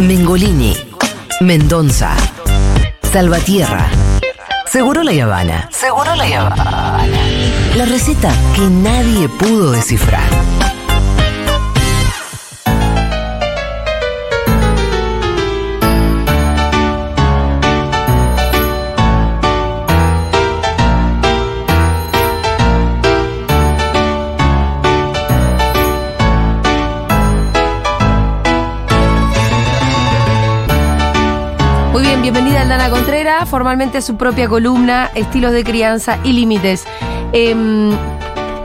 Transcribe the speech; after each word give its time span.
Mengolini, 0.00 0.76
Mendonza, 1.40 2.10
Salvatierra, 3.02 3.88
Seguro 4.70 5.02
la 5.02 5.12
Habana. 5.24 5.68
Seguro 5.72 6.14
la 6.14 6.24
Habana. 6.24 7.06
La 7.76 7.84
receta 7.86 8.30
que 8.54 8.62
nadie 8.68 9.28
pudo 9.28 9.72
descifrar. 9.72 10.22
Formalmente 33.46 34.00
su 34.02 34.16
propia 34.16 34.48
columna, 34.48 35.10
Estilos 35.14 35.52
de 35.52 35.64
Crianza 35.64 36.18
y 36.24 36.32
Límites. 36.32 36.84
Em, 37.32 37.90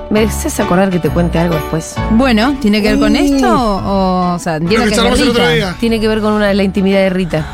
¿Me 0.09 0.21
deseas 0.25 0.59
acordar 0.59 0.89
que 0.89 0.99
te 0.99 1.09
cuente 1.09 1.39
algo 1.39 1.55
después? 1.55 1.95
Bueno, 2.11 2.55
¿tiene 2.59 2.81
que 2.81 2.89
ver 2.89 2.99
con 2.99 3.15
esto? 3.15 3.47
O, 3.53 4.33
o 4.35 4.39
sea, 4.39 4.59
que 4.59 4.65
que 4.67 4.77
Rita. 4.77 5.49
día. 5.49 5.75
Tiene 5.79 5.99
que 6.01 6.07
ver 6.07 6.19
con 6.21 6.33
una 6.33 6.47
de 6.47 6.53
la 6.53 6.63
intimidad 6.63 6.99
de 6.99 7.09
Rita. 7.09 7.45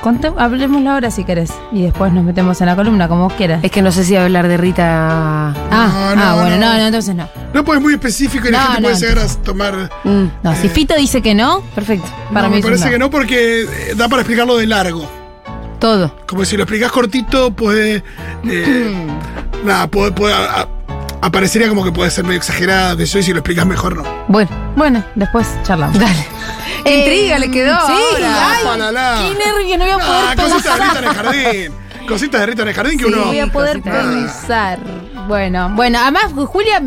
Conte- 0.00 0.32
hablemoslo 0.38 0.92
ahora 0.92 1.10
si 1.10 1.24
querés. 1.24 1.50
Y 1.72 1.82
después 1.82 2.12
nos 2.12 2.22
metemos 2.22 2.60
en 2.60 2.68
la 2.68 2.76
columna, 2.76 3.08
como 3.08 3.24
vos 3.24 3.32
quieras. 3.32 3.64
Es 3.64 3.72
que 3.72 3.82
no 3.82 3.90
sé 3.90 4.04
si 4.04 4.14
hablar 4.14 4.46
de 4.46 4.56
Rita. 4.56 5.48
Ah, 5.48 5.52
No, 5.72 5.76
ah, 5.76 6.14
no, 6.14 6.40
bueno, 6.40 6.56
no. 6.56 6.66
no. 6.72 6.78
no, 6.78 6.86
entonces 6.86 7.16
no. 7.16 7.28
No, 7.52 7.64
pues 7.64 7.78
es 7.78 7.82
muy 7.82 7.94
específico 7.94 8.46
y 8.46 8.52
la 8.52 8.58
No, 8.58 8.64
gente 8.66 8.80
no, 8.82 8.88
puede 8.90 9.00
llegar 9.00 9.18
a 9.18 9.26
tomar. 9.42 9.90
Mm, 10.04 10.24
No, 10.44 10.54
si 10.54 10.68
Fito 10.68 10.94
dice 10.94 11.20
que 11.20 11.34
no, 11.34 11.62
perfecto. 11.74 12.06
para 12.32 12.42
no, 12.46 12.50
mí 12.50 12.56
me 12.58 12.62
parece 12.62 12.84
no. 12.84 12.90
que 12.92 12.98
no 13.00 13.10
porque 13.10 13.62
eh, 13.62 13.94
da 13.96 14.08
para 14.08 14.22
explicarlo 14.22 14.56
de 14.56 14.68
largo. 14.68 15.04
Todo. 15.78 16.14
Como 16.26 16.44
si 16.44 16.56
lo 16.56 16.64
explicás 16.64 16.90
cortito, 16.92 17.50
puede. 17.52 18.02
eh, 18.48 19.06
nada, 19.64 19.86
puede, 19.88 20.12
puede- 20.12 20.34
a- 20.34 20.62
a- 20.62 20.68
aparecería 21.22 21.68
como 21.68 21.84
que 21.84 21.92
puede 21.92 22.10
ser 22.10 22.24
medio 22.24 22.38
exagerada 22.38 22.96
de 22.96 23.04
eso 23.04 23.18
y 23.18 23.22
si 23.22 23.32
lo 23.32 23.38
explicás 23.38 23.66
mejor 23.66 23.96
no. 23.96 24.04
Bueno, 24.28 24.50
Bueno, 24.76 25.04
después 25.14 25.46
charlamos. 25.64 25.98
dale. 25.98 26.26
Qué 26.84 26.98
intriga 27.00 27.38
le 27.38 27.50
quedó 27.50 27.76
Sí, 27.86 27.92
ahora. 27.92 28.50
ay, 28.50 28.64
Palala. 28.64 29.16
qué 29.18 29.44
nervio, 29.44 29.78
no 29.78 29.84
voy 29.84 29.92
a 29.92 29.98
poder 29.98 30.24
Ah, 30.28 30.34
cositas 30.36 30.78
de. 30.78 30.84
Rita 30.84 30.98
en 30.98 31.04
el 31.04 31.14
jardín. 31.14 31.72
Cositas 32.08 32.40
de 32.40 32.46
Rita 32.46 32.62
en 32.62 32.68
el 32.68 32.74
jardín 32.74 32.98
que 32.98 33.04
Sí, 33.04 33.12
uno. 33.12 33.24
voy 33.26 33.40
a 33.40 33.46
poder 33.48 33.82
pensar. 33.82 34.78
Bueno, 35.28 35.70
bueno, 35.74 35.98
además 36.00 36.24
Julia 36.46 36.82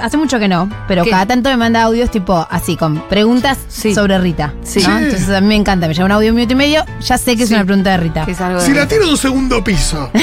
hace 0.00 0.16
mucho 0.16 0.38
que 0.38 0.48
no, 0.48 0.68
pero 0.86 1.02
¿Qué? 1.04 1.10
cada 1.10 1.26
tanto 1.26 1.48
me 1.48 1.56
manda 1.56 1.82
audios 1.82 2.10
tipo 2.10 2.46
así, 2.50 2.76
con 2.76 3.00
preguntas 3.08 3.58
Sí. 3.68 3.94
sobre 3.94 4.18
Rita. 4.18 4.52
Sí. 4.62 4.80
¿no? 4.80 4.98
Sí. 4.98 5.04
Entonces 5.04 5.30
a 5.30 5.40
mí 5.40 5.46
me 5.48 5.56
encanta, 5.56 5.88
me 5.88 5.94
lleva 5.94 6.06
un 6.06 6.12
audio 6.12 6.26
de 6.26 6.30
un 6.30 6.36
minuto 6.36 6.52
y 6.52 6.56
medio, 6.56 6.84
ya 7.00 7.16
sé 7.18 7.36
que 7.36 7.44
es 7.44 7.48
Sí. 7.48 7.54
una 7.54 7.64
pregunta 7.64 7.90
de 7.92 7.96
Rita. 7.96 8.24
Que 8.26 8.32
es 8.32 8.40
algo 8.40 8.60
de 8.60 8.66
Si 8.66 8.72
la 8.74 8.86
tiro 8.86 9.06
de 9.06 9.10
un 9.12 9.16
segundo 9.16 9.64
piso. 9.64 10.10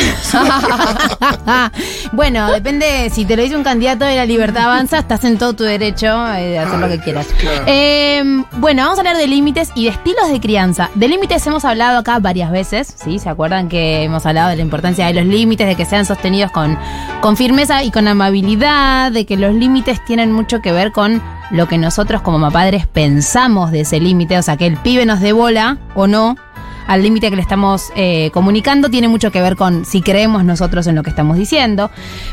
bueno, 2.11 2.51
depende, 2.51 3.09
si 3.11 3.25
te 3.25 3.35
lo 3.35 3.43
dice 3.43 3.55
un 3.55 3.63
candidato 3.63 4.05
de 4.05 4.15
la 4.15 4.25
libertad 4.25 4.63
avanza, 4.65 4.99
estás 4.99 5.23
en 5.23 5.37
todo 5.37 5.53
tu 5.53 5.63
derecho 5.63 6.07
eh, 6.35 6.49
de 6.49 6.59
hacer 6.59 6.79
lo 6.79 6.87
que 6.87 6.99
quieras. 6.99 7.27
claro. 7.39 7.63
Eh, 7.67 8.43
bueno, 8.57 8.83
vamos 8.83 8.97
a 8.97 9.01
hablar 9.01 9.17
de 9.17 9.27
límites 9.27 9.69
y 9.75 9.85
de 9.85 9.91
estilos 9.91 10.29
de 10.31 10.39
crianza. 10.39 10.89
De 10.95 11.07
límites 11.07 11.45
hemos 11.47 11.65
hablado 11.65 11.99
acá 11.99 12.19
varias 12.19 12.51
veces, 12.51 12.93
¿sí? 13.03 13.19
¿Se 13.19 13.29
acuerdan 13.29 13.69
que 13.69 14.03
hemos 14.03 14.25
hablado 14.25 14.49
de 14.49 14.55
la 14.57 14.61
importancia 14.61 15.05
de 15.07 15.13
los 15.13 15.25
límites, 15.25 15.67
de 15.67 15.75
que 15.75 15.85
sean 15.85 16.05
sostenidos 16.05 16.51
con, 16.51 16.77
con 17.21 17.37
firmeza 17.37 17.62
y 17.83 17.91
con 17.91 18.07
amabilidad, 18.07 19.11
de 19.11 19.25
que 19.25 19.37
los 19.37 19.53
límites 19.53 20.03
tienen 20.03 20.31
mucho 20.31 20.61
que 20.61 20.71
ver 20.71 20.91
con 20.91 21.21
lo 21.51 21.67
que 21.67 21.77
nosotros 21.77 22.21
como 22.21 22.51
padres 22.51 22.87
pensamos 22.87 23.71
de 23.71 23.81
ese 23.81 23.99
límite, 23.99 24.37
o 24.37 24.41
sea, 24.41 24.57
que 24.57 24.67
el 24.67 24.77
pibe 24.77 25.05
nos 25.05 25.21
dé 25.21 25.31
bola 25.31 25.77
o 25.95 26.07
no 26.07 26.35
al 26.87 27.01
límite 27.01 27.29
que 27.29 27.37
le 27.37 27.41
estamos 27.41 27.93
eh, 27.95 28.29
comunicando 28.33 28.89
tiene 28.89 29.07
mucho 29.07 29.31
que 29.31 29.41
ver 29.41 29.55
con 29.55 29.85
si 29.85 30.01
creemos 30.01 30.43
nosotros 30.43 30.85
en 30.87 30.95
lo 30.95 31.03
que 31.03 31.09
estamos 31.09 31.37
diciendo. 31.37 31.89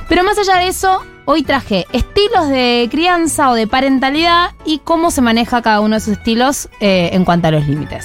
Pero 0.09 0.25
más 0.25 0.37
allá 0.39 0.57
de 0.57 0.67
eso, 0.67 1.05
hoy 1.27 1.45
traje 1.45 1.87
estilos 1.93 2.49
de 2.49 2.89
crianza 2.91 3.51
o 3.51 3.55
de 3.55 3.69
parentalidad 3.69 4.51
y 4.65 4.79
cómo 4.79 5.13
se 5.13 5.21
maneja 5.21 5.63
cada 5.63 5.81
uno 5.81 5.95
de 5.95 5.99
esos 5.99 6.15
estilos 6.15 6.69
eh, 6.81 7.11
en 7.13 7.25
cuanto 7.25 7.47
a 7.47 7.51
los 7.53 7.69
límites. 7.69 8.05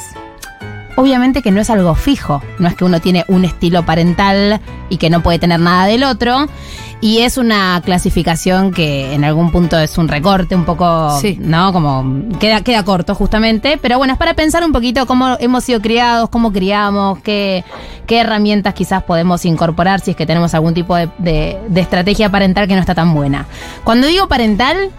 Obviamente 0.97 1.41
que 1.41 1.51
no 1.51 1.59
es 1.61 1.69
algo 1.69 1.93
fijo, 1.95 2.41
no 2.59 2.67
es 2.67 2.75
que 2.75 2.85
uno 2.85 3.01
tiene 3.01 3.25
un 3.27 3.43
estilo 3.45 3.85
parental 3.85 4.61
y 4.89 4.97
que 4.97 5.09
no 5.09 5.21
puede 5.21 5.39
tener 5.39 5.59
nada 5.59 5.85
del 5.87 6.03
otro. 6.03 6.47
Y 7.01 7.19
es 7.19 7.37
una 7.37 7.81
clasificación 7.83 8.71
que 8.71 9.13
en 9.13 9.25
algún 9.25 9.51
punto 9.51 9.77
es 9.77 9.97
un 9.97 10.07
recorte 10.07 10.55
un 10.55 10.63
poco, 10.63 11.19
Sí. 11.19 11.37
¿no? 11.39 11.73
Como 11.73 12.29
queda, 12.39 12.61
queda 12.61 12.83
corto 12.85 13.13
justamente. 13.13 13.77
Pero 13.81 13.97
bueno, 13.97 14.13
es 14.13 14.17
para 14.19 14.33
pensar 14.33 14.63
un 14.63 14.71
poquito 14.71 15.05
cómo 15.05 15.35
hemos 15.39 15.65
sido 15.65 15.81
criados, 15.81 16.29
cómo 16.29 16.53
criamos, 16.53 17.19
qué, 17.19 17.65
qué 18.07 18.21
herramientas 18.21 18.73
quizás 18.73 19.03
podemos 19.03 19.43
incorporar 19.45 19.99
si 19.99 20.11
es 20.11 20.17
que 20.17 20.25
tenemos 20.25 20.53
algún 20.55 20.73
tipo 20.73 20.95
de, 20.95 21.09
de- 21.19 21.57
de 21.67 21.81
estrategia 21.81 22.31
parental 22.31 22.67
que 22.67 22.73
no 22.75 22.79
está 22.79 22.95
tan 22.95 23.13
buena. 23.13 23.45
Cuando 23.83 24.07
digo 24.07 24.27
parental, 24.29 24.89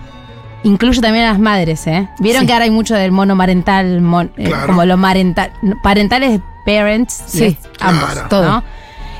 incluyo 0.66 1.00
también 1.00 1.24
a 1.26 1.30
las 1.30 1.38
madres, 1.38 1.86
¿eh? 1.86 2.08
Vieron 2.18 2.42
Sí. 2.42 2.46
que 2.46 2.52
ahora 2.52 2.64
hay 2.64 2.70
mucho 2.70 2.94
del 2.94 3.12
monomarental, 3.12 4.00
mon- 4.00 4.32
eh, 4.36 4.50
como 4.66 4.84
lo 4.84 4.96
marental, 4.96 5.52
parentales 5.82 6.40
parents, 6.64 7.22
Sí, 7.26 7.44
es 7.44 7.56
ambos, 7.80 8.10
claro. 8.10 8.28
todo. 8.28 8.44
¿no? 8.44 8.64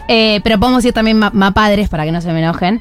Eh, 0.08 0.40
pero 0.44 0.58
podemos 0.58 0.82
decir 0.82 0.92
también 0.92 1.18
ma, 1.18 1.30
ma 1.32 1.52
padres 1.52 1.88
para 1.88 2.04
que 2.04 2.12
no 2.12 2.20
se 2.20 2.32
me 2.32 2.40
enojen. 2.40 2.80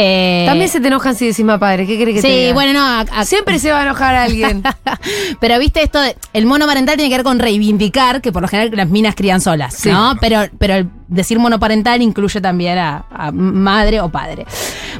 Eh, 0.00 0.44
También 0.46 0.70
se 0.70 0.78
te 0.80 0.86
enojan 0.86 1.16
si 1.16 1.26
decís 1.26 1.44
más 1.44 1.58
padre. 1.58 1.84
¿Qué 1.84 2.00
crees 2.00 2.16
que 2.16 2.22
te 2.22 2.46
Sí, 2.48 2.52
bueno, 2.52 2.72
no, 2.72 2.84
a- 2.86 3.00
a- 3.00 3.24
Siempre 3.24 3.58
se 3.58 3.72
va 3.72 3.80
a 3.80 3.82
enojar 3.82 4.14
alguien. 4.14 4.62
pero 5.40 5.58
viste 5.58 5.82
esto 5.82 6.00
de, 6.00 6.16
el 6.34 6.46
monoparental 6.46 6.94
tiene 6.96 7.10
que 7.10 7.16
ver 7.16 7.24
con 7.24 7.38
reivindicar 7.40 8.20
que 8.20 8.30
por 8.30 8.42
lo 8.42 8.48
general 8.48 8.70
las 8.76 8.88
minas 8.88 9.14
crían 9.16 9.40
solas, 9.40 9.74
Sí. 9.74 9.90
¿no? 9.90 10.14
Pero, 10.20 10.42
pero 10.58 10.74
el 10.74 10.88
decir 11.08 11.38
monoparental 11.40 12.00
incluye 12.00 12.40
también 12.40 12.78
a, 12.78 13.06
a 13.10 13.32
madre 13.32 14.00
o 14.00 14.08
padre. 14.08 14.46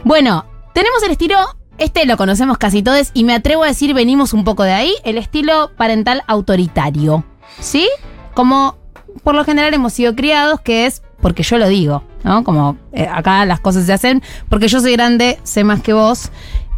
Bueno, 0.04 0.44
tenemos 0.74 1.00
el 1.04 1.12
estilo, 1.12 1.38
este 1.78 2.06
lo 2.06 2.16
conocemos 2.16 2.58
casi 2.58 2.82
todos 2.82 3.10
y 3.14 3.24
me 3.24 3.34
atrevo 3.34 3.64
a 3.64 3.68
decir 3.68 3.94
venimos 3.94 4.32
un 4.32 4.44
poco 4.44 4.64
de 4.64 4.72
ahí, 4.72 4.94
el 5.04 5.18
estilo 5.18 5.70
parental 5.76 6.22
autoritario, 6.26 7.24
¿sí? 7.60 7.88
Como 8.34 8.76
por 9.22 9.34
lo 9.34 9.44
general 9.44 9.72
hemos 9.74 9.92
sido 9.92 10.14
criados, 10.14 10.60
que 10.60 10.86
es 10.86 11.02
porque 11.20 11.42
yo 11.42 11.58
lo 11.58 11.68
digo, 11.68 12.02
¿no? 12.24 12.44
Como 12.44 12.76
eh, 12.92 13.08
acá 13.10 13.44
las 13.44 13.60
cosas 13.60 13.86
se 13.86 13.92
hacen 13.92 14.22
porque 14.48 14.68
yo 14.68 14.80
soy 14.80 14.92
grande, 14.92 15.38
sé 15.42 15.64
más 15.64 15.80
que 15.80 15.92
vos 15.92 16.30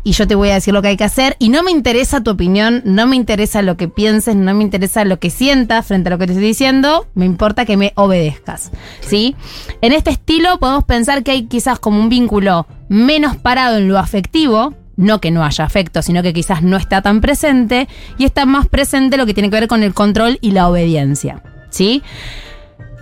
y 0.03 0.13
yo 0.13 0.27
te 0.27 0.35
voy 0.35 0.51
a 0.51 0.55
decir 0.55 0.73
lo 0.73 0.81
que 0.83 0.89
hay 0.89 0.97
que 0.97 1.05
hacer 1.05 1.37
y 1.39 1.51
no 1.51 1.63
me 1.63 1.71
interesa 1.71 2.23
tu 2.23 2.31
opinión, 2.31 2.83
no 2.85 3.07
me 3.07 3.17
interesa 3.17 3.63
lo 3.63 3.77
que 3.77 3.89
pienses, 3.89 4.35
no 4.35 4.55
me 4.55 4.63
interesa 4.63 5.05
lo 5.05 5.19
que 5.19 5.31
sientas 5.31 5.87
frente 5.87 6.09
a 6.09 6.13
lo 6.13 6.19
que 6.19 6.27
te 6.27 6.33
estoy 6.33 6.47
diciendo, 6.47 7.07
me 7.15 7.27
importa 7.27 7.65
que 7.65 7.77
me 7.77 7.93
obedezcas, 7.97 8.71
¿sí? 9.01 9.37
En 9.83 9.93
este 9.93 10.11
estilo 10.11 10.59
podemos 10.59 10.85
pensar 10.85 11.23
que 11.23 11.33
hay 11.33 11.47
quizás 11.47 11.79
como 11.79 12.01
un 12.01 12.09
vínculo 12.09 12.67
menos 12.89 13.37
parado 13.37 13.77
en 13.77 13.89
lo 13.89 13.99
afectivo, 13.99 14.75
no 15.01 15.21
que 15.21 15.31
no 15.31 15.45
haya 15.45 15.65
afecto, 15.65 16.03
sino 16.03 16.23
que 16.23 16.33
quizás 16.33 16.63
no 16.63 16.77
está 16.77 17.03
tan 17.03 17.21
presente 17.21 17.89
y 18.19 18.25
está 18.25 18.47
más 18.47 18.69
presente 18.69 19.17
lo 19.17 19.27
que 19.27 19.35
tiene 19.35 19.51
que 19.51 19.57
ver 19.57 19.69
con 19.69 19.83
el 19.83 19.95
control 19.95 20.39
y 20.41 20.53
la 20.53 20.69
obediencia, 20.69 21.43
¿sí? 21.71 22.03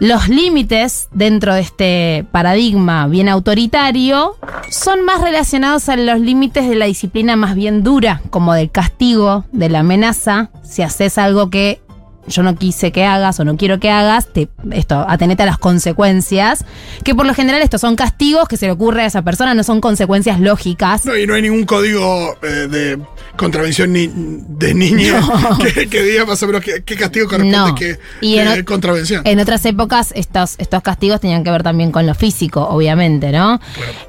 Los 0.01 0.29
límites 0.29 1.09
dentro 1.13 1.55
de 1.55 1.61
este 1.61 2.25
paradigma 2.31 3.09
bien 3.09 3.29
autoritario 3.29 4.37
son 4.71 5.05
más 5.05 5.21
relacionados 5.21 5.89
a 5.89 5.97
los 5.97 6.21
límites 6.21 6.69
de 6.69 6.77
la 6.77 6.87
disciplina 6.87 7.35
más 7.35 7.57
bien 7.57 7.83
dura, 7.83 8.23
como 8.31 8.55
del 8.55 8.71
castigo, 8.71 9.45
de 9.51 9.69
la 9.69 9.81
amenaza. 9.81 10.51
Si 10.63 10.83
haces 10.83 11.19
algo 11.19 11.51
que 11.51 11.81
yo 12.29 12.43
no 12.43 12.57
quise 12.57 12.93
que 12.93 13.05
hagas 13.05 13.41
o 13.41 13.45
no 13.45 13.57
quiero 13.57 13.81
que 13.81 13.91
hagas, 13.91 14.27
te, 14.33 14.49
esto, 14.73 15.05
atenete 15.09 15.43
a 15.43 15.47
las 15.47 15.59
consecuencias, 15.59 16.65
que 17.05 17.15
por 17.15 17.27
lo 17.27 17.35
general 17.35 17.63
estos 17.63 17.81
son 17.81 17.97
castigos 17.97 18.49
que 18.49 18.57
se 18.57 18.67
le 18.67 18.73
ocurre 18.73 19.03
a 19.03 19.07
esa 19.07 19.23
persona, 19.23 19.55
no 19.55 19.65
son 19.65 19.81
consecuencias 19.81 20.41
lógicas. 20.41 21.05
No, 21.05 21.17
y 21.17 21.27
no 21.27 21.35
hay 21.35 21.43
ningún 21.43 21.65
código 21.65 22.37
eh, 22.43 22.47
de 22.69 22.99
contravención 23.37 23.93
ni 23.93 24.11
de 24.13 24.75
niño 24.75 25.15
que, 25.75 25.89
que 25.89 26.03
diga 26.03 26.27
más 26.27 26.43
o 26.43 26.47
menos 26.47 26.63
qué, 26.63 26.83
castigo 26.97 27.29
corresponde 27.29 27.57
No. 27.57 27.75
que, 27.75 27.99
Y 28.21 28.35
que 28.35 28.43
en 28.43 28.65
contravención. 28.65 29.23
En 29.25 29.39
otras 29.41 29.65
épocas 29.65 30.13
estos, 30.15 30.57
estos 30.59 30.83
castigos 30.83 31.21
tenían 31.21 31.45
que 31.45 31.51
ver 31.51 31.63
también 31.63 31.93
con 31.93 32.07
lo 32.07 32.15
físico, 32.15 32.67
obviamente, 32.69 33.31
¿no? 33.33 33.61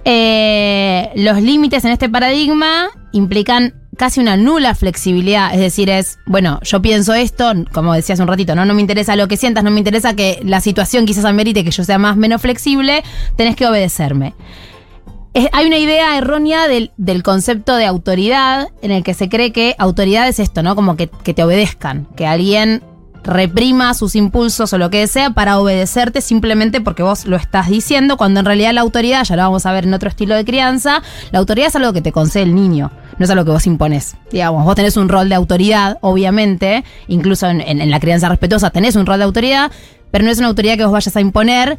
Eh, 0.03 1.09
los 1.15 1.41
límites 1.41 1.85
en 1.85 1.91
este 1.91 2.09
paradigma 2.09 2.87
implican 3.11 3.73
casi 3.99 4.21
una 4.21 4.37
nula 4.37 4.75
flexibilidad, 4.75 5.53
es 5.53 5.59
decir, 5.59 5.89
es, 5.89 6.19
bueno, 6.25 6.61
yo 6.63 6.81
pienso 6.81 7.13
esto, 7.13 7.51
como 7.73 7.93
decía 7.93 8.13
hace 8.13 8.21
un 8.21 8.29
ratito, 8.29 8.55
¿no? 8.55 8.63
No 8.63 8.73
me 8.73 8.79
interesa 8.79 9.17
lo 9.17 9.27
que 9.27 9.35
sientas, 9.35 9.61
no 9.61 9.71
me 9.71 9.79
interesa 9.79 10.15
que 10.15 10.39
la 10.41 10.61
situación 10.61 11.05
quizás 11.05 11.25
amerite 11.25 11.65
que 11.65 11.71
yo 11.71 11.83
sea 11.83 11.97
más 11.97 12.15
menos 12.15 12.41
flexible, 12.41 13.03
tenés 13.35 13.57
que 13.57 13.67
obedecerme. 13.67 14.35
Hay 15.51 15.67
una 15.67 15.77
idea 15.77 16.17
errónea 16.17 16.69
del, 16.69 16.91
del 16.95 17.23
concepto 17.23 17.75
de 17.75 17.85
autoridad 17.85 18.69
en 18.81 18.91
el 18.91 19.03
que 19.03 19.13
se 19.13 19.27
cree 19.27 19.51
que 19.51 19.75
autoridad 19.77 20.29
es 20.29 20.39
esto, 20.39 20.63
¿no? 20.63 20.77
Como 20.77 20.95
que, 20.95 21.09
que 21.09 21.33
te 21.33 21.43
obedezcan, 21.43 22.07
que 22.15 22.25
alguien 22.25 22.81
reprima 23.21 23.93
sus 23.93 24.15
impulsos 24.15 24.71
o 24.71 24.77
lo 24.77 24.89
que 24.89 25.05
sea 25.07 25.31
para 25.31 25.59
obedecerte 25.59 26.21
simplemente 26.21 26.79
porque 26.79 27.03
vos 27.03 27.25
lo 27.25 27.35
estás 27.35 27.67
diciendo, 27.67 28.15
cuando 28.15 28.39
en 28.39 28.45
realidad 28.45 28.71
la 28.71 28.79
autoridad, 28.81 29.25
ya 29.25 29.35
lo 29.35 29.41
vamos 29.41 29.65
a 29.65 29.73
ver 29.73 29.83
en 29.83 29.93
otro 29.93 30.07
estilo 30.07 30.35
de 30.35 30.45
crianza, 30.45 31.01
la 31.31 31.39
autoridad 31.39 31.67
es 31.67 31.75
algo 31.75 31.91
que 31.91 32.01
te 32.01 32.13
concede 32.13 32.43
el 32.43 32.55
niño. 32.55 32.91
No 33.19 33.25
es 33.25 33.29
algo 33.29 33.45
que 33.45 33.51
vos 33.51 33.67
impones. 33.67 34.15
Digamos, 34.31 34.63
vos 34.63 34.75
tenés 34.75 34.97
un 34.97 35.09
rol 35.09 35.29
de 35.29 35.35
autoridad, 35.35 35.97
obviamente, 36.01 36.83
incluso 37.07 37.47
en, 37.47 37.91
la 37.91 37.99
crianza 37.99 38.29
respetuosa 38.29 38.71
tenés 38.71 38.95
un 38.95 39.05
rol 39.05 39.19
de 39.19 39.25
autoridad, 39.25 39.71
pero 40.09 40.23
no 40.23 40.31
es 40.31 40.39
una 40.39 40.47
autoridad 40.47 40.77
que 40.77 40.85
vos 40.85 40.93
vayas 40.93 41.15
a 41.15 41.21
imponer. 41.21 41.77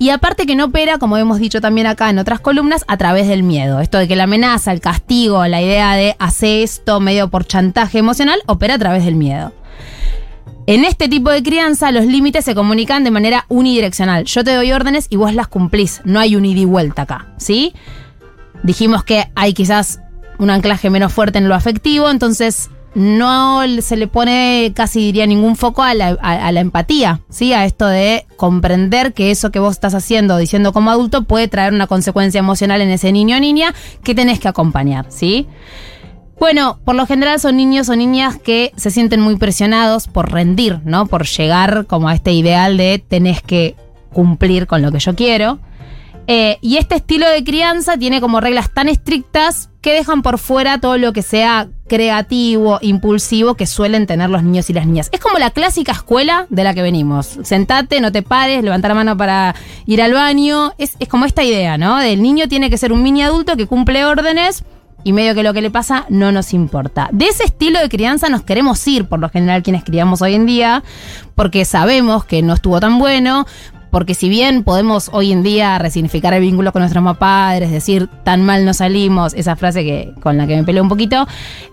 Y 0.00 0.10
aparte 0.10 0.46
que 0.46 0.54
no 0.54 0.66
opera, 0.66 0.98
como 0.98 1.16
hemos 1.16 1.40
dicho 1.40 1.60
también 1.60 1.86
acá 1.86 2.08
en 2.08 2.18
otras 2.18 2.40
columnas, 2.40 2.84
a 2.88 2.96
través 2.96 3.28
del 3.28 3.42
miedo. 3.42 3.80
Esto 3.80 3.98
de 3.98 4.08
que 4.08 4.16
la 4.16 4.24
amenaza, 4.24 4.72
el 4.72 4.80
castigo, 4.80 5.44
la 5.46 5.60
idea 5.60 5.94
de 5.94 6.16
hacer 6.18 6.62
esto 6.62 7.00
medio 7.00 7.28
por 7.28 7.44
chantaje 7.44 7.98
emocional, 7.98 8.40
opera 8.46 8.74
a 8.74 8.78
través 8.78 9.04
del 9.04 9.16
miedo. 9.16 9.52
En 10.66 10.84
este 10.84 11.08
tipo 11.08 11.30
de 11.30 11.42
crianza, 11.42 11.90
los 11.90 12.06
límites 12.06 12.44
se 12.44 12.54
comunican 12.54 13.02
de 13.02 13.10
manera 13.10 13.44
unidireccional. 13.48 14.24
Yo 14.24 14.44
te 14.44 14.54
doy 14.54 14.70
órdenes 14.70 15.06
y 15.10 15.16
vos 15.16 15.34
las 15.34 15.48
cumplís. 15.48 16.00
No 16.04 16.20
hay 16.20 16.36
un 16.36 16.44
ida 16.44 16.60
y 16.60 16.64
vuelta 16.64 17.02
acá, 17.02 17.32
¿sí? 17.38 17.74
Dijimos 18.62 19.02
que 19.02 19.30
hay 19.34 19.52
quizás 19.52 20.00
un 20.38 20.50
anclaje 20.50 20.90
menos 20.90 21.12
fuerte 21.12 21.38
en 21.38 21.48
lo 21.48 21.54
afectivo, 21.54 22.10
entonces 22.10 22.70
no 22.94 23.62
se 23.80 23.96
le 23.96 24.08
pone 24.08 24.72
casi 24.74 25.00
diría 25.00 25.26
ningún 25.26 25.56
foco 25.56 25.82
a 25.82 25.94
la, 25.94 26.60
empatía, 26.60 27.20
¿sí? 27.28 27.52
A 27.52 27.64
esto 27.64 27.86
de 27.86 28.26
comprender 28.36 29.12
que 29.12 29.30
eso 29.30 29.50
que 29.50 29.58
vos 29.58 29.72
estás 29.72 29.94
haciendo, 29.94 30.36
diciendo 30.36 30.72
como 30.72 30.90
adulto, 30.90 31.22
puede 31.22 31.48
traer 31.48 31.72
una 31.72 31.86
consecuencia 31.86 32.38
emocional 32.38 32.80
en 32.80 32.90
ese 32.90 33.12
niño 33.12 33.36
o 33.36 33.40
niña 33.40 33.74
que 34.02 34.14
tenés 34.14 34.40
que 34.40 34.48
acompañar, 34.48 35.06
¿sí? 35.10 35.46
Bueno, 36.40 36.78
por 36.84 36.94
lo 36.94 37.04
general 37.06 37.40
son 37.40 37.56
niños 37.56 37.88
o 37.88 37.96
niñas 37.96 38.36
que 38.38 38.72
se 38.76 38.90
sienten 38.90 39.20
muy 39.20 39.36
presionados 39.36 40.06
por 40.06 40.32
rendir, 40.32 40.80
¿no? 40.84 41.06
Por 41.06 41.26
llegar 41.26 41.86
como 41.86 42.08
a 42.08 42.14
este 42.14 42.32
ideal 42.32 42.76
de 42.76 43.02
tenés 43.06 43.42
que 43.42 43.74
cumplir 44.12 44.66
con 44.66 44.80
lo 44.82 44.92
que 44.92 45.00
yo 45.00 45.14
quiero. 45.14 45.58
Eh, 46.30 46.58
y 46.60 46.76
este 46.76 46.96
estilo 46.96 47.26
de 47.26 47.42
crianza 47.42 47.96
tiene 47.96 48.20
como 48.20 48.42
reglas 48.42 48.70
tan 48.70 48.90
estrictas 48.90 49.70
que 49.80 49.94
dejan 49.94 50.20
por 50.20 50.38
fuera 50.38 50.78
todo 50.78 50.98
lo 50.98 51.14
que 51.14 51.22
sea 51.22 51.68
creativo, 51.88 52.78
impulsivo 52.82 53.54
que 53.54 53.66
suelen 53.66 54.06
tener 54.06 54.28
los 54.28 54.42
niños 54.42 54.68
y 54.68 54.74
las 54.74 54.86
niñas. 54.86 55.08
Es 55.10 55.20
como 55.20 55.38
la 55.38 55.52
clásica 55.52 55.92
escuela 55.92 56.46
de 56.50 56.64
la 56.64 56.74
que 56.74 56.82
venimos. 56.82 57.38
Sentate, 57.44 58.02
no 58.02 58.12
te 58.12 58.20
pares, 58.20 58.62
levanta 58.62 58.88
la 58.88 58.94
mano 58.94 59.16
para 59.16 59.54
ir 59.86 60.02
al 60.02 60.12
baño. 60.12 60.74
Es, 60.76 60.96
es 60.98 61.08
como 61.08 61.24
esta 61.24 61.44
idea, 61.44 61.78
¿no? 61.78 61.96
Del 61.96 62.22
niño 62.22 62.46
tiene 62.46 62.68
que 62.68 62.76
ser 62.76 62.92
un 62.92 63.02
mini 63.02 63.22
adulto 63.22 63.56
que 63.56 63.66
cumple 63.66 64.04
órdenes 64.04 64.64
y 65.04 65.14
medio 65.14 65.34
que 65.34 65.42
lo 65.42 65.54
que 65.54 65.62
le 65.62 65.70
pasa 65.70 66.04
no 66.10 66.30
nos 66.30 66.52
importa. 66.52 67.08
De 67.10 67.24
ese 67.24 67.44
estilo 67.44 67.80
de 67.80 67.88
crianza 67.88 68.28
nos 68.28 68.42
queremos 68.42 68.86
ir, 68.86 69.06
por 69.06 69.18
lo 69.18 69.30
general, 69.30 69.62
quienes 69.62 69.82
criamos 69.82 70.20
hoy 70.20 70.34
en 70.34 70.44
día, 70.44 70.82
porque 71.34 71.64
sabemos 71.64 72.26
que 72.26 72.42
no 72.42 72.52
estuvo 72.52 72.80
tan 72.80 72.98
bueno, 72.98 73.46
porque 73.90 74.14
si 74.14 74.28
bien 74.28 74.64
podemos 74.64 75.10
hoy 75.12 75.32
en 75.32 75.42
día 75.42 75.78
resignificar 75.78 76.34
el 76.34 76.40
vínculo 76.40 76.72
con 76.72 76.80
nuestros 76.82 77.16
padres, 77.18 77.70
decir 77.70 78.08
tan 78.24 78.44
mal 78.44 78.64
no 78.64 78.74
salimos, 78.74 79.34
esa 79.34 79.56
frase 79.56 79.84
que 79.84 80.12
con 80.20 80.36
la 80.36 80.46
que 80.46 80.56
me 80.56 80.64
peleé 80.64 80.80
un 80.82 80.88
poquito, 80.88 81.26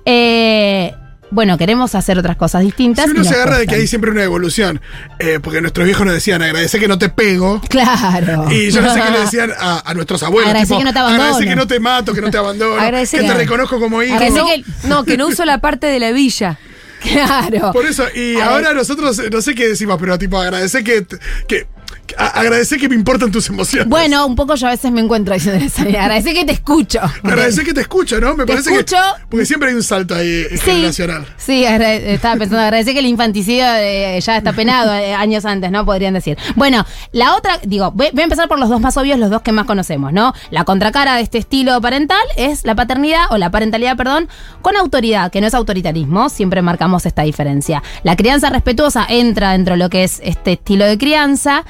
eh, 0.05 0.93
bueno, 1.31 1.57
queremos 1.57 1.95
hacer 1.95 2.17
otras 2.19 2.37
cosas 2.37 2.61
distintas. 2.61 3.05
Si 3.05 3.11
uno 3.11 3.23
se 3.23 3.33
agarra 3.33 3.57
de 3.57 3.65
que 3.67 3.75
hay 3.75 3.87
siempre 3.87 4.11
una 4.11 4.23
evolución, 4.23 4.79
eh, 5.19 5.39
porque 5.41 5.59
nuestros 5.59 5.85
viejos 5.85 6.05
nos 6.05 6.13
decían, 6.13 6.41
agradece 6.41 6.79
que 6.79 6.87
no 6.87 6.97
te 6.97 7.09
pego. 7.09 7.59
Claro. 7.67 8.45
Y 8.51 8.69
yo 8.71 8.81
no 8.81 8.93
sé 8.93 9.01
qué 9.01 9.11
le 9.11 9.19
decían 9.25 9.51
a, 9.59 9.89
a 9.89 9.93
nuestros 9.95 10.21
abuelos. 10.23 10.49
Agradece 10.49 10.67
tipo, 10.69 10.79
que 10.79 10.85
no 10.85 10.93
te 10.93 10.99
abandono. 10.99 11.23
Agradece 11.23 11.49
que 11.49 11.55
no 11.55 11.67
te 11.67 11.79
mato, 11.79 12.13
que 12.13 12.21
no 12.21 12.31
te 12.31 12.37
abandono, 12.37 12.79
Agradece 12.79 13.17
que 13.17 13.23
que- 13.23 13.29
te 13.29 13.35
reconozco 13.37 13.79
como 13.79 14.01
hijo. 14.03 14.15
No, 14.31 14.45
que- 14.45 14.63
no, 14.87 15.03
que 15.03 15.17
no 15.17 15.27
uso 15.27 15.43
la 15.45 15.57
parte 15.59 15.87
de 15.87 15.99
la 15.99 16.11
villa. 16.11 16.57
Claro. 17.05 17.71
Por 17.71 17.85
eso, 17.85 18.03
y 18.15 18.37
A 18.37 18.47
ahora 18.47 18.69
ver. 18.69 18.77
nosotros, 18.77 19.21
no 19.31 19.39
sé 19.41 19.53
qué 19.53 19.67
decimos, 19.67 19.97
pero 19.99 20.17
tipo, 20.17 20.39
agradece 20.39 20.83
que, 20.83 21.05
que, 21.47 21.67
que- 22.05 22.15
a- 22.17 22.27
agradece 22.39 22.77
que 22.77 22.87
me 22.89 22.95
importan 22.95 23.31
tus 23.31 23.49
emociones. 23.49 23.87
Bueno, 23.89 24.25
un 24.25 24.35
poco 24.35 24.55
yo 24.55 24.67
a 24.67 24.71
veces 24.71 24.91
me 24.91 25.01
encuentro 25.01 25.33
diciendo 25.33 25.63
esa 25.65 25.81
Agradece 25.83 26.33
que 26.33 26.45
te 26.45 26.51
escucho. 26.53 26.99
Agradece 27.23 27.63
que 27.63 27.73
te 27.73 27.81
escucho, 27.81 28.19
¿no? 28.19 28.35
Me 28.35 28.45
Te 28.45 28.53
parece 28.53 28.71
escucho. 28.71 28.95
que. 28.95 29.25
Porque 29.29 29.45
siempre 29.45 29.69
hay 29.69 29.75
un 29.75 29.83
salto 29.83 30.15
ahí 30.15 30.27
eh, 30.27 30.47
Sí, 30.51 30.57
generacional. 30.59 31.25
sí, 31.37 31.63
estaba 31.65 32.35
pensando, 32.35 32.59
agradece 32.61 32.93
que 32.93 32.99
el 32.99 33.05
infanticidio 33.05 33.65
eh, 33.77 34.19
ya 34.21 34.37
está 34.37 34.53
penado 34.53 34.93
eh, 34.93 35.13
años 35.13 35.45
antes, 35.45 35.71
¿no? 35.71 35.85
Podrían 35.85 36.13
decir. 36.13 36.37
Bueno, 36.55 36.85
la 37.11 37.35
otra, 37.35 37.59
digo, 37.63 37.91
voy, 37.91 38.07
voy 38.13 38.21
a 38.21 38.23
empezar 38.25 38.47
por 38.47 38.59
los 38.59 38.69
dos 38.69 38.79
más 38.81 38.97
obvios, 38.97 39.17
los 39.19 39.29
dos 39.29 39.41
que 39.41 39.51
más 39.51 39.65
conocemos, 39.65 40.13
¿no? 40.13 40.33
La 40.51 40.63
contracara 40.63 41.15
de 41.15 41.21
este 41.21 41.37
estilo 41.37 41.79
parental 41.81 42.19
es 42.37 42.63
la 42.65 42.75
paternidad, 42.75 43.25
o 43.31 43.37
la 43.37 43.51
parentalidad, 43.51 43.95
perdón, 43.97 44.29
con 44.61 44.75
autoridad, 44.77 45.31
que 45.31 45.41
no 45.41 45.47
es 45.47 45.53
autoritarismo, 45.53 46.29
siempre 46.29 46.61
marcamos 46.61 47.05
esta 47.05 47.23
diferencia. 47.23 47.81
La 48.03 48.15
crianza 48.15 48.49
respetuosa 48.49 49.05
entra 49.09 49.51
dentro 49.51 49.73
de 49.73 49.79
lo 49.79 49.89
que 49.89 50.03
es 50.03 50.19
este 50.23 50.53
estilo 50.53 50.85
de 50.85 50.97
crianza 50.97 51.63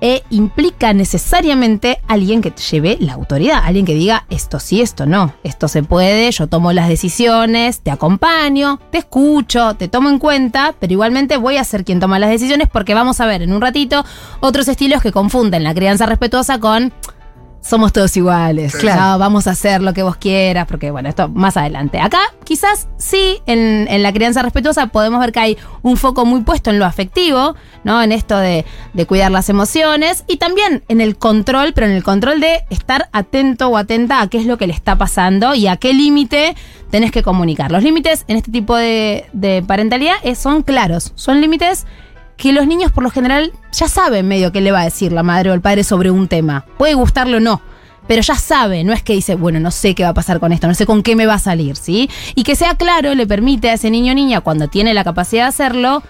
e 0.00 0.22
implica 0.30 0.92
necesariamente 0.92 2.00
alguien 2.06 2.40
que 2.40 2.52
lleve 2.70 2.96
la 3.00 3.14
autoridad, 3.14 3.62
alguien 3.64 3.86
que 3.86 3.94
diga 3.94 4.24
esto 4.30 4.60
sí, 4.60 4.80
esto 4.80 5.06
no, 5.06 5.34
esto 5.42 5.68
se 5.68 5.82
puede, 5.82 6.30
yo 6.30 6.46
tomo 6.46 6.72
las 6.72 6.88
decisiones, 6.88 7.80
te 7.80 7.90
acompaño, 7.90 8.80
te 8.90 8.98
escucho, 8.98 9.74
te 9.74 9.88
tomo 9.88 10.08
en 10.08 10.18
cuenta, 10.18 10.74
pero 10.78 10.92
igualmente 10.92 11.36
voy 11.36 11.56
a 11.56 11.64
ser 11.64 11.84
quien 11.84 12.00
toma 12.00 12.18
las 12.18 12.30
decisiones 12.30 12.68
porque 12.72 12.94
vamos 12.94 13.20
a 13.20 13.26
ver 13.26 13.42
en 13.42 13.52
un 13.52 13.60
ratito 13.60 14.04
otros 14.40 14.68
estilos 14.68 15.02
que 15.02 15.12
confunden 15.12 15.64
la 15.64 15.74
crianza 15.74 16.06
respetuosa 16.06 16.58
con 16.58 16.92
somos 17.60 17.92
todos 17.92 18.16
iguales. 18.16 18.74
Claro. 18.76 19.00
No, 19.00 19.18
vamos 19.18 19.46
a 19.46 19.50
hacer 19.50 19.82
lo 19.82 19.92
que 19.92 20.02
vos 20.02 20.16
quieras, 20.16 20.66
porque 20.66 20.90
bueno, 20.90 21.08
esto 21.08 21.28
más 21.28 21.56
adelante. 21.56 22.00
Acá 22.00 22.20
quizás 22.44 22.88
sí, 22.96 23.38
en, 23.46 23.86
en 23.88 24.02
la 24.02 24.12
crianza 24.12 24.42
respetuosa 24.42 24.86
podemos 24.88 25.20
ver 25.20 25.32
que 25.32 25.40
hay 25.40 25.58
un 25.82 25.96
foco 25.96 26.24
muy 26.24 26.42
puesto 26.42 26.70
en 26.70 26.78
lo 26.78 26.86
afectivo, 26.86 27.56
¿no? 27.84 28.02
En 28.02 28.12
esto 28.12 28.38
de, 28.38 28.64
de 28.94 29.06
cuidar 29.06 29.30
las 29.30 29.48
emociones 29.48 30.24
y 30.26 30.36
también 30.36 30.82
en 30.88 31.00
el 31.00 31.16
control, 31.18 31.72
pero 31.74 31.86
en 31.86 31.92
el 31.92 32.02
control 32.02 32.40
de 32.40 32.64
estar 32.70 33.08
atento 33.12 33.68
o 33.68 33.76
atenta 33.76 34.20
a 34.20 34.28
qué 34.28 34.38
es 34.38 34.46
lo 34.46 34.56
que 34.56 34.66
le 34.66 34.72
está 34.72 34.96
pasando 34.96 35.54
y 35.54 35.66
a 35.66 35.76
qué 35.76 35.92
límite 35.92 36.56
tenés 36.90 37.12
que 37.12 37.22
comunicar. 37.22 37.70
Los 37.70 37.82
límites 37.82 38.24
en 38.28 38.36
este 38.36 38.50
tipo 38.50 38.76
de, 38.76 39.26
de 39.32 39.62
parentalidad 39.62 40.14
eh, 40.22 40.34
son 40.34 40.62
claros, 40.62 41.12
son 41.16 41.40
límites 41.40 41.86
que 42.38 42.52
los 42.52 42.66
niños 42.66 42.92
por 42.92 43.02
lo 43.02 43.10
general 43.10 43.52
ya 43.72 43.88
saben 43.88 44.26
medio 44.26 44.52
qué 44.52 44.62
le 44.62 44.72
va 44.72 44.80
a 44.80 44.84
decir 44.84 45.12
la 45.12 45.22
madre 45.22 45.50
o 45.50 45.54
el 45.54 45.60
padre 45.60 45.84
sobre 45.84 46.10
un 46.10 46.28
tema. 46.28 46.64
Puede 46.78 46.94
gustarle 46.94 47.36
o 47.36 47.40
no. 47.40 47.60
Pero 48.06 48.22
ya 48.22 48.36
sabe, 48.36 48.84
no 48.84 48.94
es 48.94 49.02
que 49.02 49.12
dice, 49.12 49.34
bueno, 49.34 49.60
no 49.60 49.70
sé 49.70 49.94
qué 49.94 50.04
va 50.04 50.10
a 50.10 50.14
pasar 50.14 50.40
con 50.40 50.52
esto, 50.52 50.66
no 50.66 50.74
sé 50.74 50.86
con 50.86 51.02
qué 51.02 51.14
me 51.14 51.26
va 51.26 51.34
a 51.34 51.38
salir, 51.38 51.76
¿sí? 51.76 52.08
Y 52.34 52.44
que 52.44 52.56
sea 52.56 52.74
claro 52.74 53.14
le 53.14 53.26
permite 53.26 53.68
a 53.68 53.74
ese 53.74 53.90
niño 53.90 54.12
o 54.12 54.14
niña, 54.14 54.40
cuando 54.40 54.68
tiene 54.68 54.94
la 54.94 55.04
capacidad 55.04 55.42
de 55.42 55.48
hacerlo, 55.48 56.02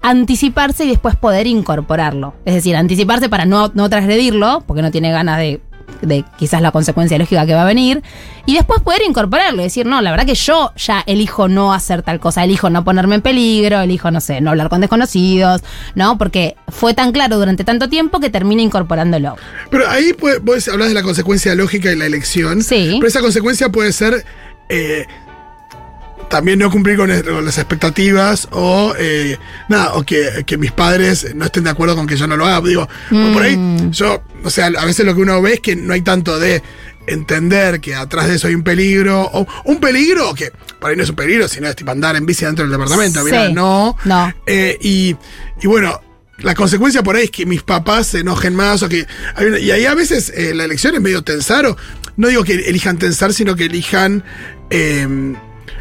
anticiparse 0.00 0.84
y 0.84 0.90
después 0.90 1.16
poder 1.16 1.48
incorporarlo. 1.48 2.34
Es 2.44 2.54
decir, 2.54 2.76
anticiparse 2.76 3.28
para 3.28 3.46
no, 3.46 3.72
no 3.74 3.88
transgredirlo, 3.88 4.62
porque 4.64 4.82
no 4.82 4.92
tiene 4.92 5.10
ganas 5.10 5.38
de, 5.38 5.60
de 6.02 6.24
quizás 6.38 6.62
la 6.62 6.70
consecuencia 6.70 7.18
lógica 7.18 7.46
que 7.46 7.54
va 7.54 7.62
a 7.62 7.66
venir, 7.66 8.02
y 8.46 8.54
después 8.54 8.80
poder 8.80 9.02
incorporarlo 9.06 9.60
y 9.60 9.64
decir, 9.64 9.86
no, 9.86 10.00
la 10.00 10.10
verdad 10.10 10.26
que 10.26 10.34
yo 10.34 10.72
ya 10.76 11.02
elijo 11.06 11.48
no 11.48 11.72
hacer 11.72 12.02
tal 12.02 12.20
cosa, 12.20 12.42
elijo 12.44 12.70
no 12.70 12.84
ponerme 12.84 13.16
en 13.16 13.22
peligro, 13.22 13.80
elijo, 13.80 14.10
no 14.10 14.20
sé, 14.20 14.40
no 14.40 14.50
hablar 14.50 14.68
con 14.68 14.80
desconocidos, 14.80 15.62
¿no? 15.94 16.18
Porque 16.18 16.56
fue 16.68 16.94
tan 16.94 17.12
claro 17.12 17.36
durante 17.38 17.64
tanto 17.64 17.88
tiempo 17.88 18.18
que 18.20 18.30
termina 18.30 18.62
incorporándolo. 18.62 19.36
Pero 19.70 19.88
ahí 19.88 20.12
puede- 20.12 20.38
vos 20.38 20.66
hablas 20.68 20.88
de 20.88 20.94
la 20.94 21.02
consecuencia 21.02 21.54
lógica 21.54 21.90
y 21.92 21.96
la 21.96 22.06
elección. 22.06 22.62
Sí. 22.62 22.96
Pero 22.98 23.06
esa 23.06 23.20
consecuencia 23.20 23.68
puede 23.68 23.92
ser 23.92 24.24
eh, 24.68 25.06
también 26.30 26.58
no 26.60 26.70
cumplir 26.70 26.96
con, 26.96 27.08
las 27.10 27.58
expectativas 27.58 28.48
o 28.52 28.94
eh, 28.98 29.36
nada, 29.68 29.94
o 29.94 30.02
que, 30.04 30.44
que 30.46 30.56
mis 30.56 30.72
padres 30.72 31.34
no 31.34 31.44
estén 31.44 31.64
de 31.64 31.70
acuerdo 31.70 31.96
con 31.96 32.06
que 32.06 32.16
yo 32.16 32.26
no 32.26 32.36
lo 32.36 32.46
haga. 32.46 32.66
Digo, 32.66 32.88
por 33.32 33.42
ahí, 33.42 33.56
Mm. 33.56 33.90
yo, 33.90 34.22
o 34.44 34.48
sea, 34.50 34.66
a 34.66 34.84
veces 34.84 35.04
lo 35.04 35.14
que 35.14 35.20
uno 35.20 35.42
ve 35.42 35.54
es 35.54 35.60
que 35.60 35.76
no 35.76 35.92
hay 35.92 36.02
tanto 36.02 36.38
de 36.38 36.62
entender 37.06 37.80
que 37.80 37.94
atrás 37.94 38.28
de 38.28 38.36
eso 38.36 38.46
hay 38.46 38.54
un 38.54 38.62
peligro, 38.62 39.22
o 39.32 39.46
un 39.64 39.80
peligro 39.80 40.32
que 40.34 40.52
por 40.80 40.90
ahí 40.90 40.96
no 40.96 41.02
es 41.02 41.10
un 41.10 41.16
peligro, 41.16 41.48
sino 41.48 41.66
es 41.68 41.74
tipo 41.76 41.90
andar 41.90 42.14
en 42.16 42.24
bici 42.24 42.44
dentro 42.44 42.64
del 42.64 42.72
departamento. 42.72 43.24
Mira, 43.24 43.48
no. 43.48 43.96
No. 44.04 44.32
Eh, 44.46 44.78
y, 44.80 45.16
y 45.60 45.66
bueno, 45.66 46.00
la 46.38 46.54
consecuencia 46.54 47.02
por 47.02 47.16
ahí 47.16 47.24
es 47.24 47.30
que 47.30 47.44
mis 47.46 47.62
papás 47.62 48.06
se 48.08 48.20
enojen 48.20 48.54
más 48.54 48.82
o 48.82 48.88
que. 48.88 49.06
y 49.60 49.70
ahí 49.72 49.84
a 49.86 49.94
veces 49.94 50.32
eh, 50.34 50.54
la 50.54 50.64
elección 50.64 50.94
es 50.94 51.00
medio 51.00 51.22
tensar, 51.22 51.66
o 51.66 51.76
no 52.16 52.28
digo 52.28 52.44
que 52.44 52.54
elijan 52.54 52.98
tensar, 52.98 53.32
sino 53.34 53.56
que 53.56 53.64
elijan. 53.64 54.22
eh, 54.70 55.34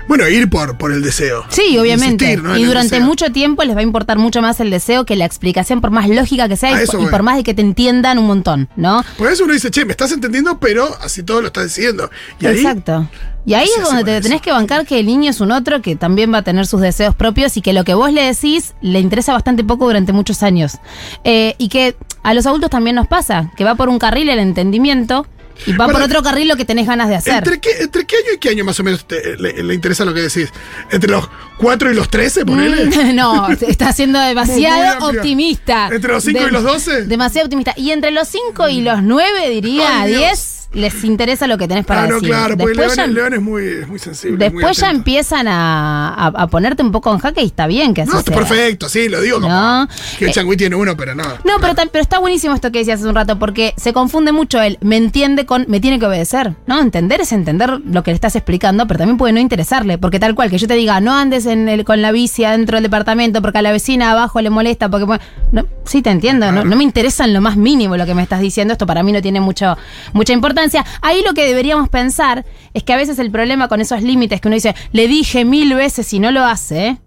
bueno, 0.08 0.28
ir 0.28 0.50
por, 0.50 0.78
por 0.78 0.92
el 0.92 1.02
deseo. 1.02 1.46
Sí, 1.50 1.78
obviamente. 1.78 2.26
Insistir, 2.26 2.44
¿no? 2.44 2.56
en 2.56 2.62
y 2.62 2.66
durante 2.66 3.00
mucho 3.00 3.32
tiempo 3.32 3.64
les 3.64 3.76
va 3.76 3.80
a 3.82 3.84
importar 3.84 4.18
mucho 4.18 4.42
más 4.42 4.60
el 4.60 4.70
deseo 4.70 5.06
que 5.06 5.16
la 5.16 5.26
explicación, 5.26 5.82
por 5.82 5.92
más 5.92 6.10
lógica 6.10 6.48
que 6.48 6.56
sea 6.58 6.72
y, 6.80 6.84
eso 6.84 6.98
por- 7.00 7.20
y 7.20 7.24
más 7.24 7.38
de 7.38 7.44
que 7.44 7.54
te 7.54 7.62
entiendan 7.62 8.18
un 8.18 8.28
montón, 8.28 8.70
¿no? 8.76 9.04
Por 9.18 9.32
eso 9.32 9.44
uno 9.44 9.54
dice, 9.54 9.70
che, 9.72 9.86
me 9.86 9.92
estás 9.92 10.12
entendiendo, 10.12 10.60
pero 10.60 10.88
así 11.02 11.24
todo 11.24 11.42
lo 11.42 11.48
estás 11.48 11.66
diciendo. 11.66 12.10
Y 12.40 12.46
ahí, 12.48 12.58
Exacto. 12.58 13.10
Y 13.46 13.54
ahí 13.54 13.68
es 13.78 13.84
donde 13.84 14.04
te 14.04 14.18
eso. 14.18 14.24
tenés 14.28 14.42
que 14.42 14.52
bancar 14.52 14.86
que 14.86 15.00
el 15.00 15.06
niño 15.08 15.30
es 15.32 15.40
un 15.42 15.52
otro 15.52 15.82
que 15.82 15.96
también 15.96 16.32
va 16.32 16.40
a 16.40 16.42
tener 16.44 16.68
sus 16.68 16.82
deseos 16.82 17.16
propios 17.16 17.56
y 17.58 17.62
que 17.62 17.74
lo 17.74 17.84
que 17.84 17.94
vos 17.94 18.12
le 18.12 18.22
decís 18.24 18.74
le 18.82 19.00
interesa 19.00 19.34
bastante 19.34 19.64
poco 19.64 19.86
durante 19.86 20.12
muchos 20.14 20.44
años. 20.44 20.78
Eh, 21.24 21.56
y 21.58 21.70
que 21.70 21.96
a 22.22 22.34
los 22.34 22.46
adultos 22.46 22.70
también 22.70 22.96
nos 22.96 23.08
pasa, 23.08 23.52
que 23.56 23.64
va 23.64 23.76
por 23.76 23.90
un 23.90 23.98
carril 23.98 24.30
el 24.30 24.40
entendimiento 24.40 25.26
y 25.66 25.74
va 25.74 25.86
por 25.86 25.94
Para- 25.94 26.06
otro 26.06 26.22
carril 26.24 26.48
lo 26.48 26.56
que 26.56 26.66
tenés 26.66 26.88
ganas 26.88 27.10
de 27.10 27.16
hacer. 27.16 27.36
¿Entre 27.36 27.60
qué, 27.60 27.70
¿Entre 27.82 28.06
qué 28.06 28.16
año 28.18 28.34
y 28.36 28.38
qué 28.38 28.50
año 28.50 28.64
más 28.66 28.80
o 28.80 28.84
menos 28.84 29.06
te- 29.06 29.38
le, 29.38 29.62
le 29.64 29.74
interesa 29.74 30.06
lo 30.06 30.14
que 30.14 30.22
decís? 30.22 30.52
¿Entre 30.92 31.10
los 31.10 31.30
4 31.58 31.92
y 31.92 31.96
los 31.96 32.10
13, 32.10 32.46
ponele? 32.46 32.86
Mm, 32.86 33.16
no, 33.16 33.50
está 33.50 33.92
siendo 33.94 34.20
demasiado 34.20 35.08
optimista. 35.08 35.90
¿Entre 35.92 36.12
los 36.12 36.24
cinco 36.24 36.48
y 36.48 36.52
los 36.52 36.64
12? 36.64 37.04
Demasiado 37.06 37.46
optimista. 37.48 37.74
Y 37.76 37.92
entre 37.92 38.12
los 38.12 38.28
5 38.28 38.70
y 38.70 38.82
los 38.82 39.04
9, 39.04 39.50
diría, 39.50 40.02
Ay, 40.02 40.10
Dios. 40.10 40.22
10, 40.22 40.59
les 40.72 41.04
interesa 41.04 41.48
lo 41.48 41.58
que 41.58 41.68
tenés 41.68 41.84
para 41.86 42.04
Ah, 42.04 42.08
no, 42.08 42.16
decir. 42.16 42.30
claro, 42.30 42.56
porque 42.58 42.76
Después 42.76 42.96
León, 42.98 43.10
ya- 43.10 43.14
León 43.14 43.34
es 43.34 43.42
muy, 43.42 43.64
es 43.66 43.88
muy 43.88 43.98
sensible. 44.00 44.38
muy 44.52 44.62
Después 44.62 44.78
ya 44.78 44.92
empiezan 44.92 45.48
a, 45.48 46.10
a- 46.14 46.28
a 46.28 46.48
ponerte 46.48 46.84
un 46.84 46.92
poco 46.92 47.12
en 47.12 47.18
jaque 47.20 47.42
y 47.42 47.48
está 47.48 47.66
bien 47.66 47.94
que 47.96 48.04
así 48.04 48.12
No, 48.12 48.20
está 48.20 48.32
sea. 48.34 48.40
perfecto, 48.40 48.88
sí, 48.88 49.10
lo 49.10 49.20
digo 49.22 49.42
como 49.42 49.50
No. 49.54 49.88
que 50.20 50.26
Eh, 50.28 50.32
Changui 50.32 50.56
tiene 50.58 50.76
uno, 50.76 50.96
pero 50.96 51.16
no. 51.16 51.24
No, 51.24 51.54
pero, 51.60 51.74
está 52.00 52.20
buenísimo 52.20 52.54
esto 52.54 52.72
que 52.72 52.80
decías 52.80 53.00
hace 53.00 53.10
un 53.10 53.16
rato, 53.16 53.40
porque 53.40 53.74
se 53.78 53.94
confunde 53.94 54.32
mucho 54.32 54.62
el 54.62 54.78
me 54.82 54.98
entiende 54.98 55.46
con 55.48 55.66
me 55.68 55.80
tiene 55.80 55.98
que 56.00 56.06
obedecer. 56.06 56.54
No, 56.68 56.80
entender 56.80 57.20
es 57.22 57.32
entender 57.32 57.80
lo 57.84 58.04
que 58.04 58.12
le 58.12 58.16
estás 58.16 58.36
explicando, 58.36 58.86
pero 58.86 59.00
también 59.00 59.18
puede 59.18 59.34
no 59.34 59.40
interesarle, 59.40 59.98
porque 59.98 60.20
tal 60.20 60.36
cual, 60.36 60.52
que 60.52 60.60
yo 60.60 60.68
te 60.68 60.76
diga, 60.76 61.00
no 61.02 61.14
andes 61.16 61.48
en 61.48 61.68
el, 61.68 61.84
con 61.84 62.02
la 62.04 62.12
bici 62.12 62.44
adentro 62.44 62.76
del 62.78 62.84
departamento 62.84 63.42
porque 63.42 63.58
a 63.58 63.62
la 63.64 63.72
vecina 63.72 64.12
abajo 64.12 64.40
le 64.40 64.50
molesta, 64.52 64.88
porque... 64.90 65.08
No, 65.52 65.66
sí, 65.84 66.04
te 66.04 66.12
entiendo, 66.12 66.52
no, 66.52 66.64
no 66.64 66.76
me 66.76 66.84
interesa 66.84 67.26
en 67.26 67.34
lo 67.34 67.42
más 67.42 67.58
mínimo 67.58 67.98
lo 67.98 68.06
que 68.06 68.14
me 68.14 68.22
estás 68.22 68.40
diciendo, 68.40 68.74
esto 68.74 68.86
para 68.86 69.02
mí 69.02 69.12
no 69.12 69.20
tiene 69.22 69.40
mucho, 69.42 69.76
mucha 70.14 70.32
importancia. 70.34 70.59
Ahí 71.02 71.22
lo 71.26 71.34
que 71.34 71.46
deberíamos 71.46 71.90
pensar 71.90 72.46
es 72.74 72.84
que 72.84 72.94
a 72.94 72.98
veces 72.98 73.20
el 73.20 73.32
problema 73.32 73.68
con 73.68 73.82
esos 73.82 74.02
límites 74.02 74.42
que 74.42 74.48
uno 74.48 74.56
dice, 74.56 74.76
le 74.92 75.08
dije 75.08 75.46
mil 75.46 75.74
veces 75.74 76.12
y 76.14 76.20
no 76.20 76.32
lo 76.32 76.44
hace, 76.46 76.98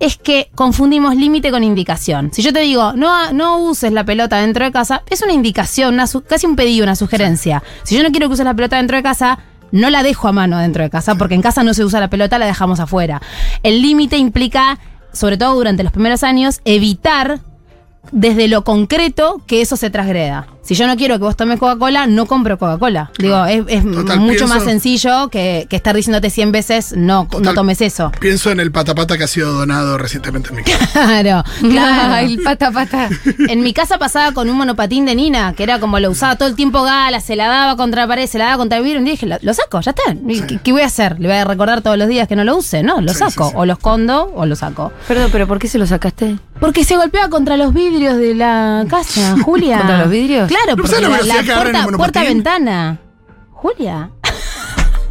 es 0.00 0.16
que 0.16 0.50
confundimos 0.54 1.16
límite 1.16 1.50
con 1.50 1.64
indicación. 1.64 2.30
Si 2.32 2.42
yo 2.42 2.52
te 2.52 2.60
digo, 2.60 2.92
no, 2.92 3.32
no 3.32 3.58
uses 3.58 3.92
la 3.92 4.04
pelota 4.04 4.40
dentro 4.40 4.64
de 4.64 4.72
casa, 4.72 5.02
es 5.10 5.22
una 5.22 5.32
indicación, 5.32 5.98
casi 6.26 6.46
un 6.46 6.56
pedido, 6.56 6.84
una 6.84 6.96
sugerencia. 6.96 7.62
Si 7.82 7.96
yo 7.96 8.02
no 8.02 8.10
quiero 8.10 8.28
que 8.28 8.34
uses 8.34 8.44
la 8.44 8.54
pelota 8.54 8.76
dentro 8.76 8.96
de 8.96 9.02
casa, 9.02 9.38
no 9.72 9.90
la 9.90 10.02
dejo 10.02 10.28
a 10.28 10.32
mano 10.32 10.58
dentro 10.58 10.82
de 10.82 10.90
casa, 10.90 11.16
porque 11.16 11.34
en 11.34 11.42
casa 11.42 11.62
no 11.62 11.74
se 11.74 11.84
usa 11.84 12.00
la 12.00 12.10
pelota, 12.10 12.38
la 12.38 12.46
dejamos 12.46 12.80
afuera. 12.80 13.20
El 13.62 13.82
límite 13.82 14.16
implica, 14.16 14.78
sobre 15.12 15.36
todo 15.36 15.54
durante 15.54 15.82
los 15.82 15.92
primeros 15.92 16.22
años, 16.22 16.60
evitar 16.64 17.40
desde 18.12 18.48
lo 18.48 18.64
concreto 18.64 19.42
que 19.46 19.62
eso 19.62 19.76
se 19.76 19.90
transgreda. 19.90 20.46
Si 20.66 20.74
yo 20.74 20.86
no 20.86 20.96
quiero 20.96 21.14
que 21.18 21.24
vos 21.24 21.36
tomes 21.36 21.58
Coca-Cola, 21.58 22.06
no 22.06 22.26
compro 22.26 22.58
Coca-Cola. 22.58 23.10
Digo, 23.18 23.44
es, 23.46 23.62
es 23.68 23.84
Total, 23.90 24.18
mucho 24.20 24.38
pienso- 24.44 24.48
más 24.48 24.64
sencillo 24.64 25.28
que, 25.28 25.66
que 25.70 25.76
estar 25.76 25.94
diciéndote 25.96 26.28
100 26.30 26.52
veces 26.52 26.94
no, 26.96 27.28
no 27.40 27.54
tomes 27.54 27.80
eso. 27.80 28.12
Pienso 28.20 28.50
en 28.50 28.60
el 28.60 28.72
patapata 28.72 29.16
que 29.16 29.24
ha 29.24 29.28
sido 29.28 29.52
donado 29.52 29.96
recientemente 29.98 30.50
en 30.50 30.56
mi 30.56 30.62
casa. 30.64 30.86
Claro, 30.92 31.44
claro. 31.60 32.16
El 32.26 32.42
pata 32.44 32.70
pata. 32.72 33.08
En 33.48 33.62
mi 33.62 33.72
casa 33.72 33.98
pasaba 33.98 34.32
con 34.32 34.50
un 34.50 34.56
monopatín 34.56 35.04
de 35.06 35.14
Nina, 35.14 35.52
que 35.54 35.62
era 35.62 35.78
como 35.80 35.98
lo 36.00 36.10
usaba 36.10 36.36
todo 36.36 36.48
el 36.48 36.56
tiempo 36.56 36.82
Gala, 36.82 37.20
se 37.20 37.36
la 37.36 37.46
daba 37.48 37.76
contra 37.76 38.02
la 38.02 38.08
pared, 38.08 38.26
se 38.26 38.38
la 38.38 38.46
daba 38.46 38.56
contra 38.58 38.78
el 38.78 38.84
vidrio. 38.84 39.00
Y 39.02 39.04
dije, 39.04 39.26
lo, 39.26 39.36
lo 39.40 39.54
saco, 39.54 39.80
ya 39.80 39.90
está. 39.92 40.02
¿Y 40.28 40.40
¿Qué, 40.42 40.58
qué 40.62 40.72
voy 40.72 40.82
a 40.82 40.86
hacer? 40.86 41.20
¿Le 41.20 41.28
voy 41.28 41.36
a 41.36 41.44
recordar 41.44 41.80
todos 41.82 41.96
los 41.96 42.08
días 42.08 42.26
que 42.28 42.34
no 42.36 42.44
lo 42.44 42.56
use? 42.56 42.82
No, 42.82 43.00
lo 43.00 43.12
Sí, 43.12 43.18
saco. 43.20 43.44
sí, 43.44 43.50
sí. 43.50 43.56
O 43.56 43.64
lo 43.66 43.74
escondo 43.74 44.32
o 44.34 44.46
lo 44.46 44.56
saco. 44.56 44.92
Perdón, 45.06 45.28
pero 45.32 45.46
¿por 45.46 45.58
qué 45.58 45.68
se 45.68 45.78
lo 45.78 45.86
sacaste? 45.86 46.36
Porque 46.60 46.84
se 46.84 46.96
golpea 46.96 47.28
contra 47.28 47.56
los 47.58 47.74
vidrios 47.74 48.16
de 48.16 48.34
la 48.34 48.84
casa, 48.88 49.36
Julia. 49.44 49.78
¿Contra 49.78 49.98
los 49.98 50.10
vidrios? 50.10 50.48
Claro, 50.48 50.55
¿No 50.68 50.76
porque 50.76 51.00
la 51.00 51.08
la, 51.08 51.16
el 51.40 51.46
puerta, 51.46 51.86
puerta-ventana. 51.96 52.98
Julia. 53.52 54.10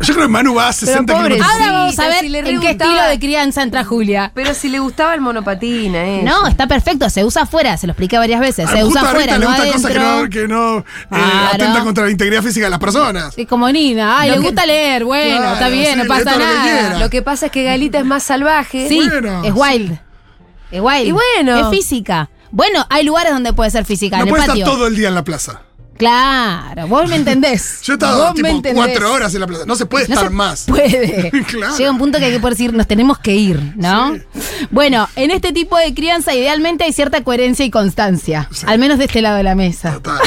Yo 0.01 0.13
creo 0.13 0.27
que 0.27 0.31
Manu 0.31 0.53
va 0.53 0.67
a 0.67 0.73
60 0.73 1.11
pobre, 1.13 1.35
kilómetros. 1.35 1.49
Ahora 1.61 1.71
vamos 1.71 1.97
a 1.97 2.03
Sí, 2.03 2.09
ver 2.09 2.45
si 2.45 2.49
en 2.53 2.59
qué 2.59 2.69
estilo 2.71 3.01
de 3.07 3.17
crianza 3.17 3.63
entra 3.63 3.83
Julia. 3.85 4.31
Pero 4.35 4.53
si 4.53 4.67
le 4.69 4.79
gustaba 4.79 5.13
el 5.15 5.21
monopatín 5.21 5.95
a 5.95 6.03
ella. 6.03 6.23
No, 6.29 6.47
está 6.47 6.67
perfecto, 6.67 7.09
se 7.09 7.23
usa 7.23 7.43
afuera, 7.43 7.77
se 7.77 7.87
lo 7.87 7.91
expliqué 7.93 8.17
varias 8.17 8.39
veces. 8.41 8.67
Ah, 8.69 8.73
Se 8.75 8.83
usa 8.83 9.01
afuera, 9.01 9.37
le 9.37 9.45
no 9.45 9.47
gustan 9.51 9.71
cosas 9.71 9.91
que 9.91 9.99
no, 9.99 10.29
que 10.29 10.47
no 10.47 10.77
eh, 10.79 10.83
Claro. 11.09 11.47
atentan 11.53 11.83
contra 11.85 12.03
la 12.05 12.11
integridad 12.11 12.43
física 12.43 12.65
de 12.65 12.69
las 12.71 12.79
personas. 12.79 13.33
Sí, 13.33 13.45
como 13.45 13.71
Nina, 13.71 14.19
ay, 14.19 14.31
le 14.31 14.35
que- 14.37 14.43
gusta 14.43 14.65
leer, 14.65 15.05
bueno, 15.05 15.37
Claro, 15.37 15.53
está 15.53 15.69
bien, 15.69 15.93
sí, 15.93 15.97
no 15.99 16.05
pasa 16.07 16.23
todo 16.23 16.39
lo 16.39 16.45
que 16.45 16.51
nada. 16.73 16.99
Lo 16.99 17.09
que 17.09 17.21
pasa 17.21 17.45
es 17.47 17.51
que 17.53 17.63
Galita 17.63 17.97
es 17.97 18.05
más 18.05 18.21
salvaje. 18.23 18.89
Sí, 18.89 19.07
Bueno, 19.09 19.43
es 19.43 19.53
sí. 19.53 19.59
wild. 19.59 19.99
Es 20.71 20.81
wild. 20.81 21.07
Y 21.07 21.11
bueno. 21.13 21.57
Es 21.57 21.69
física. 21.75 22.29
Bueno, 22.55 22.85
hay 22.89 23.03
lugares 23.03 23.33
donde 23.33 23.51
puede 23.51 23.69
ser 23.69 23.83
física, 23.83 24.15
No 24.15 24.23
en 24.23 24.27
el 24.29 24.33
puede 24.33 24.43
estar 24.43 24.63
todo 24.63 24.87
el 24.87 24.95
día 24.95 25.09
en 25.09 25.15
la 25.15 25.25
plaza. 25.25 25.61
Claro, 25.97 26.87
vos 26.87 27.09
me 27.09 27.15
entendés. 27.17 27.81
Yo 27.83 27.93
he 27.93 27.95
estado 27.95 28.33
tipo 28.33 28.61
cuatro 28.73 29.11
horas 29.13 29.33
en 29.33 29.41
la 29.41 29.47
plaza. 29.47 29.63
No 29.65 29.75
se 29.75 29.85
puede 29.85 30.07
No 30.07 30.13
estar 30.13 30.27
se 30.29 30.33
más. 30.33 30.63
Puede. 30.65 31.31
Claro. 31.47 31.75
Llega 31.77 31.91
un 31.91 31.97
punto 31.97 32.17
que 32.17 32.25
hay 32.25 32.31
que 32.31 32.39
poder 32.39 32.53
decir, 32.57 32.73
nos 32.73 32.87
tenemos 32.87 33.19
que 33.19 33.33
ir, 33.35 33.73
¿no? 33.75 34.17
Bueno, 34.71 35.07
en 35.17 35.31
este 35.31 35.51
tipo 35.51 35.77
de 35.77 35.93
crianza 35.93 36.33
idealmente 36.33 36.85
hay 36.85 36.93
cierta 36.93 37.23
coherencia 37.25 37.65
y 37.65 37.71
constancia. 37.71 38.47
Sí. 38.51 38.65
Al 38.69 38.79
menos 38.79 38.99
de 38.99 39.05
este 39.05 39.21
lado 39.21 39.35
de 39.37 39.43
la 39.43 39.55
mesa. 39.55 39.93
Total. 39.93 40.19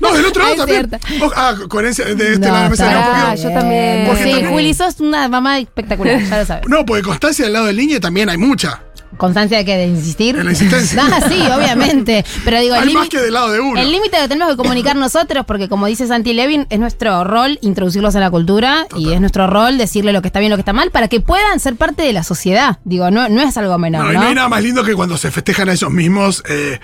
No, 0.00 0.12
del 0.12 0.24
otro 0.26 0.42
lado 0.48 0.62
Hay 0.64 0.84
también. 0.86 1.22
Oh, 1.22 1.32
ah, 1.34 1.54
coherencia 1.68 2.04
de 2.04 2.12
este 2.12 2.38
No, 2.38 2.46
lado 2.46 2.56
de 2.56 2.62
la 2.64 2.70
mesa. 2.70 2.86
está 2.86 3.00
No, 3.00 3.26
Ah, 3.28 3.34
yo 3.34 3.50
también. 3.52 4.06
Porque 4.06 4.22
sí, 4.24 4.30
también- 4.30 4.50
Juli, 4.52 4.74
sos 4.74 5.00
una 5.00 5.28
mamá 5.28 5.58
espectacular, 5.58 6.20
ya 6.22 6.38
lo 6.38 6.46
sabes. 6.46 6.68
no, 6.68 6.84
porque 6.86 7.02
constancia 7.02 7.44
del 7.44 7.52
lado 7.54 7.66
del 7.66 7.76
niño 7.76 7.98
también 8.00 8.28
hay 8.28 8.38
mucha. 8.38 8.82
Constancia 9.16 9.56
de 9.58 9.64
que 9.64 9.76
de 9.76 9.86
insistir. 9.86 10.36
En 10.36 10.44
la 10.44 10.50
insistencia. 10.50 11.02
Ah, 11.10 11.20
sí, 11.28 11.40
obviamente. 11.40 12.24
Pero 12.44 12.60
digo, 12.60 12.74
el 12.74 12.88
límite- 12.88 13.08
que 13.08 13.20
del 13.20 13.32
lado 13.34 13.50
de 13.50 13.60
uno. 13.60 13.80
El 13.80 13.90
límite 13.90 14.16
que 14.18 14.28
tenemos 14.28 14.50
que 14.54 14.56
comunicar 14.56 14.96
nosotros, 14.96 15.44
porque 15.46 15.68
como 15.68 15.86
dice 15.86 16.06
Santi 16.06 16.32
Levin, 16.34 16.66
es 16.68 16.78
nuestro 16.78 17.24
rol 17.24 17.58
introducirlos 17.62 18.14
en 18.14 18.20
la 18.20 18.30
cultura 18.30 18.86
y 18.96 19.12
es 19.12 19.20
nuestro 19.20 19.46
rol 19.46 19.78
decirle 19.78 20.12
lo 20.12 20.20
que 20.22 20.28
está 20.28 20.40
bien, 20.40 20.50
lo 20.50 20.56
que 20.56 20.60
está 20.62 20.72
mal, 20.72 20.90
para 20.90 21.08
que 21.08 21.20
puedan 21.20 21.60
ser 21.60 21.76
parte 21.76 22.02
de 22.02 22.12
la 22.12 22.24
sociedad. 22.24 22.78
Digo, 22.84 23.10
no, 23.10 23.28
no 23.28 23.40
es 23.40 23.56
algo 23.56 23.78
menor, 23.78 24.04
No, 24.04 24.12
¿no? 24.12 24.18
y 24.18 24.22
no 24.22 24.28
hay 24.28 24.34
nada 24.34 24.48
más 24.48 24.62
lindo 24.62 24.84
que 24.84 24.94
cuando 24.94 25.16
se 25.16 25.30
festejan 25.30 25.68
a 25.68 25.72
ellos 25.72 25.90
mismos 25.90 26.42
eh, 26.48 26.78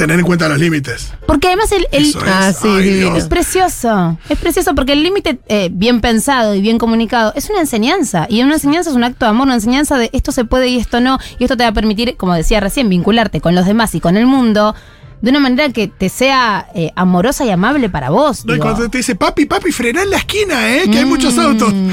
tener 0.00 0.18
en 0.18 0.24
cuenta 0.26 0.48
los 0.48 0.58
límites. 0.58 1.12
Porque 1.26 1.48
además 1.48 1.70
el, 1.72 1.86
el- 1.92 2.06
Eso 2.06 2.18
es. 2.18 2.24
Ah, 2.26 2.52
sí, 2.52 2.68
Ay, 2.68 3.10
es 3.16 3.26
precioso. 3.26 4.18
Es 4.28 4.38
precioso 4.38 4.74
porque 4.74 4.94
el 4.94 5.02
límite 5.02 5.38
eh, 5.48 5.68
bien 5.72 6.00
pensado 6.00 6.54
y 6.54 6.60
bien 6.60 6.78
comunicado 6.78 7.32
es 7.36 7.50
una 7.50 7.60
enseñanza. 7.60 8.26
Y 8.28 8.42
una 8.42 8.54
enseñanza 8.54 8.90
es 8.90 8.96
un 8.96 9.04
acto 9.04 9.26
de 9.26 9.30
amor, 9.30 9.46
una 9.46 9.54
enseñanza 9.56 9.98
de 9.98 10.08
esto 10.12 10.32
se 10.32 10.44
puede 10.44 10.68
y 10.68 10.78
esto 10.78 11.00
no. 11.00 11.18
Y 11.38 11.44
esto 11.44 11.56
te 11.56 11.64
va 11.64 11.68
a 11.68 11.72
permitir, 11.74 12.16
como 12.16 12.34
decía 12.34 12.60
recién, 12.60 12.88
vincularte 12.88 13.40
con 13.40 13.54
los 13.54 13.66
demás 13.66 13.94
y 13.94 14.00
con 14.00 14.16
el 14.16 14.26
mundo 14.26 14.74
de 15.20 15.30
una 15.30 15.40
manera 15.40 15.70
que 15.70 15.88
te 15.88 16.08
sea 16.08 16.68
eh, 16.74 16.92
amorosa 16.96 17.44
y 17.44 17.50
amable 17.50 17.90
para 17.90 18.10
vos. 18.10 18.44
No, 18.44 18.54
y 18.54 18.58
cuando 18.58 18.88
te 18.88 18.98
dice, 18.98 19.14
papi, 19.14 19.46
papi, 19.46 19.70
frená 19.72 20.02
en 20.02 20.10
la 20.10 20.16
esquina, 20.18 20.76
¿eh? 20.76 20.90
Que 20.90 20.98
hay 20.98 21.04
muchos 21.04 21.38
autos. 21.38 21.72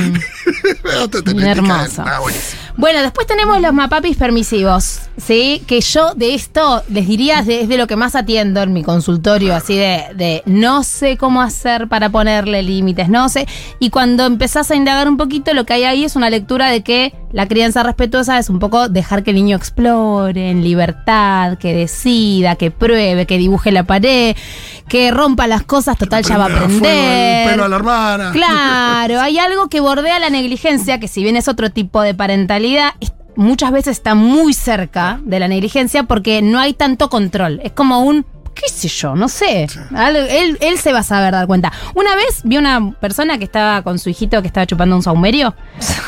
Mm. 0.47 1.39
Hermoso. 1.39 2.03
Ah, 2.05 2.19
buenísimo. 2.19 2.61
Bueno, 2.77 3.01
después 3.01 3.27
tenemos 3.27 3.59
los 3.61 3.73
mapapis 3.73 4.15
permisivos, 4.17 4.99
¿sí? 5.17 5.63
Que 5.67 5.81
yo 5.81 6.13
de 6.13 6.33
esto 6.35 6.83
les 6.89 7.07
diría 7.07 7.39
es 7.39 7.67
de 7.67 7.77
lo 7.77 7.87
que 7.87 7.95
más 7.95 8.15
atiendo 8.15 8.61
en 8.61 8.71
mi 8.71 8.83
consultorio, 8.83 9.55
así 9.55 9.75
de, 9.75 10.05
de 10.15 10.43
no 10.45 10.83
sé 10.83 11.17
cómo 11.17 11.41
hacer 11.41 11.87
para 11.87 12.09
ponerle 12.09 12.63
límites, 12.63 13.09
no 13.09 13.29
sé. 13.29 13.47
Y 13.79 13.89
cuando 13.89 14.25
empezás 14.25 14.71
a 14.71 14.75
indagar 14.75 15.09
un 15.09 15.17
poquito, 15.17 15.53
lo 15.53 15.65
que 15.65 15.73
hay 15.73 15.83
ahí 15.83 16.03
es 16.03 16.15
una 16.15 16.29
lectura 16.29 16.69
de 16.69 16.83
que 16.83 17.13
la 17.31 17.47
crianza 17.47 17.83
respetuosa 17.83 18.39
es 18.39 18.49
un 18.49 18.59
poco 18.59 18.87
dejar 18.87 19.23
que 19.23 19.31
el 19.31 19.35
niño 19.35 19.57
explore 19.57 20.49
en 20.49 20.63
libertad, 20.63 21.57
que 21.57 21.73
decida, 21.73 22.55
que 22.55 22.71
pruebe, 22.71 23.25
que 23.25 23.37
dibuje 23.37 23.71
la 23.71 23.83
pared, 23.83 24.35
que 24.87 25.11
rompa 25.11 25.45
las 25.47 25.63
cosas, 25.63 25.97
total 25.97 26.23
ya 26.23 26.37
va 26.37 26.45
a 26.45 26.47
aprender. 26.47 27.43
El 27.43 27.49
pelo 27.51 27.65
a 27.65 27.69
la 27.69 27.75
hermana. 27.75 28.31
Claro, 28.37 29.19
hay 29.19 29.37
algo 29.39 29.67
que 29.67 29.79
bordea 29.81 30.19
la 30.19 30.29
negligencia, 30.29 30.99
que 30.99 31.07
si 31.07 31.23
bien 31.23 31.35
es 31.35 31.47
otro 31.47 31.69
tipo 31.69 32.01
de 32.01 32.13
parentalidad, 32.13 32.93
muchas 33.35 33.71
veces 33.71 33.97
está 33.97 34.15
muy 34.15 34.53
cerca 34.53 35.19
de 35.23 35.39
la 35.39 35.47
negligencia 35.47 36.03
porque 36.03 36.41
no 36.41 36.59
hay 36.59 36.73
tanto 36.73 37.09
control. 37.09 37.61
Es 37.63 37.71
como 37.71 38.01
un, 38.01 38.25
qué 38.59 38.69
sé 38.69 38.87
yo, 38.87 39.15
no 39.15 39.27
sé. 39.27 39.67
Él, 39.95 40.57
él 40.59 40.77
se 40.77 40.93
va 40.93 40.99
a 40.99 41.03
saber 41.03 41.33
dar 41.33 41.47
cuenta. 41.47 41.71
Una 41.95 42.15
vez 42.15 42.41
vi 42.43 42.57
una 42.57 42.91
persona 42.99 43.37
que 43.37 43.43
estaba 43.45 43.81
con 43.81 43.99
su 43.99 44.09
hijito 44.09 44.41
que 44.41 44.47
estaba 44.47 44.65
chupando 44.65 44.95
un 44.95 45.03
saumerio 45.03 45.55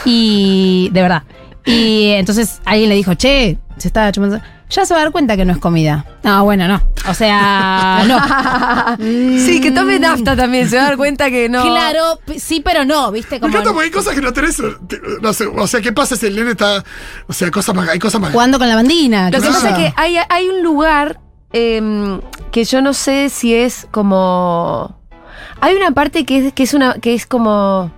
y, 0.06 0.90
de 0.92 1.02
verdad, 1.02 1.24
y 1.66 2.12
entonces 2.12 2.62
alguien 2.66 2.90
le 2.90 2.96
dijo, 2.96 3.14
che, 3.14 3.58
se 3.78 3.88
estaba 3.88 4.12
chupando... 4.12 4.42
Ya 4.72 4.86
se 4.86 4.94
va 4.94 5.00
a 5.00 5.04
dar 5.04 5.12
cuenta 5.12 5.36
que 5.36 5.46
no 5.46 5.52
es 5.52 5.58
comida. 5.58 6.06
No, 6.22 6.44
bueno, 6.44 6.68
no. 6.68 6.80
O 7.10 7.14
sea, 7.16 8.04
no. 8.98 9.00
Sí, 9.44 9.60
que 9.62 9.72
tome 9.72 9.98
nafta 9.98 10.36
también, 10.36 10.70
se 10.70 10.76
va 10.76 10.84
a 10.84 10.86
dar 10.90 10.98
cuenta 10.98 11.32
que 11.32 11.50
no. 11.50 11.64
Claro, 11.64 12.20
sí, 12.38 12.62
pero 12.64 12.86
no, 12.86 13.12
¿viste? 13.12 13.38
Me 13.38 13.40
Como 13.40 13.54
encanta 13.54 13.72
porque 13.74 13.86
hay 13.86 13.92
cosas 13.92 14.14
que 14.14 14.22
no 14.22 14.32
tenés. 14.32 14.62
No 15.24 15.34
sé, 15.34 15.48
o 15.48 15.66
sea, 15.66 15.82
¿qué 15.82 15.92
pasa 15.92 16.16
si 16.16 16.28
el 16.28 16.36
nene 16.36 16.52
está. 16.52 16.84
O 17.28 17.34
sea, 17.34 17.50
cosas 17.50 17.74
más, 17.74 17.90
hay 17.90 17.98
cosas 17.98 18.22
más. 18.22 18.32
jugando 18.32 18.60
con 18.60 18.70
la 18.70 18.76
bandina. 18.76 19.32
Lo 19.32 19.40
que 19.40 19.48
sé 19.48 19.52
pasa 19.52 19.70
es 19.72 19.76
que 19.76 19.94
hay, 19.96 20.18
hay 20.30 20.48
un 20.48 20.62
lugar 20.62 21.20
em, 21.54 22.22
que 22.52 22.64
yo 22.64 22.82
no 22.82 22.94
sé 22.94 23.30
si 23.30 23.54
es 23.56 23.88
como. 23.92 24.96
Hay 25.62 25.76
una 25.76 25.92
parte 25.92 26.26
que 26.26 26.48
es, 26.48 26.54
que 26.54 26.64
es 26.64 26.74
una. 26.74 26.94
que 26.96 27.14
es 27.14 27.26
como. 27.26 27.92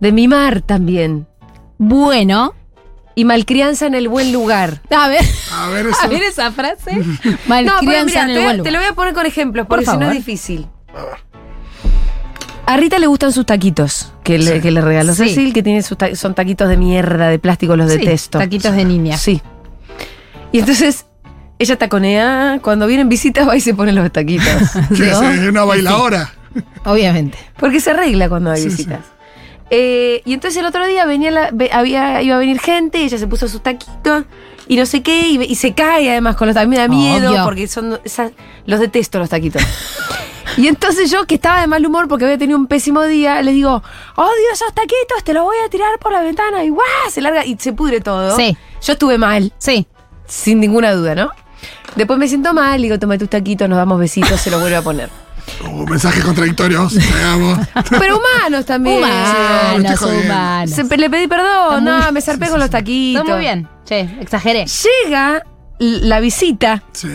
de 0.00 0.12
mimar 0.12 0.60
también. 0.62 1.26
Bueno, 1.78 2.54
Y 3.16 3.24
malcrianza 3.24 3.86
en 3.86 3.94
el 3.94 4.08
buen 4.08 4.32
lugar. 4.32 4.80
a 4.90 5.08
ver, 5.08 5.24
A 5.52 5.68
ver, 5.68 5.86
eso. 5.86 5.96
a 6.02 6.06
ver 6.08 6.22
esa 6.22 6.50
frase. 6.52 6.92
No, 6.96 7.04
pero 7.24 7.38
Malcrianza 7.48 8.04
mira, 8.04 8.22
en 8.24 8.30
el 8.30 8.36
te, 8.36 8.42
buen 8.44 8.56
te 8.62 8.70
lo 8.70 8.78
lugar. 8.78 8.80
voy 8.82 8.92
a 8.92 8.94
poner 8.94 9.14
con 9.14 9.26
ejemplos, 9.26 9.66
Por 9.66 9.78
porque 9.78 9.90
si 9.90 9.96
no 9.98 10.06
es 10.08 10.12
difícil. 10.16 10.66
A 12.66 12.76
Rita 12.78 12.98
le 12.98 13.06
gustan 13.06 13.30
sus 13.32 13.44
taquitos 13.44 14.12
que 14.22 14.38
le, 14.38 14.54
Sí. 14.54 14.60
que 14.62 14.70
le 14.70 14.80
regaló 14.80 15.12
Sí. 15.14 15.28
Cecil, 15.28 15.52
que 15.52 15.62
tiene 15.62 15.82
sus 15.82 15.98
ta- 15.98 16.14
son 16.16 16.34
taquitos 16.34 16.68
de 16.68 16.76
mierda, 16.78 17.28
de 17.28 17.38
plástico, 17.38 17.76
los 17.76 17.92
Sí, 17.92 17.98
detesto. 17.98 18.38
Taquitos 18.38 18.74
de 18.74 18.84
niña. 18.86 19.16
Sí. 19.18 19.42
Y 20.50 20.60
entonces 20.60 21.04
ella 21.58 21.76
taconea, 21.76 22.58
cuando 22.62 22.86
vienen 22.86 23.08
visitas 23.08 23.48
va 23.48 23.56
y 23.56 23.60
se 23.60 23.74
pone 23.74 23.92
los 23.92 24.10
taquitos. 24.12 24.46
¿Qué 24.96 25.04
¿no? 25.10 25.22
es? 25.30 25.48
una 25.48 25.64
bailadora. 25.64 26.32
Obviamente. 26.84 27.38
Porque 27.58 27.80
se 27.80 27.90
arregla 27.90 28.28
cuando 28.28 28.50
hay 28.50 28.62
Sí, 28.62 28.68
visitas. 28.68 29.00
Eh, 29.70 30.22
y 30.24 30.34
entonces 30.34 30.60
el 30.60 30.66
otro 30.66 30.86
día 30.86 31.04
venía 31.06 31.30
la- 31.30 31.50
ve- 31.52 31.70
había, 31.72 32.22
iba 32.22 32.36
a 32.36 32.38
venir 32.38 32.60
gente, 32.60 32.98
y 32.98 33.04
ella 33.04 33.18
se 33.18 33.26
puso 33.26 33.48
sus 33.48 33.62
taquitos 33.62 34.24
y 34.68 34.76
no 34.76 34.86
sé 34.86 35.02
qué, 35.02 35.28
y, 35.28 35.42
y 35.42 35.54
se 35.56 35.72
cae 35.74 36.10
además 36.10 36.36
con 36.36 36.46
los 36.46 36.54
taquitos. 36.54 36.70
Me 36.70 36.76
da 36.76 36.88
miedo 36.88 37.30
Obvio. 37.32 37.44
porque 37.44 37.66
son 37.66 37.98
esas- 38.04 38.32
los 38.66 38.78
detesto 38.80 39.18
los 39.18 39.28
taquitos. 39.30 39.62
Y 40.56 40.68
entonces 40.68 41.10
yo, 41.10 41.26
que 41.26 41.34
estaba 41.34 41.60
de 41.62 41.66
mal 41.66 41.84
humor 41.84 42.06
porque 42.06 42.26
había 42.26 42.38
tenido 42.38 42.56
un 42.56 42.68
pésimo 42.68 43.02
día, 43.02 43.42
le 43.42 43.50
digo, 43.50 43.82
odio 44.14 44.50
esos 44.52 44.72
taquitos, 44.72 45.24
te 45.24 45.32
los 45.34 45.42
voy 45.42 45.56
a 45.66 45.68
tirar 45.68 45.98
por 45.98 46.12
la 46.12 46.20
ventana. 46.20 46.62
Y 46.62 46.68
¡guau! 46.68 46.84
Se 47.10 47.20
larga 47.20 47.44
y 47.44 47.56
se 47.58 47.72
pudre 47.72 48.00
todo. 48.00 48.36
Sí. 48.36 48.56
Yo 48.80 48.92
estuve 48.92 49.18
mal, 49.18 49.52
Sí. 49.58 49.88
sin 50.28 50.60
ninguna 50.60 50.92
duda, 50.92 51.16
¿no? 51.16 51.30
Después 51.96 52.18
me 52.18 52.26
siento 52.28 52.52
mal, 52.54 52.80
digo, 52.82 52.98
toma 52.98 53.18
tus 53.18 53.28
taquitos, 53.30 53.68
nos 53.68 53.76
damos 53.78 53.98
besitos, 53.98 54.40
se 54.40 54.50
los 54.50 54.60
vuelvo 54.60 54.78
a 54.78 54.82
poner. 54.82 55.08
Uh, 55.70 55.86
mensajes 55.86 56.24
contradictorios. 56.24 56.94
Digamos. 56.94 57.58
Pero 57.90 58.18
humanos 58.18 58.64
también. 58.64 58.96
Humanos, 58.98 60.00
humanos. 60.00 60.70
Se- 60.70 60.96
le 60.96 61.10
pedí 61.10 61.26
perdón, 61.28 61.84
no, 61.84 62.12
me 62.12 62.22
zarpé 62.22 62.48
con 62.48 62.58
los 62.58 62.70
taquitos. 62.70 63.22
Está 63.24 63.34
muy 63.34 63.42
bien. 63.44 63.68
Che, 63.84 64.00
exageré. 64.22 64.64
Llega 64.64 65.44
la 65.78 66.20
visita 66.20 66.82
Sí. 66.92 67.08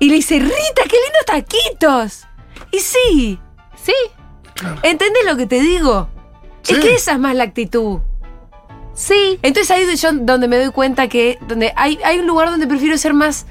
y 0.00 0.08
le 0.08 0.16
dice, 0.16 0.40
Rita, 0.40 0.82
qué 0.82 0.96
lindos 0.96 1.26
taquitos. 1.26 2.24
Y 2.72 2.80
sí, 2.80 3.38
Sí. 3.80 3.92
¿entendés 4.82 5.22
lo 5.24 5.36
que 5.36 5.46
te 5.46 5.60
digo? 5.60 6.08
Es 6.66 6.76
Sí. 6.76 6.82
que 6.82 6.94
esa 6.96 7.12
es 7.12 7.18
más 7.20 7.36
la 7.36 7.44
actitud. 7.44 8.00
Sí. 8.94 9.38
Entonces 9.42 9.70
ahí 9.70 9.82
es 9.84 10.00
yo 10.02 10.10
donde 10.12 10.48
me 10.48 10.56
doy 10.58 10.70
cuenta 10.72 11.06
que 11.08 11.38
donde 11.46 11.72
hay, 11.76 11.98
hay 12.04 12.18
un 12.18 12.26
lugar 12.26 12.50
donde 12.50 12.66
prefiero 12.66 12.98
ser 12.98 13.14
más 13.14 13.46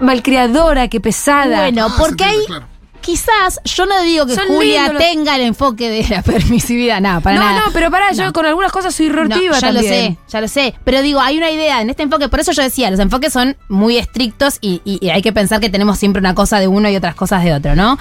malcriadora 0.00 0.88
que 0.88 1.00
pesada. 1.00 1.60
Bueno, 1.62 1.86
Ah, 1.90 1.94
porque 1.98 2.24
hay. 2.24 2.38
claro. 2.46 2.66
Quizás, 3.00 3.60
yo 3.66 3.84
no 3.84 4.00
digo 4.00 4.24
que 4.24 4.34
Son 4.34 4.46
Julia 4.46 4.84
lindos 4.84 4.94
los- 4.94 5.02
tenga 5.02 5.36
el 5.36 5.42
enfoque 5.42 5.90
de 5.90 6.08
la 6.08 6.22
permisividad, 6.22 7.02
nada, 7.02 7.20
para 7.20 7.36
no, 7.36 7.44
nada. 7.44 7.60
no, 7.66 7.72
pero 7.74 7.90
pará, 7.90 8.12
yo 8.12 8.24
No. 8.24 8.32
con 8.32 8.46
algunas 8.46 8.72
cosas 8.72 8.94
soy 8.94 9.10
No, 9.10 9.28
ya 9.60 9.72
lo 9.72 9.80
sé, 9.82 10.16
ya 10.26 10.40
lo 10.40 10.48
sé. 10.48 10.74
Pero 10.84 11.02
digo, 11.02 11.20
hay 11.20 11.36
una 11.36 11.50
idea 11.50 11.82
en 11.82 11.90
este 11.90 12.02
enfoque, 12.02 12.30
por 12.30 12.40
eso 12.40 12.52
yo 12.52 12.62
decía, 12.62 12.90
los 12.90 12.98
enfoques 13.00 13.30
son 13.30 13.58
muy 13.68 13.98
estrictos 13.98 14.56
y, 14.62 14.80
y- 14.86 15.04
y 15.04 15.10
hay 15.10 15.20
que 15.20 15.34
pensar 15.34 15.60
que 15.60 15.68
tenemos 15.68 15.98
siempre 15.98 16.20
una 16.20 16.34
cosa 16.34 16.58
de 16.60 16.66
uno 16.66 16.88
y 16.88 16.96
otras 16.96 17.14
cosas 17.14 17.44
de 17.44 17.52
otro, 17.52 17.76
¿no? 17.76 17.98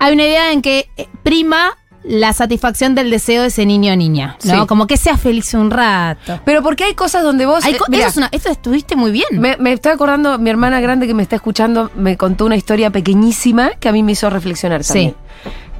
Hay 0.00 0.12
una 0.14 0.24
idea 0.24 0.50
en 0.50 0.60
que 0.60 0.88
eh, 0.96 1.06
prima 1.22 1.78
la 2.04 2.32
satisfacción 2.32 2.94
del 2.96 3.10
deseo 3.10 3.42
de 3.42 3.48
ese 3.48 3.64
niño 3.64 3.92
o 3.92 3.96
niña, 3.96 4.36
¿no? 4.44 4.60
Sí. 4.62 4.66
Como 4.66 4.86
que 4.88 4.96
sea 4.96 5.16
feliz 5.16 5.54
un 5.54 5.70
rato. 5.70 6.40
Pero 6.44 6.62
porque 6.62 6.84
hay 6.84 6.94
cosas 6.94 7.22
donde 7.22 7.46
vos... 7.46 7.64
Hay 7.64 7.74
eh, 7.74 7.78
co- 7.78 7.84
mirá, 7.88 8.02
eso 8.02 8.10
es 8.10 8.16
una- 8.16 8.28
esto 8.32 8.50
estuviste 8.50 8.96
muy 8.96 9.12
bien. 9.12 9.26
me, 9.32 9.56
me 9.58 9.72
estoy 9.72 9.92
acordando, 9.92 10.38
mi 10.38 10.50
hermana 10.50 10.80
grande 10.80 11.06
que 11.06 11.14
me 11.14 11.22
está 11.22 11.36
escuchando 11.36 11.90
me 11.94 12.16
contó 12.16 12.44
una 12.44 12.56
historia 12.56 12.90
pequeñísima 12.90 13.70
que 13.78 13.88
a 13.88 13.92
mí 13.92 14.02
me 14.02 14.12
hizo 14.12 14.28
reflexionar 14.30 14.82
Sí. 14.82 14.88
también. 14.88 15.14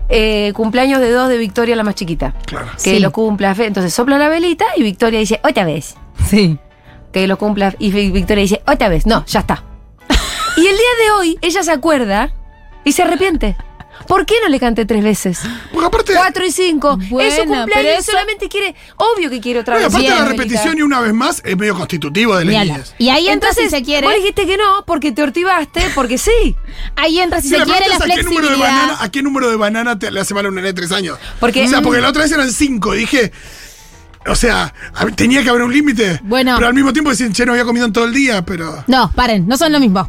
Eh, 0.08 0.52
cumpleaños 0.54 1.00
de 1.00 1.10
dos 1.10 1.28
de 1.28 1.38
Victoria, 1.38 1.74
la 1.74 1.82
más 1.84 1.94
chiquita. 1.94 2.34
Claro. 2.46 2.66
Que 2.82 2.96
Sí. 2.96 2.98
lo 3.00 3.12
cumpla. 3.12 3.54
Fe- 3.54 3.66
Entonces 3.66 3.92
sopla 3.94 4.18
la 4.18 4.28
velita 4.28 4.66
y 4.76 4.82
Victoria 4.82 5.18
dice, 5.18 5.40
otra 5.42 5.64
vez. 5.64 5.96
Sí. 6.26 6.58
Que 7.12 7.26
lo 7.26 7.38
cumpla. 7.38 7.74
Y 7.78 7.90
Vi- 7.90 8.10
Victoria 8.10 8.42
dice, 8.42 8.62
otra 8.66 8.88
vez. 8.88 9.06
No, 9.06 9.24
ya 9.26 9.40
está. 9.40 9.64
y 10.56 10.60
el 10.60 10.76
día 10.76 11.04
de 11.04 11.10
hoy, 11.18 11.38
ella 11.40 11.62
se 11.62 11.72
acuerda 11.72 12.32
y 12.84 12.92
se 12.92 13.02
arrepiente. 13.02 13.56
¿Por 14.06 14.26
qué 14.26 14.35
no 14.42 14.49
le 14.49 14.59
canté 14.61 14.85
tres 14.87 15.02
veces? 15.02 15.40
Porque 15.73 15.87
aparte, 15.87 16.12
Cuatro 16.14 16.44
y 16.47 16.52
cinco. 16.52 16.99
Bueno, 17.11 17.28
es 17.28 17.35
su 17.37 17.40
cumpleaños 17.42 17.71
pero 17.75 17.88
eso- 17.90 18.12
solamente 18.12 18.49
quiere. 18.49 18.75
Obvio 18.97 19.30
que 19.30 19.40
quiere 19.40 19.61
otra 19.61 19.75
bueno, 19.75 19.88
vez. 19.88 19.94
aparte 19.94 20.09
Bien, 20.09 20.18
la 20.25 20.28
repetición 20.30 20.78
y 20.78 20.82
una 20.82 21.00
vez 21.00 21.12
más 21.14 21.40
es 21.44 21.56
medio 21.56 21.75
constitutivo 21.75 22.37
de 22.37 22.44
las 22.44 22.54
niñas. 22.66 22.94
Y 22.99 23.09
ahí 23.09 23.28
entra 23.28 23.50
Entonces, 23.50 23.71
si 23.73 23.78
se 23.78 23.82
quiere. 23.85 24.06
vos 24.06 24.14
dijiste 24.16 24.47
que 24.47 24.56
no 24.56 24.85
porque 24.87 25.12
te 25.12 25.23
ortivaste, 25.23 25.82
porque 25.94 26.18
sí. 26.18 26.56
Ahí 26.97 27.18
entra 27.21 27.40
si 27.40 27.49
se 27.49 27.56
quiere 27.56 27.68
la 27.88 27.99
pregunta 27.99 28.04
es 28.06 28.12
a 28.12 28.14
qué 28.16 28.23
número 28.23 28.40
de 28.49 28.54
flexibilidad. 28.54 28.80
banana, 28.82 28.99
¿a 29.02 29.09
qué 29.11 29.23
número 29.23 29.50
de 29.50 29.56
banana 29.56 29.99
te, 29.99 30.11
le 30.11 30.21
hace 30.21 30.35
mal 30.35 30.47
a 30.47 30.49
un 30.49 30.54
nene 30.56 30.68
de 30.68 30.75
tres 30.75 30.92
años? 30.92 31.18
Porque- 31.40 31.64
o 31.64 31.68
sea, 31.68 31.82
porque 31.82 32.00
la 32.00 32.09
otra 32.11 32.23
vez 32.23 32.32
eran 32.32 32.50
cinco. 32.52 32.92
Dije, 32.92 33.32
o 34.26 34.37
sea, 34.37 34.73
tenía 35.16 35.42
que 35.42 35.49
haber 35.50 35.62
un 35.62 35.73
límite. 35.73 36.21
Bueno. 36.23 36.54
Pero 36.56 36.68
al 36.68 36.75
mismo 36.75 36.92
tiempo 36.92 37.11
decían, 37.11 37.32
che, 37.32 37.44
no 37.44 37.52
había 37.52 37.64
comido 37.64 37.87
en 37.87 37.92
todo 37.92 38.04
el 38.04 38.14
día, 38.14 38.44
pero. 38.44 38.85
No, 38.87 39.11
paren, 39.12 39.47
no 39.49 39.56
son 39.56 39.73
lo 39.73 39.80
mismo. 39.80 40.09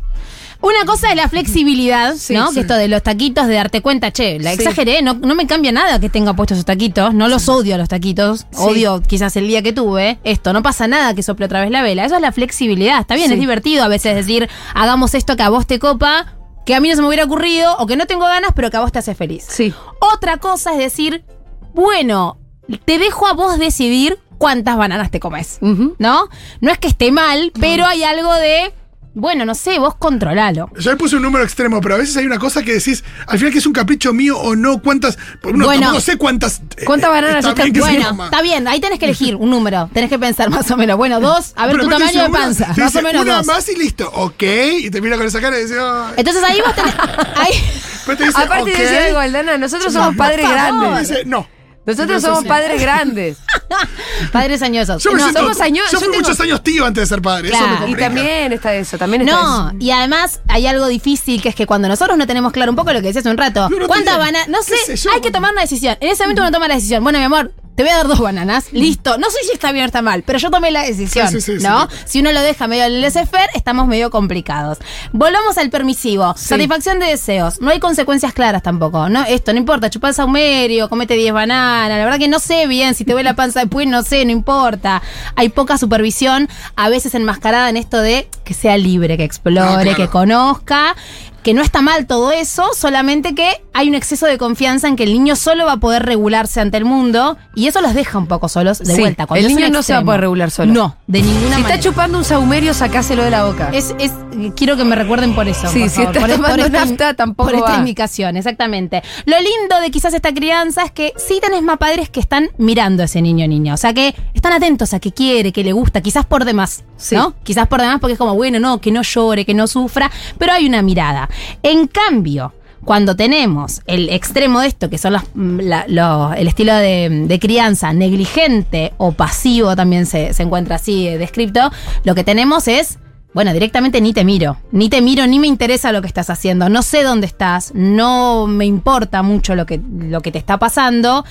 Una 0.65 0.85
cosa 0.85 1.09
es 1.09 1.17
la 1.17 1.27
flexibilidad, 1.27 2.15
Sí, 2.15 2.33
¿no? 2.33 2.47
sí. 2.47 2.53
Que 2.55 2.59
esto 2.61 2.75
de 2.75 2.87
los 2.87 3.03
taquitos, 3.03 3.47
de 3.47 3.55
darte 3.55 3.81
cuenta, 3.81 4.11
che, 4.11 4.39
la 4.39 4.51
Sí. 4.51 4.59
exageré, 4.61 5.01
no, 5.01 5.13
no 5.13 5.35
me 5.35 5.45
cambia 5.45 5.73
nada 5.73 5.99
que 5.99 6.07
tenga 6.07 6.33
puestos 6.33 6.55
esos 6.57 6.65
taquitos, 6.65 7.13
no 7.13 7.27
los 7.27 7.49
odio 7.49 7.75
a 7.75 7.77
los 7.77 7.89
taquitos, 7.89 8.45
odio 8.55 9.01
quizás 9.05 9.35
el 9.35 9.45
día 9.47 9.61
que 9.61 9.73
tuve, 9.73 10.19
esto, 10.23 10.53
no 10.53 10.63
pasa 10.63 10.87
nada 10.87 11.13
que 11.13 11.21
sople 11.21 11.47
otra 11.47 11.59
vez 11.59 11.69
la 11.69 11.81
vela, 11.81 12.05
eso 12.05 12.15
es 12.15 12.21
la 12.21 12.31
flexibilidad, 12.31 13.01
está 13.01 13.15
bien, 13.15 13.29
es 13.33 13.39
divertido 13.39 13.83
a 13.83 13.89
veces 13.89 14.15
decir, 14.15 14.49
hagamos 14.73 15.13
esto 15.15 15.35
que 15.35 15.43
a 15.43 15.49
vos 15.49 15.67
te 15.67 15.79
copa, 15.79 16.35
que 16.65 16.75
a 16.75 16.79
mí 16.79 16.87
no 16.87 16.95
se 16.95 17.01
me 17.01 17.09
hubiera 17.09 17.25
ocurrido, 17.25 17.75
o 17.77 17.85
que 17.85 17.97
no 17.97 18.05
tengo 18.05 18.23
ganas, 18.23 18.51
pero 18.55 18.71
que 18.71 18.77
a 18.77 18.79
vos 18.79 18.93
te 18.93 18.99
hace 18.99 19.15
feliz. 19.15 19.43
Sí. 19.49 19.73
Otra 19.99 20.37
cosa 20.37 20.71
es 20.71 20.77
decir, 20.77 21.25
bueno, 21.73 22.37
te 22.85 22.99
dejo 22.99 23.27
a 23.27 23.33
vos 23.33 23.59
decidir 23.59 24.17
cuántas 24.37 24.77
bananas 24.77 25.11
te 25.11 25.19
comes. 25.19 25.57
¿No? 25.61 26.29
No 26.61 26.71
es 26.71 26.77
que 26.77 26.87
esté 26.87 27.11
mal, 27.11 27.51
pero 27.59 27.85
hay 27.85 28.03
algo 28.03 28.33
de, 28.35 28.73
bueno, 29.15 29.45
no 29.45 29.53
sé, 29.53 29.77
vos 29.79 29.95
controlalo. 29.95 30.69
Yo 30.79 30.91
le 30.91 30.97
puse 30.97 31.15
un 31.15 31.21
número 31.21 31.43
extremo, 31.43 31.79
pero 31.81 31.95
a 31.95 31.97
veces 31.99 32.17
hay 32.17 32.25
una 32.25 32.39
cosa 32.39 32.63
que 32.63 32.73
decís, 32.73 33.03
al 33.27 33.37
final 33.37 33.51
que 33.53 33.59
es 33.59 33.65
un 33.67 33.73
capricho 33.73 34.11
mío 34.13 34.37
o 34.39 34.55
no, 34.55 34.81
cuántas. 34.81 35.17
uno 35.43 35.65
Bueno. 35.65 35.81
tampoco 35.81 36.01
sé 36.01 36.17
cuántas. 36.17 36.61
eh, 36.77 36.83
¿Cuántas 36.85 37.09
bananas 37.11 37.45
está 37.45 37.63
están- 37.65 37.79
Bueno, 37.81 38.23
está 38.25 38.41
bien, 38.41 38.67
ahí 38.67 38.79
tenés 38.79 38.97
que 38.99 39.05
elegir 39.05 39.35
un 39.35 39.49
número, 39.51 39.89
tenés 39.93 40.09
que 40.09 40.17
pensar 40.17 40.49
más 40.49 40.69
o 40.71 40.77
menos. 40.77 40.97
Bueno, 40.97 41.19
dos, 41.19 41.53
a 41.55 41.67
ver 41.67 41.75
Pero 41.75 41.83
tu 41.85 41.89
tamaño 41.91 42.11
de 42.23 42.27
dice 42.27 42.29
panza, 42.31 42.73
más 42.77 42.95
o 42.95 43.01
menos 43.01 43.21
Una 43.23 43.37
dos. 43.37 43.45
más 43.45 43.69
y 43.69 43.75
listo. 43.75 44.09
Ok. 44.15 44.43
Y 44.79 44.89
te 44.89 44.99
mira 45.01 45.17
con 45.17 45.27
esa 45.27 45.39
cara 45.39 45.59
y 45.59 45.63
dice. 45.63 45.75
"Ay". 45.79 46.13
Entonces 46.17 46.43
ahí 46.43 46.59
vos 46.65 46.73
tenés. 46.75 46.93
ahí- 47.35 47.63
Después 47.93 48.17
te 48.17 48.25
dice, 48.25 48.37
Aparte 48.43 48.71
ok. 48.71 48.77
de 48.77 48.83
decir 48.83 48.97
algo, 48.97 49.19
Aldana, 49.19 49.57
nosotros 49.57 49.93
somos 49.93 50.15
padres 50.15 50.49
grandes. 50.49 51.07
dice, 51.09 51.23
no. 51.25 51.47
Nosotros 51.85 52.21
somos 52.21 52.43
sí. 52.43 52.47
padres 52.47 52.81
grandes. 52.81 53.37
padres 54.31 54.61
añosos. 54.61 55.03
Yo, 55.03 55.11
me 55.11 55.17
No, 55.17 55.23
siento- 55.25 55.39
somos 55.41 55.59
años- 55.61 55.85
yo 55.91 55.91
yo 55.93 55.99
fui 55.99 56.07
tengo- 56.13 56.23
muchos 56.23 56.39
años 56.39 56.63
tío 56.63 56.85
antes 56.85 57.01
de 57.03 57.07
ser 57.15 57.21
padre. 57.21 57.49
Eso 57.49 57.57
Claro. 57.57 57.85
me 57.85 57.91
Y 57.91 57.95
también 57.95 58.53
está 58.53 58.73
eso, 58.73 58.97
también 58.97 59.21
está 59.23 59.33
No, 59.35 59.67
eso. 59.69 59.77
y 59.79 59.91
además 59.91 60.39
hay 60.47 60.65
algo 60.67 60.87
difícil 60.87 61.41
que 61.41 61.49
es 61.49 61.55
que 61.55 61.65
cuando 61.67 61.87
nosotros 61.89 62.17
no 62.17 62.25
tenemos 62.25 62.53
claro 62.53 62.71
un 62.71 62.75
poco 62.77 62.93
lo 62.93 63.01
que 63.01 63.07
decías 63.07 63.23
hace 63.23 63.31
un 63.31 63.37
rato, 63.37 63.67
Y 63.69 63.73
uno 63.73 63.87
¿cuántas 63.87 64.15
tiene- 64.15 64.19
bananas? 64.31 64.47
No 64.47 64.63
sé, 64.63 64.77
sé 64.85 64.95
yo, 64.95 65.11
hay 65.11 65.21
que 65.21 65.31
tomar 65.31 65.51
una 65.51 65.61
decisión. 65.61 65.97
En 65.99 66.09
ese 66.09 66.23
momento 66.23 66.41
uno 66.41 66.51
toma 66.51 66.67
la 66.67 66.75
decisión. 66.75 67.03
Bueno, 67.03 67.19
mi 67.19 67.25
amor, 67.25 67.51
te 67.75 67.83
voy 67.83 67.91
a 67.91 67.97
dar 67.97 68.07
dos 68.07 68.19
bananas. 68.19 68.71
Listo. 68.71 69.17
No 69.17 69.29
sé 69.29 69.37
si 69.45 69.53
está 69.53 69.71
bien 69.71 69.83
o 69.83 69.87
está 69.87 70.01
mal, 70.01 70.23
pero 70.23 70.39
yo 70.39 70.51
tomé 70.51 70.71
la 70.71 70.83
decisión. 70.83 71.27
Sí, 71.29 71.41
sí, 71.41 71.59
sí, 71.59 71.63
¿No? 71.63 71.87
Si 72.05 72.19
uno 72.19 72.31
lo 72.31 72.41
deja 72.41 72.67
medio 72.67 72.83
al 72.83 73.01
laissez-faire, 73.01 73.49
estamos 73.55 73.87
medio 73.87 74.11
complicados. 74.11 74.77
Volvamos 75.11 75.57
al 75.57 75.69
permisivo. 75.69 76.33
Satisfacción 76.37 76.99
de 76.99 77.07
deseos. 77.07 77.59
No 77.61 77.71
hay 77.71 77.79
consecuencias 77.79 78.33
claras 78.33 78.61
tampoco. 78.61 79.09
¿no? 79.09 79.23
Esto 79.23 79.53
no 79.53 79.59
importa. 79.59 79.89
Chupá 79.89 80.09
el 80.09 80.13
saumerio, 80.13 80.89
comete 80.89 81.15
10 81.15 81.33
bananas. 81.33 81.89
La 81.89 82.05
verdad 82.05 82.19
que 82.19 82.27
no 82.27 82.39
sé 82.39 82.67
bien. 82.67 82.95
Si 82.95 83.05
te 83.05 83.13
ve 83.13 83.23
la 83.23 83.35
panza 83.35 83.61
después, 83.61 83.87
no 83.87 84.03
sé, 84.03 84.23
no 84.25 84.31
importa. 84.31 85.01
Hay 85.35 85.49
poca 85.49 85.77
supervisión, 85.77 86.49
a 86.75 86.89
veces 86.89 87.15
enmascarada 87.15 87.69
en 87.69 87.77
esto 87.77 88.01
de 88.01 88.27
que 88.43 88.53
sea 88.53 88.77
libre, 88.77 89.17
que 89.17 89.23
explore, 89.23 89.83
claro. 89.83 89.97
que 89.97 90.07
conozca. 90.07 90.95
Que 91.43 91.53
no 91.53 91.61
está 91.61 91.81
mal 91.81 92.07
todo 92.07 92.31
eso, 92.31 92.69
solamente 92.73 93.35
que 93.35 93.61
hay 93.73 93.89
un 93.89 93.95
exceso 93.95 94.25
de 94.25 94.37
confianza 94.37 94.87
en 94.87 94.95
que 94.95 95.03
el 95.03 95.11
niño 95.13 95.35
solo 95.35 95.65
va 95.65 95.73
a 95.73 95.77
poder 95.77 96.03
regularse 96.05 96.61
ante 96.61 96.77
el 96.77 96.85
mundo 96.85 97.37
y 97.55 97.67
eso 97.67 97.81
los 97.81 97.93
deja 97.93 98.17
un 98.17 98.27
poco 98.27 98.47
solos 98.47 98.79
de 98.79 98.93
Sí, 98.95 99.01
vuelta. 99.01 99.25
Cuando 99.27 99.47
el 99.47 99.53
niño 99.55 99.69
no 99.69 99.83
se 99.83 99.93
va 99.93 99.99
a 99.99 100.03
poder 100.03 100.21
regular 100.21 100.51
solo. 100.51 100.71
No, 100.71 100.95
de 101.07 101.21
ninguna 101.21 101.55
Si 101.57 101.61
manera. 101.61 101.75
está 101.75 101.79
chupando 101.89 102.17
un 102.17 102.23
saumerio, 102.23 102.73
sacáselo 102.73 103.23
de 103.23 103.29
la 103.31 103.43
boca. 103.45 103.71
Es, 103.73 103.93
es, 103.99 104.11
quiero 104.55 104.77
que 104.77 104.83
me 104.85 104.95
recuerden 104.95 105.35
por 105.35 105.47
eso. 105.47 105.67
Sí, 105.69 105.81
por 105.81 105.89
si 105.89 105.95
favor, 106.03 106.13
por, 106.19 106.29
tomando 106.29 106.65
esta, 106.65 106.85
nafta, 106.85 107.13
tampoco 107.15 107.49
Por 107.49 107.59
esta 107.59 107.77
indicación, 107.77 108.37
exactamente. 108.37 109.03
Lo 109.25 109.37
lindo 109.37 109.81
de 109.81 109.91
quizás 109.91 110.13
esta 110.13 110.33
crianza 110.33 110.83
es 110.83 110.91
que 110.91 111.13
sí 111.17 111.39
tenés 111.41 111.61
más 111.63 111.77
padres 111.77 112.09
que 112.09 112.19
están 112.19 112.49
mirando 112.57 113.01
a 113.01 113.05
ese 113.05 113.21
niño 113.21 113.45
o 113.45 113.47
niña. 113.49 113.73
O 113.73 113.77
sea, 113.77 113.93
que 113.93 114.15
están 114.33 114.53
atentos 114.53 114.93
a 114.93 114.99
qué 114.99 115.11
quiere, 115.11 115.51
qué 115.51 115.63
le 115.63 115.73
gusta, 115.73 115.99
quizás 116.01 116.25
por 116.25 116.45
demás. 116.45 116.83
Sí. 116.95 117.15
¿No? 117.15 117.33
Quizás 117.43 117.67
por 117.67 117.81
demás 117.81 117.97
porque 117.99 118.13
es 118.13 118.19
como, 118.19 118.33
bueno, 118.35 118.61
no, 118.61 118.79
que 118.79 118.91
no 118.91 119.01
llore, 119.01 119.43
que 119.45 119.53
no 119.53 119.67
sufra, 119.67 120.09
pero 120.37 120.53
hay 120.53 120.65
una 120.67 120.81
mirada. 120.81 121.27
En 121.63 121.87
cambio, 121.87 122.53
cuando 122.85 123.15
tenemos 123.15 123.81
el 123.87 124.09
extremo 124.09 124.59
de 124.59 124.67
esto, 124.67 124.89
que 124.89 124.97
son 124.97 125.13
los, 125.13 125.21
mm, 125.33 125.59
la- 125.61 125.85
los- 125.87 126.35
el 126.35 126.47
estilo 126.47 126.73
de, 126.75 127.09
de 127.27 127.39
crianza 127.39 127.93
negligente 127.93 128.93
o 128.97 129.13
pasivo, 129.13 129.75
también 129.75 130.05
se, 130.05 130.33
se 130.33 130.43
encuentra 130.43 130.75
así 130.75 131.07
eh, 131.07 131.17
descrito, 131.17 131.71
lo 132.03 132.13
que 132.15 132.23
tenemos 132.25 132.67
es, 132.67 132.99
bueno, 133.33 133.51
directamente 133.53 133.99
ni 134.01 134.13
te 134.13 134.23
miro, 134.23 134.57
ni 134.71 134.89
te 134.89 135.01
miro, 135.01 135.25
ni 135.27 135.39
me 135.39 135.47
interesa 135.47 135.91
lo 135.91 136.01
que 136.01 136.07
estás 136.07 136.29
haciendo, 136.29 136.69
no 136.69 136.81
sé 136.83 137.03
dónde 137.03 137.25
estás, 137.27 137.71
no 137.73 138.47
me 138.47 138.65
importa 138.65 139.23
mucho 139.23 139.55
lo 139.55 139.65
que, 139.65 139.79
lo 139.99 140.21
que 140.21 140.31
te 140.31 140.37
está 140.37 140.57
pasando. 140.59 141.23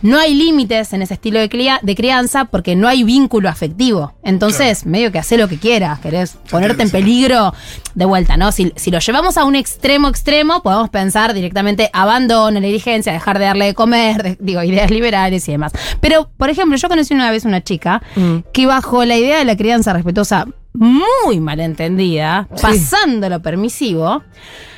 No 0.00 0.16
hay 0.16 0.32
límites 0.32 0.92
en 0.92 1.02
ese 1.02 1.14
estilo 1.14 1.40
de, 1.40 1.48
de 1.82 1.94
crianza 1.96 2.44
porque 2.44 2.76
no 2.76 2.86
hay 2.86 3.02
vínculo 3.02 3.48
afectivo. 3.48 4.12
Entonces, 4.22 4.86
medio 4.86 5.10
que 5.10 5.18
hace 5.18 5.36
lo 5.36 5.48
que 5.48 5.58
quieras, 5.58 5.98
querés 5.98 6.36
ponerte 6.48 6.84
en 6.84 6.90
peligro 6.90 7.52
de 7.96 8.04
vuelta, 8.04 8.36
¿no? 8.36 8.52
Si, 8.52 8.72
si 8.76 8.92
lo 8.92 9.00
llevamos 9.00 9.36
a 9.38 9.44
un 9.44 9.56
extremo 9.56 10.06
extremo, 10.06 10.62
podemos 10.62 10.88
pensar 10.90 11.34
directamente 11.34 11.90
abandono, 11.92 12.60
negligencia, 12.60 13.12
dejar 13.12 13.40
de 13.40 13.46
darle 13.46 13.64
de 13.64 13.74
comer, 13.74 14.22
de- 14.22 14.36
digo, 14.38 14.62
ideas 14.62 14.88
liberales 14.92 15.48
y 15.48 15.50
demás. 15.50 15.72
Pero, 16.00 16.30
por 16.36 16.48
ejemplo, 16.48 16.76
yo 16.78 16.88
conocí 16.88 17.12
una 17.12 17.32
vez 17.32 17.44
una 17.44 17.64
chica 17.64 18.00
Mm. 18.14 18.36
que 18.52 18.66
bajo 18.66 19.04
la 19.04 19.16
idea 19.16 19.38
de 19.38 19.44
la 19.46 19.56
crianza 19.56 19.92
respetuosa 19.92 20.46
muy 20.78 21.40
malentendida, 21.40 22.48
pasando 22.62 23.28
lo 23.28 23.40
permisivo, 23.42 24.22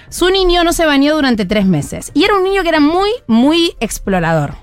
su 0.08 0.28
niño 0.30 0.64
no 0.64 0.72
se 0.72 0.86
bañó 0.86 1.14
durante 1.14 1.44
tres 1.44 1.66
meses. 1.66 2.10
Y 2.14 2.24
era 2.24 2.36
un 2.36 2.42
niño 2.44 2.62
que 2.62 2.68
era 2.70 2.80
muy, 2.80 3.10
muy 3.26 3.74
explorador. 3.80 4.54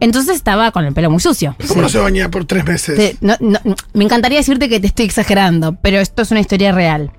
Entonces 0.00 0.36
estaba 0.36 0.70
con 0.70 0.84
el 0.84 0.94
pelo 0.94 1.10
muy 1.10 1.20
sucio. 1.20 1.56
¿Cómo 1.66 1.82
no 1.82 1.88
se 1.88 1.98
baña 1.98 2.30
por 2.30 2.44
tres 2.44 2.64
meses? 2.64 2.96
Te- 2.96 3.16
no- 3.20 3.36
no- 3.40 3.58
me 3.92 4.04
encantaría 4.04 4.38
decirte 4.38 4.68
que 4.68 4.78
te 4.78 4.86
estoy 4.86 5.06
exagerando, 5.06 5.76
pero 5.82 5.98
esto 5.98 6.22
es 6.22 6.30
una 6.30 6.38
historia 6.40 6.70
real. 6.72 7.10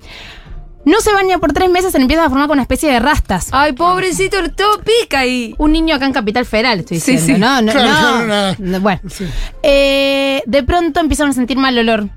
No 0.86 1.02
se 1.02 1.12
baña 1.14 1.38
por 1.40 1.52
tres 1.52 1.70
meses, 1.70 1.92
se 1.92 1.98
le 1.98 2.04
empieza 2.04 2.24
a 2.26 2.30
formar 2.30 2.48
con 2.48 2.56
una 2.56 2.62
especie 2.62 2.90
de 2.90 3.00
rastas. 3.02 3.50
Ay, 3.52 3.74
pobrecito, 3.74 4.38
todo 4.56 4.80
pica 4.82 5.20
ahí. 5.20 5.54
Un 5.58 5.74
niño 5.74 5.94
acá 5.94 6.06
en 6.06 6.14
Capital 6.14 6.46
Federal, 6.46 6.80
estoy 6.80 7.02
Sí, 7.02 7.12
diciendo, 7.18 7.36
sí. 7.36 7.42
¿no? 7.42 7.62
No, 7.62 7.72
Claro, 7.74 7.90
no. 7.90 8.00
claro, 8.00 8.28
nada. 8.28 8.56
No, 8.58 8.80
Bueno, 8.80 9.02
Sí. 9.10 9.26
Eh, 9.62 10.42
de 10.46 10.64
pronto 10.64 11.02
empiezan 11.02 11.28
a 11.30 11.34
sentir 11.34 11.58
mal 11.58 11.78
olor. 11.78 12.08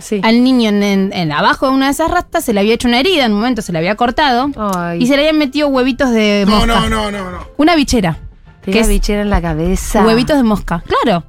Sí. 0.00 0.20
Al 0.24 0.42
niño 0.42 0.68
en, 0.70 0.82
en- 0.82 1.12
en 1.12 1.32
abajo 1.32 1.68
de 1.68 1.72
una 1.74 1.86
de 1.86 1.92
esas 1.92 2.10
rastas 2.10 2.44
se 2.44 2.52
le 2.52 2.60
había 2.60 2.74
hecho 2.74 2.88
una 2.88 3.00
herida, 3.00 3.24
en 3.26 3.32
un 3.32 3.38
momento 3.38 3.62
se 3.62 3.72
le 3.72 3.78
había 3.78 3.94
cortado 3.96 4.50
Ay. 4.56 5.02
y 5.02 5.06
se 5.06 5.14
le 5.16 5.22
habían 5.22 5.38
metido 5.38 5.68
huevitos 5.68 6.10
de 6.10 6.44
No, 6.48 6.56
mosca. 6.56 6.66
no, 6.80 6.88
no, 6.88 7.10
no, 7.10 7.30
no. 7.30 7.38
Una 7.56 7.76
bichera. 7.76 8.18
Te 8.62 8.72
que 8.72 8.78
da 8.78 8.82
es- 8.82 8.88
bichera 8.88 9.22
en 9.22 9.30
la 9.30 9.40
cabeza. 9.40 10.04
Huevitos 10.04 10.36
de 10.36 10.42
mosca. 10.42 10.82
Claro. 10.86 11.24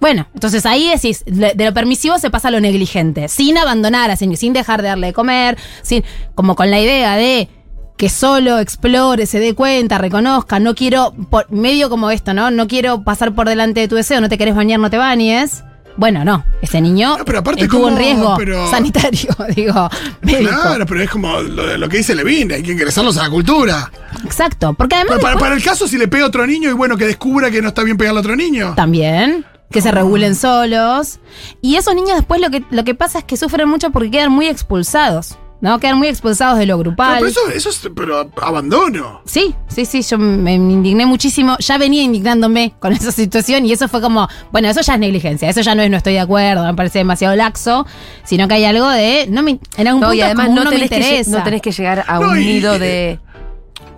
Bueno, 0.00 0.26
entonces 0.32 0.64
ahí 0.64 0.88
decís, 0.88 1.22
de 1.26 1.54
lo 1.62 1.74
permisivo 1.74 2.18
se 2.18 2.30
pasa 2.30 2.48
a 2.48 2.50
lo 2.50 2.58
negligente, 2.60 3.28
sin 3.28 3.58
abandonar, 3.58 4.10
así, 4.10 4.34
sin 4.36 4.54
dejar 4.54 4.80
de 4.80 4.88
darle 4.88 5.08
de 5.08 5.12
comer, 5.12 5.58
sin, 5.82 6.02
como 6.34 6.56
con 6.56 6.70
la 6.70 6.80
idea 6.80 7.16
de 7.16 7.50
que 7.98 8.08
solo 8.08 8.58
explore, 8.60 9.26
se 9.26 9.40
dé 9.40 9.54
cuenta, 9.54 9.98
reconozca, 9.98 10.58
no 10.58 10.74
quiero, 10.74 11.12
por, 11.28 11.52
medio 11.52 11.90
como 11.90 12.10
esto, 12.10 12.32
¿no? 12.32 12.50
No 12.50 12.66
quiero 12.66 13.04
pasar 13.04 13.34
por 13.34 13.46
delante 13.46 13.80
de 13.80 13.88
tu 13.88 13.96
deseo, 13.96 14.22
no 14.22 14.30
te 14.30 14.38
querés 14.38 14.54
bañar, 14.56 14.80
no 14.80 14.88
te 14.88 14.96
bañes. 14.96 15.64
Bueno, 15.96 16.24
no, 16.24 16.44
ese 16.62 16.80
niño 16.80 17.18
No, 17.18 17.24
pero 17.24 17.40
aparte 17.40 17.62
estuvo 17.64 17.88
en 17.88 17.94
como- 17.94 17.98
riesgo 18.06 18.34
pero- 18.38 18.70
sanitario, 18.70 19.30
digo, 19.54 19.88
médico. 20.22 20.50
Claro, 20.62 20.86
pero 20.86 21.02
es 21.02 21.10
como 21.10 21.40
lo, 21.40 21.76
lo 21.76 21.88
que 21.88 21.98
dice 21.98 22.14
Levine, 22.14 22.54
hay 22.54 22.62
que 22.62 22.72
ingresarlos 22.72 23.16
a 23.18 23.24
la 23.24 23.30
cultura. 23.30 23.90
Exacto, 24.24 24.72
porque 24.74 24.94
además 24.94 25.10
Pero 25.16 25.20
para, 25.22 25.34
después- 25.34 25.48
para 25.50 25.54
el 25.56 25.62
caso, 25.62 25.86
si 25.88 25.98
le 25.98 26.08
pega 26.08 26.24
a 26.24 26.28
otro 26.28 26.46
niño 26.46 26.70
y 26.70 26.72
bueno, 26.72 26.96
que 26.96 27.06
descubra 27.06 27.50
que 27.50 27.60
no 27.60 27.68
está 27.68 27.82
bien 27.82 27.96
pegarle 27.96 28.18
a 28.18 28.22
otro 28.22 28.36
niño. 28.36 28.72
También. 28.76 29.44
Que 29.70 29.80
se 29.80 29.92
regulen 29.92 30.34
solos. 30.34 31.20
Y 31.62 31.76
esos 31.76 31.94
niños 31.94 32.16
después 32.16 32.40
lo 32.40 32.50
que, 32.50 32.64
lo 32.70 32.82
que 32.82 32.96
pasa 32.96 33.20
es 33.20 33.24
que 33.24 33.36
sufren 33.36 33.68
mucho 33.68 33.90
porque 33.90 34.10
quedan 34.10 34.32
muy 34.32 34.48
expulsados. 34.48 35.38
¿No? 35.60 35.78
Quedan 35.78 35.98
muy 35.98 36.08
expulsados 36.08 36.58
de 36.58 36.64
lo 36.66 36.74
No, 36.76 36.78
grupal. 36.78 37.16
pero 37.18 37.26
eso, 37.28 37.40
eso 37.54 37.68
es 37.68 37.80
pero 37.94 38.30
abandono. 38.40 39.20
Sí, 39.26 39.54
sí, 39.68 39.84
sí, 39.84 40.00
yo 40.02 40.16
me, 40.18 40.54
indigné 40.54 41.04
muchísimo. 41.04 41.56
Ya 41.58 41.76
venía 41.76 42.02
indignándome 42.02 42.72
con 42.78 42.92
esa 42.94 43.12
situación 43.12 43.66
y 43.66 43.72
eso 43.72 43.86
fue 43.88 44.00
como, 44.00 44.26
bueno, 44.52 44.68
eso 44.68 44.80
ya 44.80 44.94
es 44.94 45.00
negligencia, 45.00 45.48
eso 45.50 45.60
ya 45.60 45.74
no 45.74 45.82
es 45.82 45.90
no 45.90 45.96
estoy 45.98 46.14
de 46.14 46.20
acuerdo, 46.20 46.64
me 46.64 46.74
parece 46.74 46.98
demasiado 47.00 47.36
laxo, 47.36 47.86
sino 48.24 48.48
que 48.48 48.54
hay 48.54 48.64
algo 48.64 48.88
de, 48.88 49.26
no 49.28 49.42
me, 49.42 49.58
en 49.76 49.86
algún 49.88 50.00
No, 50.00 50.08
punto 50.08 50.14
y 50.14 50.20
además 50.22 50.46
como 50.46 50.58
no 50.60 50.64
no 50.64 50.70
me 50.70 50.76
tenés, 50.76 50.88
que, 50.90 50.96
interesa. 50.96 51.30
no 51.38 51.44
tenés 51.44 51.62
que 51.62 51.72
llegar 51.72 52.04
a 52.08 52.18
No, 52.20 52.30
un 52.30 52.38
y- 52.40 52.44
nido 52.44 52.78
de, 52.78 53.18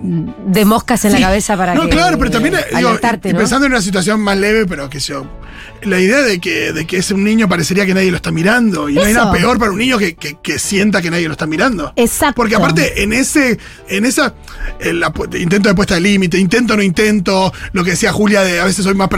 de 0.03 0.65
moscas 0.65 1.05
en 1.05 1.13
la 1.13 1.21
cabeza 1.21 1.57
para 1.57 1.75
No, 1.75 1.83
que 1.85 1.91
claro, 1.91 2.19
pero 2.19 2.31
también 2.31 2.55
eh, 2.57 2.65
digo, 2.75 2.89
alertarte, 2.89 3.29
y, 3.29 3.31
y 3.31 3.35
¿no? 3.35 3.39
pensando 3.41 3.67
en 3.67 3.73
una 3.73 3.83
situación 3.83 4.21
más 4.21 4.37
leve, 4.37 4.67
pero 4.67 4.91
que 4.91 4.99
yo. 4.99 5.25
La 5.83 5.99
idea 6.01 6.23
de 6.23 6.41
que, 6.41 6.73
de 6.73 6.87
que 6.87 6.97
es 6.97 7.11
un 7.11 7.25
niño 7.25 7.49
parecería 7.49 7.85
que 7.85 7.93
nadie 7.93 8.11
lo 8.11 8.17
está 8.17 8.31
mirando. 8.31 8.89
Y 8.89 8.95
no 8.95 9.03
hay 9.03 9.13
nada 9.13 9.33
peor 9.33 9.59
para 9.59 9.73
un 9.73 9.79
niño 9.79 9.99
que, 9.99 10.15
que- 10.15 10.37
que 10.41 10.59
sienta 10.59 11.03
que 11.03 11.11
nadie 11.11 11.27
lo 11.27 11.33
está 11.33 11.47
mirando. 11.47 11.93
Exacto. 11.97 12.35
Porque 12.37 12.55
aparte, 12.55 13.03
en 13.03 13.13
ese, 13.13 13.59
en 13.89 14.05
esa, 14.05 14.33
en 14.81 15.01
la 15.01 15.13
pu- 15.13 15.41
intento 15.41 15.69
de 15.69 15.75
puesta 15.75 15.95
de 15.97 16.01
límite, 16.01 16.39
intento 16.39 16.77
no 16.77 16.83
intento, 16.83 17.53
lo 17.73 17.85
que 17.85 17.91
decía 17.93 18.13
Julia 18.13 18.43
de 18.43 18.61
a 18.61 18.65
veces 18.65 18.85
soy 18.85 18.95
más 18.95 19.09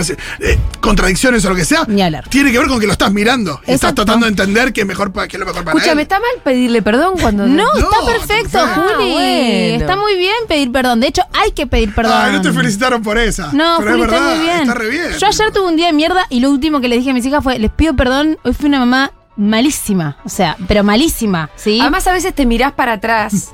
eh, 0.40 0.59
contradicciones 0.81 1.44
o 1.44 1.51
lo 1.51 1.55
que 1.55 1.64
sea, 1.66 1.85
Ni 1.87 2.03
hablar. 2.03 2.27
tiene 2.29 2.51
que 2.51 2.59
ver 2.59 2.68
con 2.68 2.81
que 2.81 2.87
lo 2.87 2.92
estás 2.92 3.12
mirando. 3.12 3.61
Y 3.66 3.73
estás 3.73 3.94
tratando 3.94 4.25
de 4.27 4.31
entender 4.31 4.73
que 4.73 4.83
es 4.83 4.87
mejor 4.87 5.12
para, 5.12 5.29
que 5.29 5.37
es 5.37 5.40
lo 5.40 5.47
mejor 5.47 5.64
para 5.64 5.77
Escúchame, 5.77 6.03
él. 6.03 6.07
¿está 6.07 6.18
mal 6.18 6.31
pedirle 6.42 6.81
perdón 6.83 7.14
cuando 7.20 7.47
No, 7.47 7.64
No, 7.75 7.79
está 7.79 8.07
perfecto, 8.07 8.47
está 8.47 8.64
perfecto. 8.75 8.81
Juli. 8.97 9.11
Ah, 9.11 9.12
bueno. 9.12 9.81
Está 9.83 9.97
muy 9.97 10.16
bien 10.16 10.35
pedir 10.49 10.73
perdón. 10.74 10.98
De 10.98 11.06
hecho, 11.06 11.22
hay 11.32 11.52
que 11.52 11.68
pedir 11.68 11.94
perdón. 11.94 12.18
Ay, 12.20 12.32
no 12.32 12.42
te 12.42 12.52
felicitaron 12.52 13.00
por 13.00 13.16
esa. 13.16 13.52
No, 13.52 13.76
pero 13.78 13.92
Juli, 13.92 14.02
es 14.02 14.10
verdad, 14.10 14.18
está 14.18 14.34
muy 14.34 14.44
bien. 14.44 14.60
Está 14.62 14.74
re 14.74 14.88
bien. 14.90 15.18
Yo 15.18 15.26
ayer 15.28 15.52
tuve 15.52 15.68
un 15.68 15.76
día 15.76 15.87
de 15.87 15.92
mierda 15.92 16.26
y 16.28 16.40
lo 16.40 16.50
último 16.50 16.80
que 16.80 16.88
le 16.88 16.96
dije 16.96 17.10
a 17.10 17.14
mis 17.14 17.24
hijas 17.24 17.44
fue, 17.44 17.60
les 17.60 17.70
pido 17.70 17.94
perdón, 17.94 18.37
hoy 18.42 18.52
fui 18.52 18.66
una 18.66 18.80
mamá 18.80 19.12
malísima. 19.37 20.16
O 20.24 20.28
sea, 20.28 20.56
pero 20.66 20.82
malísima, 20.82 21.48
¿sí? 21.54 21.80
Además, 21.80 22.08
a 22.08 22.12
veces 22.12 22.34
te 22.34 22.44
mirás 22.44 22.72
para 22.72 22.94
atrás, 22.94 23.52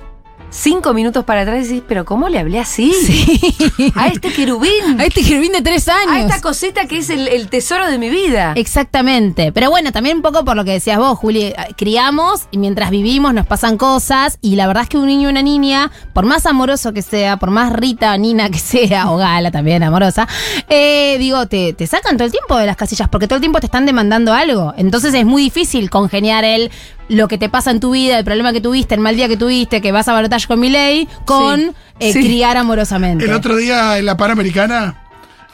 cinco 0.50 0.92
minutos 0.94 1.24
para 1.24 1.42
atrás 1.42 1.60
y 1.60 1.68
decís, 1.68 1.82
pero 1.86 2.04
¿cómo 2.04 2.28
le 2.28 2.38
hablé 2.38 2.58
así? 2.58 2.92
Sí. 2.92 3.92
A 3.94 4.08
este 4.08 4.32
querubín. 4.32 5.00
A 5.00 5.04
este 5.04 5.22
querubín 5.22 5.52
de 5.52 5.62
tres 5.62 5.88
años. 5.88 6.12
A 6.12 6.20
esta 6.20 6.40
cosita 6.40 6.86
que 6.86 6.98
es 6.98 7.10
el, 7.10 7.28
el 7.28 7.48
tesoro 7.48 7.86
de 7.90 7.98
mi 7.98 8.10
vida. 8.10 8.52
Exactamente. 8.56 9.52
Pero 9.52 9.70
bueno, 9.70 9.92
también 9.92 10.16
un 10.16 10.22
poco 10.22 10.44
por 10.44 10.56
lo 10.56 10.64
que 10.64 10.72
decías 10.72 10.98
vos, 10.98 11.18
Juli. 11.18 11.42
eh, 11.44 11.54
Criamos 11.76 12.42
y 12.50 12.58
mientras 12.58 12.90
vivimos 12.90 13.32
nos 13.32 13.46
pasan 13.46 13.76
cosas. 13.76 14.38
Y 14.40 14.56
la 14.56 14.66
verdad 14.66 14.82
es 14.84 14.88
que 14.88 14.98
un 14.98 15.06
niño 15.06 15.28
y 15.28 15.30
una 15.32 15.42
niña, 15.42 15.90
por 16.12 16.26
más 16.26 16.46
amoroso 16.46 16.92
que 16.92 17.02
sea, 17.02 17.36
por 17.36 17.50
más 17.50 17.72
Rita, 17.72 18.16
Nina 18.18 18.50
que 18.50 18.58
sea, 18.58 19.10
o 19.10 19.16
Gala 19.16 19.50
también 19.50 19.82
amorosa, 19.82 20.26
eh, 20.68 21.16
digo, 21.18 21.46
te, 21.46 21.72
te 21.74 21.86
sacan 21.86 22.16
todo 22.16 22.26
el 22.26 22.32
tiempo 22.32 22.56
de 22.56 22.66
las 22.66 22.76
casillas 22.76 23.08
porque 23.08 23.28
todo 23.28 23.36
el 23.36 23.40
tiempo 23.40 23.60
te 23.60 23.66
están 23.66 23.86
demandando 23.86 24.32
algo. 24.32 24.74
Entonces 24.76 25.14
es 25.14 25.24
muy 25.24 25.42
difícil 25.42 25.90
congeniar 25.90 26.44
el 26.44 26.70
lo 27.10 27.28
que 27.28 27.36
te 27.38 27.48
pasa 27.48 27.70
en 27.70 27.80
tu 27.80 27.90
vida, 27.90 28.18
el 28.18 28.24
problema 28.24 28.52
que 28.52 28.60
tuviste, 28.60 28.94
el 28.94 29.00
mal 29.00 29.16
día 29.16 29.28
que 29.28 29.36
tuviste, 29.36 29.80
que 29.82 29.92
vas 29.92 30.08
a 30.08 30.12
balotaje 30.12 30.46
con 30.46 30.58
mi 30.60 30.70
ley, 30.70 31.08
con 31.26 31.60
Sí. 31.60 31.72
eh, 32.00 32.12
Sí. 32.12 32.20
criar 32.20 32.56
amorosamente. 32.56 33.24
El 33.24 33.32
otro 33.32 33.56
día 33.56 33.98
en 33.98 34.06
la 34.06 34.16
Panamericana, 34.16 34.94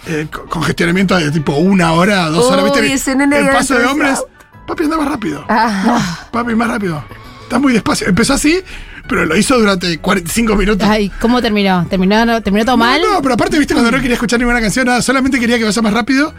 eh, 0.07 0.29
con 0.33 0.47
con 0.49 0.63
gestionamiento 0.63 1.17
de 1.17 1.31
tipo 1.33 1.55
una 1.57 1.93
hora, 1.93 2.29
dos 2.29 2.45
horas, 2.53 2.65
¿viste? 2.65 2.93
ese 2.93 3.17
nene 3.17 3.39
el 3.39 3.49
paso 3.49 3.77
de 3.79 3.85
hombres. 3.87 4.23
Papi 4.67 4.85
anda 4.85 4.97
más 4.97 5.09
rápido. 5.09 5.45
Ah. 5.49 6.27
Papi, 6.31 6.55
más 6.55 6.69
rápido. 6.69 7.03
Está 7.43 7.59
muy 7.61 7.73
despacio. 7.73 8.09
Empezó 8.09 8.35
así, 8.35 8.61
pero 9.09 9.25
lo 9.25 9.37
hizo 9.37 9.57
durante 9.59 9.99
45 9.99 10.57
minutos. 10.57 10.87
Ay, 10.89 11.11
¿cómo 11.21 11.41
terminó? 11.41 11.87
¿Terminó, 11.89 12.43
terminó 12.43 12.65
todo 12.65 12.77
mal? 12.77 13.01
No, 13.01 13.15
no, 13.15 13.23
pero 13.23 13.35
aparte, 13.35 13.59
viste, 13.59 13.75
cuando 13.75 13.93
no 13.93 13.99
quería 13.99 14.15
escuchar 14.15 14.41
ninguna 14.41 14.61
canción, 14.61 14.87
nada, 14.87 15.01
solamente 15.03 15.39
quería 15.39 15.57
que 15.59 15.65
vaya 15.65 15.81
más 15.83 15.93
rápido. 15.93 16.35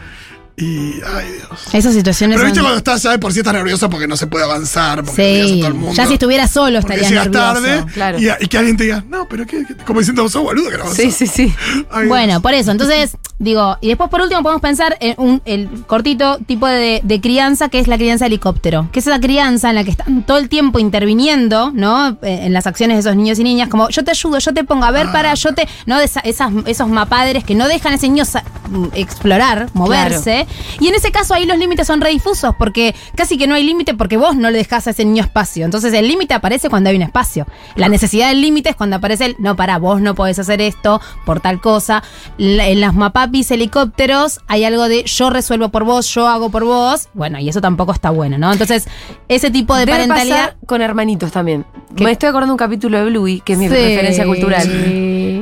Y, 0.59 0.95
ay 1.05 1.33
Dios. 1.33 1.71
Esas 1.71 1.93
situaciones 1.93 2.35
Pero 2.35 2.45
viste 2.47 2.57
son- 2.61 2.63
cuando 2.65 2.77
estás 2.79 3.03
ya 3.03 3.11
de 3.11 3.19
por 3.19 3.31
sí 3.31 3.39
estás 3.41 3.53
nervioso 3.53 3.91
porque 3.91 4.07
no 4.07 4.17
se 4.17 4.25
puede 4.25 4.43
avanzar, 4.43 5.03
porque 5.03 5.21
odias 5.21 5.45
a 5.45 5.49
Sí, 5.53 5.59
todo 5.59 5.67
el 5.67 5.73
mundo. 5.75 5.93
ya 5.93 6.07
si 6.07 6.13
estuviera 6.13 6.47
solo 6.47 6.81
porque 6.81 6.95
estarías 7.01 7.11
llegas 7.11 7.53
nervioso. 7.61 7.85
tarde 7.85 7.93
claro. 7.93 8.17
y, 8.19 8.27
y 8.43 8.47
que 8.47 8.57
alguien 8.57 8.75
te 8.75 8.85
diga, 8.85 9.03
no, 9.07 9.27
pero 9.29 9.45
qué, 9.45 9.63
qué- 9.67 9.75
como 9.85 9.99
diciendo, 9.99 10.27
sos 10.29 10.41
boludo 10.41 10.71
que 10.71 10.77
no 10.79 10.85
Sí, 10.91 11.01
avanzás". 11.03 11.15
sí, 11.15 11.27
sí. 11.27 11.53
Ay, 11.91 12.07
Bueno, 12.07 12.25
Dios. 12.33 12.41
por 12.41 12.55
eso, 12.55 12.71
entonces, 12.71 13.15
digo, 13.37 13.77
y 13.81 13.89
después 13.89 14.09
por 14.09 14.19
último 14.21 14.41
podemos 14.41 14.63
pensar 14.63 14.97
en 14.99 15.13
un 15.19 15.43
el 15.45 15.69
cortito 15.85 16.39
tipo 16.47 16.65
de, 16.65 17.01
de 17.03 17.21
crianza 17.21 17.69
que 17.69 17.77
es 17.77 17.87
la 17.87 17.97
crianza 17.99 18.25
helicóptero, 18.25 18.89
que 18.91 19.01
es 19.01 19.05
esa 19.05 19.19
crianza 19.19 19.69
en 19.69 19.75
la 19.75 19.83
que 19.83 19.91
están 19.91 20.23
todo 20.23 20.39
el 20.39 20.49
tiempo 20.49 20.79
interviniendo, 20.79 21.69
¿no? 21.71 22.17
Eh, 22.23 22.45
En 22.47 22.53
las 22.53 22.65
acciones 22.65 22.95
de 22.95 23.01
esos 23.01 23.15
niños 23.15 23.37
y 23.37 23.43
niñas, 23.43 23.69
como 23.69 23.89
yo 23.89 24.03
te 24.03 24.09
ayudo, 24.09 24.39
yo 24.39 24.53
te 24.55 24.63
pongo, 24.63 24.85
a 24.85 24.91
ver, 24.91 25.11
para, 25.11 25.35
yo 25.35 25.53
te, 25.53 25.67
¿no? 25.85 25.99
De 25.99 26.05
esa- 26.05 26.21
esas, 26.21 26.51
esos 26.65 26.89
mapadres 26.89 27.43
que 27.43 27.53
no 27.53 27.67
dejan 27.67 27.91
a 27.91 27.95
ese 27.97 28.09
niño 28.09 28.25
sa- 28.25 28.43
mm, 28.71 28.85
explorar, 28.95 29.69
moverse. 29.75 30.46
Y 30.79 30.88
en 30.88 30.95
ese 30.95 31.12
caso 31.12 31.33
ahí 31.33 31.45
los 31.45 31.57
límites 31.57 31.88
son 31.88 32.01
re 32.01 32.10
difusos, 32.12 32.55
porque 32.57 32.95
casi 33.15 33.38
que 33.38 33.47
no 33.47 33.55
hay 33.55 33.63
límite 33.63 33.93
porque 33.93 34.17
vos 34.17 34.36
no 34.36 34.49
le 34.49 34.57
dejás 34.57 34.88
a 34.88 34.91
ese 34.91 35.05
niño 35.05 35.23
espacio. 35.23 35.65
Entonces 35.65 35.93
el 35.93 36.07
límite 36.07 36.33
aparece 36.33 36.69
cuando 36.69 36.89
hay 36.89 36.95
un 36.95 37.01
espacio. 37.01 37.45
La 37.75 37.89
necesidad 37.89 38.27
del 38.29 38.41
límite 38.41 38.69
es 38.69 38.75
cuando 38.75 38.95
aparece 38.97 39.25
el, 39.25 39.36
no, 39.39 39.55
para, 39.55 39.77
vos 39.77 40.01
no 40.01 40.15
podés 40.15 40.39
hacer 40.39 40.62
esto 40.62 41.01
por 41.25 41.39
tal 41.39 41.60
cosa. 41.62 42.03
La- 42.38 42.67
en 42.67 42.81
las 42.81 42.93
mapapis 42.93 43.49
helicópteros 43.51 44.39
hay 44.47 44.63
algo 44.63 44.88
de 44.88 45.03
yo 45.03 45.29
resuelvo 45.29 45.69
por 45.69 45.83
vos, 45.83 46.13
yo 46.13 46.27
hago 46.27 46.49
por 46.49 46.63
vos. 46.65 47.10
Bueno, 47.13 47.39
y 47.39 47.49
eso 47.49 47.62
tampoco 47.62 47.93
está 47.93 48.10
bueno, 48.10 48.38
¿no? 48.38 48.51
Entonces, 48.51 48.88
ese 49.27 49.49
tipo 49.51 49.73
de 49.75 49.86
Debe 49.86 49.91
parentalidad... 49.99 50.36
pasar 50.38 50.57
con 50.65 50.81
hermanitos 50.81 51.31
también. 51.31 51.65
¿Qué? 51.95 52.03
Me 52.03 52.12
estoy 52.12 52.29
acordando 52.29 52.51
de 52.51 52.53
un 52.53 52.57
capítulo 52.57 52.97
de 52.97 53.05
Bluey, 53.10 53.41
que 53.41 53.53
es 53.53 53.60
mi 53.60 53.67
Sí. 53.67 53.73
referencia 53.73 54.25
cultural. 54.25 54.67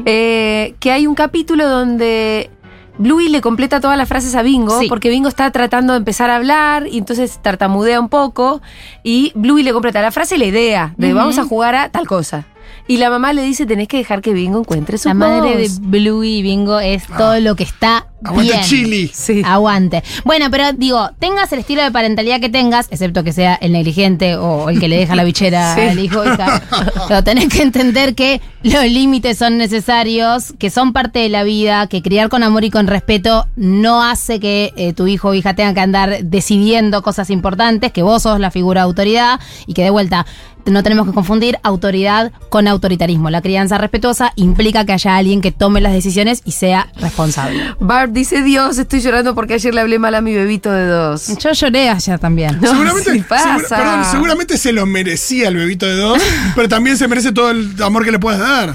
Eh, 0.08 0.76
que 0.80 0.92
hay 0.92 1.08
un 1.08 1.16
capítulo 1.16 1.68
donde 1.68 2.50
Bluey 2.98 3.28
le 3.30 3.42
completa 3.42 3.80
todas 3.82 3.98
las 3.98 4.08
frases 4.08 4.36
a 4.36 4.42
Bingo, 4.42 4.80
Sí. 4.80 4.88
porque 4.88 5.10
Bingo 5.10 5.28
está 5.28 5.52
tratando 5.52 5.94
de 5.94 5.98
empezar 5.98 6.30
a 6.30 6.36
hablar 6.38 6.88
y 6.88 6.98
entonces 6.98 7.40
tartamudea 7.42 8.00
un 8.00 8.10
poco 8.10 8.62
y 9.04 9.32
Bluey 9.36 9.64
le 9.64 9.74
completa 9.74 10.02
la 10.02 10.12
frase 10.12 10.36
y 10.36 10.40
la 10.40 10.46
idea 10.46 10.94
de 10.98 11.14
vamos 11.14 11.38
a 11.38 11.44
jugar 11.44 11.76
a 11.76 11.90
tal 11.90 12.08
cosa. 12.08 12.46
Y 12.88 12.98
la 12.98 13.10
mamá 13.10 13.34
le 13.34 13.42
dice, 13.42 13.66
tenés 13.66 13.88
que 13.88 13.98
dejar 13.98 14.22
que 14.22 14.32
Bingo 14.34 14.60
encuentre 14.60 14.98
su 15.00 15.08
La 15.08 15.16
madre 15.16 15.56
de 15.58 15.64
voz". 15.68 15.80
Bluey 15.82 16.36
y 16.38 16.42
Bingo 16.44 16.80
es 16.80 17.04
todo 17.18 17.40
lo 17.40 17.56
que 17.56 17.64
está 17.64 18.08
Aguante 18.24 18.52
bien. 18.54 18.64
chili. 18.64 19.12
Sí. 19.14 19.42
Aguante. 19.44 20.04
Bueno, 20.24 20.48
pero 20.52 20.72
digo, 20.74 21.10
tengas 21.20 21.52
el 21.52 21.60
estilo 21.60 21.82
de 21.84 21.90
parentalidad 21.92 22.40
que 22.40 22.50
tengas, 22.50 22.88
excepto 22.92 23.24
que 23.24 23.34
sea 23.34 23.56
el 23.56 23.72
negligente 23.72 24.36
o 24.36 24.70
el 24.70 24.80
que 24.80 24.88
le 24.88 24.98
deja 24.98 25.16
la 25.16 25.24
bichera 25.26 25.74
Sí. 25.74 25.82
al 25.82 25.98
hijo 26.00 26.20
o 26.20 26.26
hija, 26.26 26.62
pero 27.08 27.24
tenés 27.24 27.50
que 27.50 27.64
entender 27.64 28.14
que 28.14 28.40
los 28.62 28.84
límites 28.84 29.38
son 29.40 29.58
necesarios, 29.58 30.54
que 30.60 30.70
son 30.70 30.94
parte 30.94 31.20
de 31.20 31.30
la 31.30 31.44
vida, 31.44 31.88
que 31.88 32.02
criar 32.04 32.30
con 32.30 32.44
amor 32.44 32.66
y 32.66 32.70
con 32.72 32.86
respeto 32.88 33.48
no 33.56 34.04
hace 34.04 34.40
que 34.40 34.74
eh, 34.78 34.94
tu 34.94 35.08
hijo 35.08 35.30
o 35.30 35.34
hija 35.34 35.56
tenga 35.56 35.74
que 35.74 35.80
andar 35.82 36.24
decidiendo 36.24 37.02
cosas 37.02 37.30
importantes, 37.32 37.92
que 37.92 38.04
vos 38.04 38.22
sos 38.24 38.40
la 38.40 38.52
figura 38.52 38.82
de 38.82 38.86
autoridad 38.86 39.40
y 39.66 39.74
que 39.74 39.84
de 39.84 39.90
vuelta 39.90 40.26
no 40.66 40.84
tenemos 40.84 41.08
que 41.08 41.14
confundir 41.14 41.58
autoridad 41.64 42.32
con 42.50 42.68
autoritarismo. 42.68 43.30
La 43.30 43.42
crianza 43.42 43.78
respetuosa 43.78 44.32
implica 44.36 44.86
que 44.86 44.94
haya 44.94 45.16
alguien 45.18 45.42
que 45.42 45.52
tome 45.52 45.82
las 45.82 45.94
decisiones 45.94 46.42
y 46.46 46.52
sea 46.54 46.88
responsable. 46.98 47.62
Barb 47.80 48.12
dice, 48.12 48.42
Dios, 48.42 48.78
estoy 48.78 49.02
llorando 49.02 49.36
porque 49.36 49.56
ayer 49.56 49.74
le 49.74 49.82
hablé 49.82 50.00
mal 50.00 50.16
a 50.16 50.22
mi 50.22 50.34
bebito 50.34 50.72
de 50.72 50.86
dos. 50.88 51.28
Yo 51.40 51.52
lloré 51.52 51.90
ayer 51.90 52.20
también. 52.20 52.60
No, 52.62 52.70
seguramente, 52.72 53.12
sí 53.14 53.20
pasa. 53.28 53.60
segura- 53.60 53.68
perdón, 53.78 54.06
seguramente 54.12 54.58
se 54.58 54.72
lo 54.74 54.86
merecía 54.86 55.50
el 55.50 55.56
bebito 55.56 55.86
de 55.86 55.96
dos, 55.98 56.22
pero 56.56 56.68
también 56.70 56.98
se 56.98 57.08
merece 57.08 57.32
todo 57.32 57.52
el 57.52 57.76
amor 57.84 58.04
que 58.06 58.12
le 58.12 58.20
puedes 58.20 58.40
dar. 58.40 58.74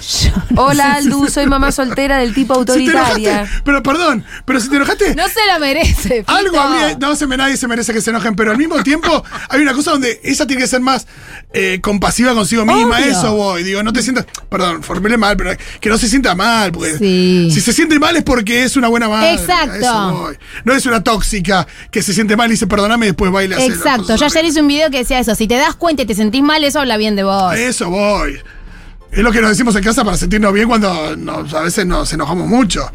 Hola, 0.57 0.93
Aldu, 0.95 1.29
soy 1.29 1.47
mamá 1.47 1.73
soltera 1.73 2.19
del 2.19 2.35
tipo 2.35 2.55
Si 2.55 2.65
te 2.65 2.73
autoritaria. 2.73 3.31
enojaste, 3.41 3.63
pero 3.65 3.83
perdón, 3.83 4.25
pero 4.45 4.61
si 4.61 4.69
te 4.69 4.77
enojaste, 4.77 5.15
No 5.15 5.29
se 5.29 5.47
la 5.47 5.59
merece. 5.59 6.25
algo 6.27 6.51
Fito. 6.51 6.61
habría. 6.61 6.99
No 6.99 7.17
se 7.17 7.27
me 7.27 7.37
nadie 7.37 7.57
se 7.57 7.67
merece 7.69 7.93
que 7.93 8.01
se 8.01 8.11
enojen, 8.11 8.35
pero 8.37 8.51
al 8.51 8.59
mismo 8.59 8.83
tiempo 8.83 9.23
hay 9.49 9.61
una 9.61 9.75
cosa 9.75 9.93
donde 9.93 10.21
ella 10.23 10.47
tiene 10.47 10.63
que 10.63 10.69
ser 10.69 10.81
más 10.81 11.07
eh, 11.53 11.80
eh, 11.81 11.83
compasiva 11.83 12.35
consigo 12.35 12.65
misma, 12.65 12.97
Obvio. 12.99 13.11
eso 13.11 13.35
voy. 13.35 13.63
Digo, 13.63 13.83
no 13.83 13.93
te 13.93 14.03
sientas, 14.03 14.27
perdón, 14.49 14.83
formulé 14.83 15.17
mal, 15.17 15.37
pero 15.37 15.53
que 15.81 15.89
no 15.89 15.99
se 15.99 16.09
sienta 16.09 16.35
mal, 16.35 16.73
porque 16.73 16.97
Sí. 16.99 17.51
si 17.53 17.61
se 17.61 17.73
siente 17.73 17.99
mal 17.99 18.17
es 18.17 18.23
porque 18.23 18.63
es 18.65 18.77
una 18.77 18.89
buena 18.89 19.09
madre. 19.09 19.33
Exacto. 19.35 19.73
a 19.73 19.77
eso 19.79 20.13
voy. 20.13 20.37
No 20.65 20.73
es 20.75 20.87
una 20.87 21.03
tóxica 21.03 21.67
que 21.91 22.03
se 22.03 22.13
siente 22.15 22.37
mal 22.37 22.49
y 22.49 22.53
dice 22.53 22.67
perdóname 22.67 23.07
y 23.07 23.09
después 23.11 23.31
baila. 23.33 23.65
Exacto. 23.65 24.17
Yo 24.17 24.25
ayer 24.27 24.45
hice 24.45 24.61
un 24.61 24.69
video 24.69 24.91
que 24.91 24.99
decía 24.99 25.19
eso. 25.19 25.35
Si 25.35 25.49
te 25.49 25.57
das 25.57 25.75
cuenta 25.77 26.03
y 26.03 26.07
te 26.07 26.15
sentís 26.15 26.43
mal, 26.43 26.63
eso 26.65 26.81
habla 26.81 26.97
bien 26.97 27.17
de 27.17 27.25
vos. 27.25 27.55
Eso 27.55 27.91
voy. 27.91 28.39
Es 29.13 29.19
lo 29.25 29.33
que 29.33 29.41
nos 29.41 29.51
decimos 29.51 29.75
en 29.75 29.83
casa 29.83 30.05
para 30.05 30.17
sentirnos 30.17 30.53
bien 30.53 30.69
cuando 30.69 31.17
nos- 31.17 31.53
a 31.55 31.63
veces 31.63 31.85
nos 31.85 32.13
enojamos 32.13 32.47
mucho. 32.47 32.91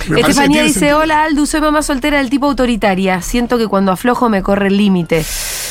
Estefanía 0.00 0.62
dice, 0.62 0.80
sentido. 0.80 0.98
hola 0.98 1.24
Aldu, 1.24 1.46
soy 1.46 1.60
mamá 1.60 1.82
soltera 1.82 2.18
del 2.18 2.30
tipo 2.30 2.46
autoritaria. 2.46 3.20
Siento 3.22 3.58
que 3.58 3.66
cuando 3.66 3.92
aflojo 3.92 4.28
me 4.28 4.42
corre 4.42 4.68
el 4.68 4.76
límite. 4.76 5.24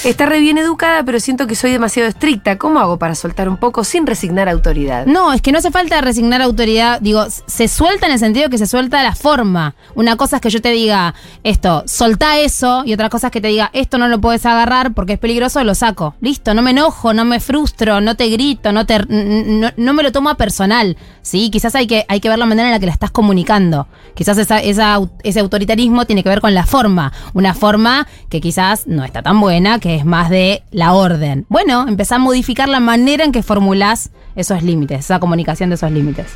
Está 0.04 0.26
re 0.26 0.40
bien 0.40 0.58
educada, 0.58 1.04
pero 1.04 1.20
siento 1.20 1.46
que 1.46 1.56
soy 1.56 1.72
demasiado 1.72 2.08
estricta. 2.08 2.58
¿Cómo 2.58 2.80
hago 2.80 2.98
para 2.98 3.16
soltar 3.16 3.50
un 3.50 3.58
poco 3.58 3.84
sin 3.84 4.08
resignar 4.08 4.48
autoridad? 4.48 5.06
No, 5.06 5.34
es 5.34 5.42
que 5.42 5.52
no 5.52 5.58
hace 5.58 5.72
falta 5.72 6.00
resignar 6.00 6.42
autoridad. 6.42 7.02
Digo, 7.02 7.26
se 7.30 7.68
suelta 7.68 8.06
en 8.06 8.14
el 8.14 8.20
sentido 8.20 8.50
que 8.50 8.58
se 8.58 8.66
suelta 8.66 9.04
la 9.04 9.14
forma. 9.14 9.76
Una 9.96 10.16
cosa 10.16 10.38
es 10.38 10.42
que 10.42 10.50
yo 10.50 10.62
te 10.62 10.72
diga 10.72 11.14
esto, 11.44 11.84
soltá 11.86 12.40
eso, 12.40 12.84
y 12.86 12.94
otra 12.94 13.10
cosa 13.10 13.28
es 13.28 13.32
que 13.32 13.42
te 13.42 13.50
diga 13.50 13.70
esto 13.74 13.98
no 13.98 14.08
lo 14.08 14.22
puedes 14.22 14.46
agarrar 14.46 14.94
porque 14.94 15.14
es 15.14 15.20
peligroso, 15.20 15.64
lo 15.64 15.76
saco. 15.76 16.16
Listo, 16.22 16.54
no 16.54 16.62
me 16.62 16.72
enojo, 16.72 17.14
no 17.14 17.26
me 17.26 17.40
frustro, 17.40 18.00
no 18.00 18.16
te 18.16 18.30
grito, 18.30 18.72
no 18.72 18.86
te 18.86 19.00
no, 19.00 19.70
no 19.76 19.94
me 19.94 20.04
lo 20.04 20.12
tomo 20.12 20.30
a 20.30 20.36
personal. 20.36 20.98
Sí, 21.22 21.50
quizás 21.50 21.76
hay 21.76 21.88
que, 21.88 22.06
hay 22.08 22.20
que 22.22 22.30
ver 22.30 22.40
la 22.40 22.46
manera 22.46 22.70
en 22.70 22.74
la 22.74 22.80
que 22.80 22.86
la 22.86 22.94
estás 22.94 23.12
comunicando. 23.12 23.88
Quizás 24.20 24.38
esa, 24.38 24.60
esa 24.60 24.98
au- 24.98 25.10
ese 25.24 25.40
autoritarismo 25.40 26.04
tiene 26.04 26.24
que 26.24 26.30
ver 26.30 26.42
con 26.42 26.54
la 26.54 26.66
forma. 26.66 27.14
Una 27.34 27.54
forma 27.54 28.06
que 28.28 28.42
quizás 28.42 28.86
no 28.86 29.06
está 29.06 29.22
tan 29.22 29.40
buena, 29.40 29.80
que 29.80 29.96
es 29.96 30.04
más 30.04 30.30
de 30.30 30.62
la 30.72 30.92
orden. 30.92 31.46
Bueno, 31.48 31.86
empezá 31.88 32.16
a 32.16 32.20
modificar 32.20 32.68
la 32.68 32.82
manera 32.82 33.24
en 33.24 33.32
que 33.32 33.44
formulás 33.44 34.12
esos 34.36 34.62
límites, 34.62 35.00
esa 35.06 35.20
comunicación 35.22 35.70
de 35.70 35.76
esos 35.76 35.90
límites. 35.90 36.28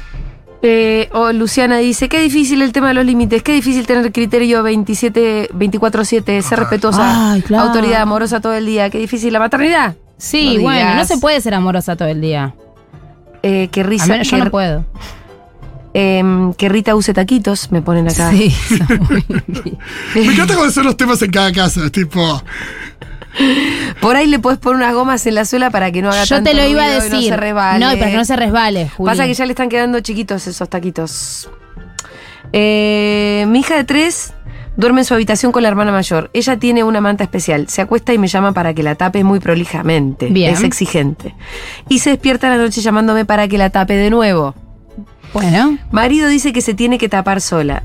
Eh, 0.62 1.10
o 1.12 1.34
Luciana 1.34 1.76
dice, 1.80 2.08
qué 2.08 2.22
difícil 2.22 2.62
el 2.62 2.72
tema 2.72 2.88
de 2.88 2.93
los 2.93 3.06
límites, 3.06 3.43
qué 3.43 3.52
difícil 3.52 3.86
tener 3.86 4.13
criterio 4.13 4.63
27, 4.63 5.50
24-7, 5.54 6.41
ser 6.41 6.60
respetuosa, 6.60 7.34
Ay, 7.34 7.41
claro. 7.41 7.65
autoridad 7.67 8.02
amorosa 8.04 8.39
todo 8.39 8.54
el 8.54 8.65
día, 8.65 8.89
qué 8.89 8.98
difícil 8.98 9.34
la 9.34 9.39
maternidad. 9.39 9.96
Sí, 10.17 10.56
No 10.56 10.63
bueno, 10.63 10.96
no 10.96 11.04
se 11.04 11.17
puede 11.17 11.41
ser 11.41 11.54
amorosa 11.54 11.98
todo 11.98 12.08
el 12.08 12.22
día. 12.22 12.56
Eh, 13.41 13.67
que 13.74 13.84
risa, 13.84 14.06
A 14.06 14.08
menos 14.08 14.30
yo 14.30 14.38
no 14.38 14.50
puedo. 14.50 14.86
Em, 15.93 16.53
que 16.53 16.69
Rita 16.69 16.95
use 16.95 17.13
taquitos, 17.13 17.71
me 17.71 17.82
ponen 17.82 18.08
acá. 18.08 18.32
Sí. 18.32 18.53
Me 20.15 20.25
encanta 20.25 20.56
cuando 20.56 20.71
son 20.71 20.86
los 20.86 20.97
temas 20.97 21.21
en 21.21 21.32
cada 21.32 21.51
casa. 21.51 21.89
Tipo, 21.89 22.41
Por 24.01 24.15
ahí 24.15 24.27
le 24.27 24.39
puedes 24.39 24.60
poner 24.60 24.77
unas 24.77 24.93
gomas 24.93 25.25
en 25.25 25.36
la 25.36 25.45
suela 25.45 25.69
para 25.71 25.91
que 25.91 26.01
no 26.01 26.10
haga 26.10 26.23
yo 26.23 26.36
tanto 26.36 26.51
te 26.51 26.56
lo 26.56 26.67
iba 26.67 26.84
a 26.84 26.89
y 26.89 26.93
decir. 26.93 27.12
no 27.13 27.21
se 27.21 27.38
resbale. 27.38 27.86
No, 27.86 27.91
para 27.97 28.12
que 28.12 28.17
no 28.17 28.25
se 28.25 28.36
resbale, 28.36 28.89
Juli. 28.89 29.10
Pasa 29.10 29.25
que 29.25 29.34
ya 29.34 29.45
le 29.45 29.51
están 29.51 29.69
quedando 29.69 29.99
chiquitos 30.01 30.47
esos 30.47 30.69
taquitos. 30.69 31.49
Eh, 32.51 33.45
mi 33.47 33.60
hija 33.60 33.75
de 33.75 33.84
tres 33.84 34.34
duerme 34.75 35.01
en 35.01 35.06
su 35.06 35.13
habitación 35.13 35.51
con 35.51 35.63
la 35.63 35.69
hermana 35.69 35.91
mayor. 35.91 36.29
Ella 36.34 36.58
tiene 36.58 36.84
una 36.84 37.01
manta 37.01 37.23
especial. 37.23 37.67
Se 37.69 37.82
acuesta 37.82 38.13
y 38.13 38.17
me 38.17 38.27
llama 38.27 38.53
para 38.53 38.73
que 38.73 38.84
la 38.84 38.95
tape 38.95 39.23
muy 39.23 39.39
prolijamente. 39.39 40.27
Bien. 40.27 40.53
Es 40.53 40.63
exigente. 40.63 41.36
Y 41.89 41.99
se 41.99 42.12
despierta 42.12 42.47
a 42.47 42.58
la 42.58 42.63
noche 42.63 42.82
llamándome 42.82 43.25
para 43.25 43.47
que 43.47 43.58
la 43.58 43.69
tape 43.69 43.95
de 43.95 44.10
nuevo. 44.10 44.56
Bueno, 45.34 45.78
Marido 45.91 46.28
dice 46.28 46.54
que 46.54 46.62
se 46.62 46.74
tiene 46.74 46.98
que 46.98 47.10
tapar 47.10 47.41
sola. 47.41 47.84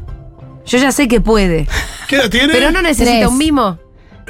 Yo 0.66 0.78
ya 0.78 0.92
sé 0.92 1.08
que 1.08 1.20
puede, 1.20 1.66
¿qué 2.08 2.16
edad 2.16 2.28
tiene? 2.30 2.52
pero 2.52 2.70
no 2.70 2.82
necesita 2.82 3.10
Tres. 3.18 3.28
un 3.28 3.38
mimo. 3.38 3.78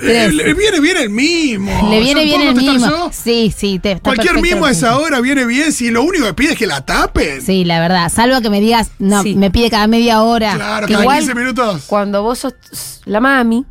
Eh, 0.01 0.31
le 0.33 0.55
viene 0.55 0.79
bien 0.79 0.97
el 0.97 1.11
mimo. 1.11 1.89
le 1.91 1.99
viene 2.01 2.21
¿Yo 2.29 2.39
bien 2.39 2.57
el 2.57 2.79
yo? 2.79 3.11
Sí, 3.13 3.53
sí, 3.57 3.81
te, 3.81 3.93
está 3.93 4.15
Cualquier 4.15 4.41
mimo 4.41 4.65
a 4.67 4.71
esa 4.71 4.97
hora 4.99 5.21
viene 5.21 5.45
bien 5.45 5.73
si 5.73 5.91
lo 5.91 6.05
único 6.05 6.25
que 6.27 6.35
pide 6.35 6.53
es 6.53 6.59
que 6.59 6.69
la 6.69 6.83
tapen. 6.87 7.43
Sí, 7.43 7.65
la 7.65 7.81
verdad. 7.81 8.09
Salvo 8.09 8.41
que 8.41 8.49
me 8.51 8.61
digas, 8.61 8.93
no, 9.01 9.25
Sí. 9.25 9.35
me 9.35 9.51
pide 9.51 9.71
cada 9.71 9.89
media 9.89 10.23
hora. 10.23 10.55
Claro, 10.55 10.87
Que 10.87 10.93
cada 10.93 11.03
igual 11.05 11.19
15 11.19 11.35
minutos. 11.35 11.85
Cuando 11.89 12.23
vos 12.23 12.39
sos 12.39 12.55
la 13.07 13.19
mami 13.19 13.67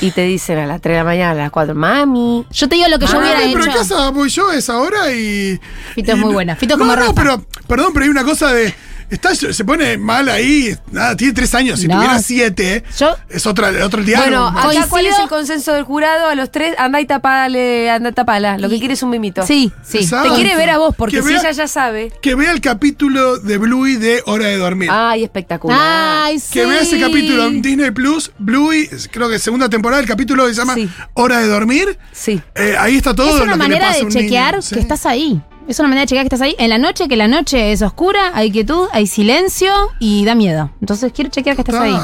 y 0.00 0.10
te 0.10 0.22
dicen 0.22 0.58
a 0.58 0.66
las 0.66 0.80
3 0.80 0.94
de 0.94 0.98
la 0.98 1.04
mañana, 1.04 1.30
a 1.32 1.44
las 1.44 1.50
4, 1.50 1.74
mami, 1.74 2.46
Yo 2.50 2.68
te 2.68 2.76
digo 2.76 2.88
lo 2.88 2.98
que 2.98 3.06
yo 3.06 3.14
Ah, 3.16 3.18
hubiera 3.20 3.38
pero 3.38 3.64
en 3.64 3.70
hecho. 3.70 3.78
casa 3.78 4.10
voy 4.10 4.28
yo 4.28 4.50
a 4.50 4.56
esa 4.56 4.78
hora 4.78 5.10
y. 5.12 5.58
Fito 5.94 6.12
es 6.12 6.18
y 6.18 6.20
muy 6.20 6.28
no- 6.28 6.34
buena. 6.34 6.56
Fito 6.56 6.74
es 6.74 6.78
no, 6.78 6.84
como 6.84 6.96
no, 6.96 7.00
Rafa. 7.02 7.14
pero, 7.14 7.44
perdón, 7.66 7.90
pero 7.92 8.04
hay 8.04 8.10
una 8.10 8.24
cosa 8.24 8.52
de. 8.52 8.74
Está, 9.10 9.34
se 9.34 9.64
pone 9.64 9.96
mal 9.98 10.28
ahí. 10.28 10.76
Nada, 10.90 11.16
tiene 11.16 11.32
tres 11.32 11.54
años. 11.54 11.80
Si 11.80 11.86
No. 11.88 11.94
tuviera 11.96 12.18
siete, 12.18 12.82
Yo- 12.98 13.16
es 13.28 13.46
otra, 13.46 13.70
otro 13.84 14.02
diálogo. 14.02 14.26
Bueno, 14.28 14.46
acá 14.48 14.62
Coincido- 14.68 14.88
cuál 14.88 15.06
es 15.06 15.18
el 15.18 15.28
consenso 15.28 15.72
del 15.74 15.84
jurado, 15.84 16.28
a 16.28 16.34
los 16.34 16.50
tres, 16.50 16.74
anda 16.78 17.00
y 17.00 17.06
tapale, 17.06 17.90
anda 17.90 18.12
tapala. 18.12 18.58
Lo 18.58 18.68
que 18.68 18.78
quiere 18.78 18.94
es 18.94 19.02
un 19.02 19.10
mimito. 19.10 19.46
Sí, 19.46 19.72
sí. 19.82 19.98
Exacto. 19.98 20.30
Te 20.30 20.34
quiere 20.36 20.56
ver 20.56 20.70
a 20.70 20.78
vos, 20.78 20.94
porque 20.96 21.16
Que 21.18 21.22
si 21.22 21.34
ella 21.34 21.50
ya 21.52 21.68
sabe. 21.68 22.12
Que 22.20 22.34
vea 22.34 22.50
el 22.52 22.60
capítulo 22.60 23.38
de 23.38 23.58
Bluey 23.58 23.96
de 23.96 24.22
Hora 24.26 24.46
de 24.46 24.56
Dormir. 24.56 24.88
Ay, 24.92 25.24
espectacular. 25.24 25.78
Ay, 25.80 26.38
sí. 26.38 26.52
Que 26.52 26.66
vea 26.66 26.80
ese 26.80 26.98
capítulo 27.00 27.46
en 27.46 27.62
Disney 27.62 27.90
Plus, 27.92 28.32
Bluey, 28.38 28.88
creo 29.10 29.28
que 29.28 29.38
segunda 29.38 29.68
temporada, 29.68 30.00
el 30.00 30.08
capítulo 30.08 30.44
que 30.46 30.54
se 30.54 30.60
llama 30.60 30.74
Sí. 30.74 30.88
Hora 31.14 31.38
de 31.40 31.46
Dormir. 31.48 31.98
Sí. 32.12 32.40
Eh, 32.54 32.74
ahí 32.78 32.96
está 32.96 33.14
todo. 33.14 33.28
Es 33.28 33.34
lo 33.36 33.42
una 33.44 33.52
que 33.52 33.58
le 33.58 33.64
manera 33.64 33.86
pasa 33.88 33.98
de 33.98 34.04
un 34.04 34.10
chequear 34.10 34.52
niño, 34.54 34.62
sí. 34.62 34.74
que 34.74 34.80
estás 34.80 35.06
ahí. 35.06 35.40
Es 35.68 35.80
una 35.80 35.88
manera 35.88 36.02
de 36.02 36.06
chequear 36.06 36.24
que 36.24 36.34
estás 36.34 36.42
ahí. 36.42 36.54
En 36.58 36.70
la 36.70 36.78
noche, 36.78 37.08
que 37.08 37.16
la 37.16 37.26
noche 37.26 37.72
es 37.72 37.82
oscura, 37.82 38.30
hay 38.34 38.52
quietud, 38.52 38.86
hay 38.92 39.06
silencio 39.08 39.72
y 39.98 40.24
da 40.24 40.36
miedo. 40.36 40.70
Entonces 40.80 41.12
quiero 41.12 41.30
chequear 41.30 41.56
que 41.56 41.62
estás 41.62 41.76
ahí. 41.76 41.96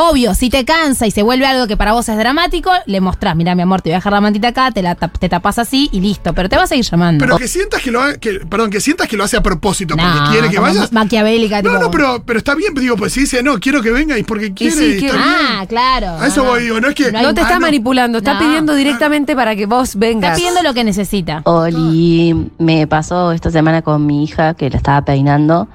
Obvio, 0.00 0.32
si 0.34 0.48
te 0.48 0.64
cansa 0.64 1.08
y 1.08 1.10
se 1.10 1.22
vuelve 1.24 1.44
algo 1.44 1.66
que 1.66 1.76
para 1.76 1.92
vos 1.92 2.08
es 2.08 2.16
dramático, 2.16 2.70
le 2.86 3.00
mostrás, 3.00 3.34
mira 3.34 3.56
mi 3.56 3.62
amor, 3.62 3.82
te 3.82 3.88
voy 3.90 3.94
a 3.94 3.98
dejar 3.98 4.12
la 4.12 4.20
mantita 4.20 4.48
acá, 4.48 4.70
te 4.70 4.80
la 4.80 4.94
tap- 4.96 5.18
te 5.18 5.28
tapas 5.28 5.58
así 5.58 5.88
y 5.90 6.00
listo. 6.00 6.32
Pero 6.34 6.48
te 6.48 6.54
vas 6.54 6.64
a 6.64 6.66
seguir 6.68 6.84
llamando. 6.84 7.24
Pero 7.24 7.36
que 7.36 7.48
sientas 7.48 7.82
que 7.82 7.90
lo 7.90 8.00
ha- 8.00 8.14
que, 8.14 8.34
perdón, 8.48 8.70
que 8.70 8.80
sientas 8.80 9.08
que 9.08 9.16
lo 9.16 9.24
hace 9.24 9.36
a 9.36 9.42
propósito, 9.42 9.96
No, 9.96 10.02
porque 10.04 10.30
quiere 10.30 10.50
que 10.50 10.60
vayas. 10.60 10.92
ma- 10.92 11.02
Maquiavélica, 11.02 11.62
No, 11.62 11.70
tipo- 11.70 11.82
no, 11.82 11.90
pero, 11.90 12.22
pero 12.24 12.38
está 12.38 12.54
bien, 12.54 12.72
digo, 12.74 12.96
pues 12.96 13.12
si 13.12 13.20
dice, 13.20 13.42
no, 13.42 13.58
quiero 13.58 13.82
que 13.82 13.90
venga 13.90 14.16
y 14.16 14.22
porque 14.22 14.54
quiere, 14.54 14.76
sí, 14.76 14.90
está 15.04 15.16
bien. 15.16 15.16
Ah, 15.18 15.64
claro. 15.68 16.10
A 16.20 16.26
eso 16.28 16.44
no, 16.44 16.50
voy, 16.50 16.62
digo, 16.62 16.80
no 16.80 16.88
es 16.90 16.94
que. 16.94 17.10
No 17.10 17.34
te 17.34 17.40
Ah, 17.40 17.44
está 17.44 17.54
no. 17.54 17.60
manipulando, 17.62 18.18
está 18.18 18.38
pidiendo 18.38 18.74
directamente 18.76 19.34
para 19.34 19.56
que 19.56 19.66
vos 19.66 19.88
Está 19.88 19.98
vengas. 19.98 20.36
pidiendo 20.38 20.62
lo 20.62 20.74
que 20.74 20.84
necesita. 20.84 21.42
Oli, 21.44 22.50
me 22.58 22.86
pasó 22.86 23.32
esta 23.32 23.50
semana 23.50 23.82
con 23.82 24.06
mi 24.06 24.22
hija 24.22 24.54
que 24.54 24.70
la 24.70 24.76
estaba 24.76 25.02
peinando 25.02 25.66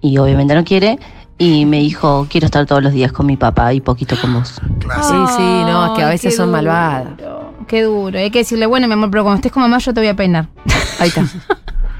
y 0.00 0.18
obviamente 0.18 0.54
no 0.54 0.62
quiere 0.64 0.98
y 1.38 1.66
me 1.66 1.78
dijo, 1.80 2.26
quiero 2.30 2.46
estar 2.46 2.64
todos 2.66 2.82
los 2.82 2.92
días 2.92 3.12
con 3.12 3.26
mi 3.26 3.36
papá 3.36 3.72
y 3.74 3.80
poquito 3.80 4.16
con 4.20 4.34
vos. 4.34 4.60
Clásico. 4.78 5.26
Sí, 5.28 5.34
sí, 5.36 5.42
no, 5.42 5.86
es 5.86 5.92
que 5.98 6.02
a 6.02 6.06
Ay, 6.08 6.12
veces 6.12 6.32
qué 6.32 6.36
son 6.36 6.46
duro, 6.46 6.56
malvadas. 6.58 7.08
Qué 7.66 7.82
duro. 7.82 8.18
Hay 8.18 8.30
que 8.30 8.38
decirle, 8.40 8.66
bueno, 8.66 8.86
mi 8.86 8.92
amor, 8.92 9.10
pero 9.10 9.24
cuando 9.24 9.36
estés 9.36 9.52
con 9.52 9.62
mamá 9.62 9.78
yo 9.78 9.92
te 9.94 10.00
voy 10.00 10.08
a 10.08 10.16
peinar. 10.16 10.48
Ahí 11.00 11.08
está. 11.08 11.24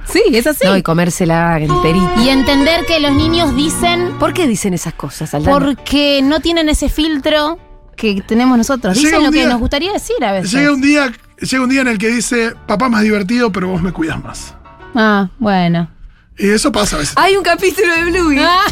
Sí, 0.07 0.23
es 0.33 0.47
así. 0.47 0.66
No, 0.66 0.77
y 0.77 0.83
comérsela 0.83 1.59
enterita. 1.59 2.12
Y 2.23 2.29
entender 2.29 2.85
que 2.87 3.01
los 3.01 3.12
niños 3.12 3.57
dicen 3.57 4.12
¿Por 4.18 4.35
qué 4.35 4.47
dicen 4.47 4.75
esas 4.75 4.92
cosas, 4.94 5.33
Aldana? 5.35 5.53
porque 5.59 6.20
no 6.23 6.40
tienen 6.40 6.68
ese 6.68 6.88
filtro 6.90 7.59
que 7.97 8.20
tenemos 8.23 8.59
nosotros. 8.59 8.94
Llega 8.97 9.07
Dicen 9.09 9.18
un 9.20 9.25
lo 9.27 9.33
que 9.33 9.38
día- 9.38 9.49
nos 9.49 9.61
gustaría 9.61 9.92
decir 9.92 10.23
a 10.23 10.33
veces. 10.33 10.53
Llega 10.53 10.73
un 10.73 10.81
día, 10.83 11.11
llega 11.40 11.62
un 11.64 11.70
día 11.70 11.81
en 11.81 11.88
el 11.88 11.99
que 11.99 12.09
dice, 12.09 12.53
papá 12.66 12.88
más 12.90 13.03
divertido, 13.03 13.51
pero 13.51 13.68
vos 13.68 13.81
me 13.83 13.92
cuidas 13.92 14.23
más. 14.23 14.55
Ah, 14.94 15.29
bueno. 15.38 15.88
Y 16.37 16.51
eso 16.51 16.70
pasa 16.70 16.97
a 16.97 16.99
veces. 16.99 17.14
Hay 17.16 17.37
un 17.37 17.42
capítulo 17.42 17.94
de 17.94 18.05
Bluey. 18.11 18.38
Ah, 18.40 18.64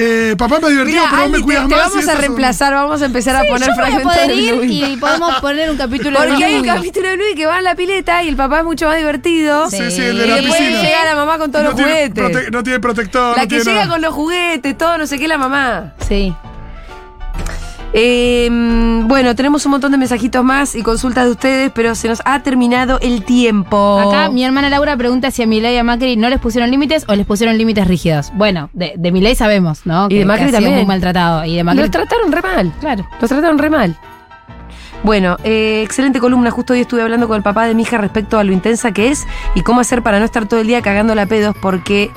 Eh, 0.00 0.36
papá 0.38 0.60
más 0.60 0.70
divertido, 0.70 1.02
pero 1.10 1.16
vos 1.16 1.20
Aldi, 1.24 1.32
me 1.32 1.38
te, 1.38 1.44
cuidas 1.44 1.62
te 1.62 1.68
más. 1.74 1.78
y 1.78 1.88
vamos 1.90 2.08
a 2.08 2.12
un- 2.12 2.18
reemplazar, 2.20 2.72
vamos 2.74 3.02
a 3.02 3.04
empezar 3.06 3.36
a 3.36 3.40
sí, 3.42 3.46
poner 3.50 3.68
yo 3.68 3.74
voy 3.74 3.82
a 3.82 3.86
fragmentos 3.86 4.14
poder 4.14 4.28
de 4.28 4.34
ir 4.36 4.64
y 4.92 4.96
podemos 4.96 5.34
poner 5.40 5.70
un 5.70 5.76
capítulo 5.76 6.20
de 6.20 6.28
Porque 6.28 6.44
hay 6.44 6.54
un 6.56 6.64
capítulo 6.64 7.08
de 7.08 7.16
Bluey 7.16 7.34
que 7.34 7.46
va 7.46 7.56
a 7.56 7.62
la 7.62 7.74
pileta 7.74 8.22
y 8.22 8.28
el 8.28 8.36
papá 8.36 8.58
es 8.60 8.64
mucho 8.64 8.86
más 8.86 8.96
divertido. 8.96 9.68
Sí, 9.70 9.76
sí, 9.78 9.90
Sí. 9.90 10.02
el 10.02 10.16
Y 10.16 10.18
de 10.20 10.26
la 10.28 10.34
después 10.36 10.56
piscina. 10.60 10.82
llega 10.82 11.04
la 11.04 11.14
mamá 11.16 11.38
con 11.38 11.50
todos 11.50 11.64
no 11.64 11.70
los 11.70 11.76
tiene 11.76 11.92
juguetes. 12.08 12.24
prote- 12.24 12.50
no 12.52 12.62
tiene 12.62 12.78
protector. 12.80 13.36
La 13.36 13.42
no 13.42 13.48
que 13.48 13.48
tiene 13.48 13.64
llega 13.64 13.74
nada. 13.84 13.92
con 13.92 14.02
los 14.02 14.14
juguetes, 14.14 14.78
todo, 14.78 14.98
no 14.98 15.06
sé 15.06 15.18
qué, 15.18 15.26
la 15.26 15.38
mamá. 15.38 15.94
Sí. 16.06 16.32
Eh, 17.92 18.48
bueno, 19.06 19.34
tenemos 19.34 19.64
un 19.64 19.72
montón 19.72 19.92
de 19.92 19.98
mensajitos 19.98 20.44
más 20.44 20.74
y 20.74 20.82
consultas 20.82 21.24
de 21.24 21.30
ustedes, 21.30 21.72
pero 21.74 21.94
se 21.94 22.08
nos 22.08 22.20
ha 22.24 22.42
terminado 22.42 22.98
el 23.00 23.24
tiempo. 23.24 23.98
Acá 23.98 24.30
mi 24.30 24.44
hermana 24.44 24.68
Laura 24.68 24.96
pregunta 24.96 25.30
si 25.30 25.42
a 25.42 25.46
Milei 25.46 25.74
y 25.74 25.78
a 25.78 25.84
Macri 25.84 26.16
no 26.16 26.28
les 26.28 26.38
pusieron 26.38 26.70
límites 26.70 27.04
o 27.08 27.14
les 27.14 27.26
pusieron 27.26 27.56
límites 27.56 27.86
rígidos. 27.88 28.30
Bueno, 28.34 28.68
de, 28.72 28.94
de 28.96 29.12
Milei 29.12 29.34
sabemos, 29.34 29.86
¿no? 29.86 30.06
Y 30.10 30.18
de 30.18 30.24
Macri 30.24 30.44
que 30.44 30.48
ha 30.48 30.50
sido 30.50 30.60
también. 30.60 30.74
muy 30.76 30.86
maltratado. 30.86 31.44
Y 31.44 31.56
de 31.56 31.64
Macri. 31.64 31.80
Los 31.80 31.90
trataron 31.90 32.30
re 32.30 32.42
mal. 32.42 32.72
Claro. 32.80 33.08
Los 33.20 33.28
trataron 33.30 33.58
re 33.58 33.70
mal. 33.70 33.96
Bueno, 35.04 35.36
eh, 35.44 35.82
excelente 35.84 36.18
columna. 36.18 36.50
Justo 36.50 36.72
hoy 36.72 36.80
estuve 36.80 37.02
hablando 37.02 37.28
con 37.28 37.36
el 37.36 37.42
papá 37.42 37.66
de 37.66 37.74
mi 37.74 37.82
hija 37.82 37.98
respecto 37.98 38.38
a 38.38 38.44
lo 38.44 38.52
intensa 38.52 38.92
que 38.92 39.10
es 39.10 39.26
y 39.54 39.62
cómo 39.62 39.80
hacer 39.80 40.02
para 40.02 40.18
no 40.18 40.24
estar 40.24 40.46
todo 40.46 40.60
el 40.60 40.66
día 40.66 40.82
cagándola 40.82 41.22
a 41.22 41.26
pedos 41.26 41.54
porque 41.62 42.10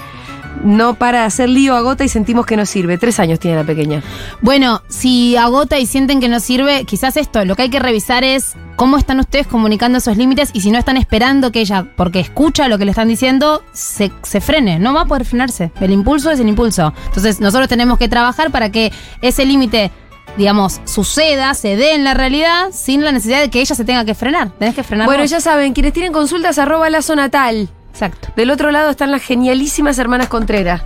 no 0.64 0.96
para 0.96 1.26
hacer 1.26 1.50
lío, 1.50 1.76
agota 1.76 2.04
y 2.04 2.10
sentimos 2.10 2.46
que 2.46 2.58
no 2.58 2.66
sirve. 2.66 2.98
Tres 2.98 3.20
años 3.20 3.40
tiene 3.40 3.58
la 3.58 3.64
pequeña. 3.64 4.04
Bueno, 4.42 4.82
si 4.88 5.36
agota 5.36 5.80
y 5.80 5.86
sienten 5.86 6.20
que 6.20 6.30
no 6.30 6.40
sirve, 6.40 6.86
quizás 6.86 7.18
esto, 7.18 7.44
lo 7.46 7.56
que 7.56 7.64
hay 7.64 7.70
que 7.70 7.80
revisar 7.80 8.24
es 8.24 8.54
cómo 8.76 8.98
están 8.98 9.20
ustedes 9.20 9.48
comunicando 9.48 9.98
esos 9.98 10.18
límites 10.18 10.50
y 10.54 10.62
si 10.62 10.72
no 10.72 10.78
están 10.78 10.98
esperando 10.98 11.52
que 11.52 11.62
ella, 11.62 11.88
porque 11.96 12.20
escucha 12.20 12.68
lo 12.68 12.78
que 12.78 12.86
le 12.86 12.92
están 12.92 13.08
diciendo, 13.08 13.64
se, 13.74 14.12
se 14.24 14.42
frene, 14.42 14.80
no 14.80 14.94
va 14.94 15.02
a 15.02 15.06
poder 15.06 15.26
frenarse. 15.26 15.72
El 15.80 15.92
impulso 15.92 16.32
es 16.32 16.40
el 16.40 16.48
impulso. 16.48 16.94
Entonces 17.08 17.40
nosotros 17.40 17.68
tenemos 17.68 17.98
que 17.98 18.10
trabajar 18.10 18.52
para 18.52 18.72
que 18.72 18.92
ese 19.22 19.46
límite 19.46 19.92
digamos, 20.38 20.80
suceda, 20.86 21.54
se 21.54 21.76
dé 21.76 21.94
en 21.94 22.06
la 22.06 22.14
realidad, 22.14 22.68
sin 22.72 23.04
la 23.04 23.12
necesidad 23.12 23.42
de 23.42 23.50
que 23.50 23.60
ella 23.60 23.76
se 23.76 23.84
tenga 23.84 24.06
que 24.06 24.16
frenar. 24.16 24.52
Tenés 24.52 24.76
que 24.76 24.84
frenar. 24.84 25.06
Bueno, 25.06 25.24
vos. 25.24 25.30
ya 25.30 25.42
saben, 25.42 25.74
quienes 25.74 25.92
tienen 25.94 26.14
consultas, 26.14 26.58
arroba 26.58 26.90
lazo 26.90 27.16
natal. 27.16 27.70
Exacto. 27.92 28.30
Del 28.36 28.50
otro 28.50 28.72
lado 28.72 28.90
están 28.90 29.12
las 29.12 29.22
genialísimas 29.22 30.00
hermanas 30.00 30.28
Contreras. 30.28 30.82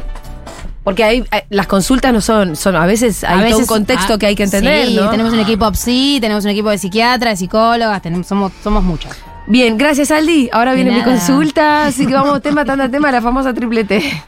Porque 0.84 1.04
hay, 1.04 1.26
hay- 1.32 1.42
las 1.50 1.66
consultas 1.66 2.14
no 2.14 2.22
son, 2.22 2.56
son 2.56 2.76
a 2.76 2.86
veces 2.86 3.24
hay 3.24 3.46
A 3.46 3.50
todo 3.50 3.60
un 3.60 3.66
contexto 3.66 4.14
ah, 4.14 4.20
que 4.20 4.28
hay 4.28 4.36
que 4.36 4.44
entender, 4.44 4.88
sí, 4.88 4.96
¿no? 4.96 5.10
tenemos 5.10 5.34
un 5.34 5.40
equipo 5.40 5.74
psi, 5.74 6.20
tenemos 6.22 6.44
un 6.46 6.52
equipo 6.52 6.70
de 6.70 6.78
psiquiatras, 6.78 7.34
de 7.34 7.38
psicólogas, 7.38 8.02
tenemos, 8.04 8.28
somos, 8.28 8.52
somos 8.64 8.84
muchos. 8.84 9.12
Bien, 9.48 9.78
gracias 9.78 10.12
Aldi. 10.12 10.50
Ahora 10.52 10.72
De 10.72 10.84
viene 10.84 10.92
mi 10.98 11.04
consulta, 11.04 11.86
así 11.88 12.06
que 12.06 12.14
vamos 12.14 12.40
tema 12.44 12.66
tanda 12.66 12.88
tema, 12.90 13.12
la 13.12 13.22
famosa 13.22 13.54
triple 13.54 13.84
T. 13.84 14.24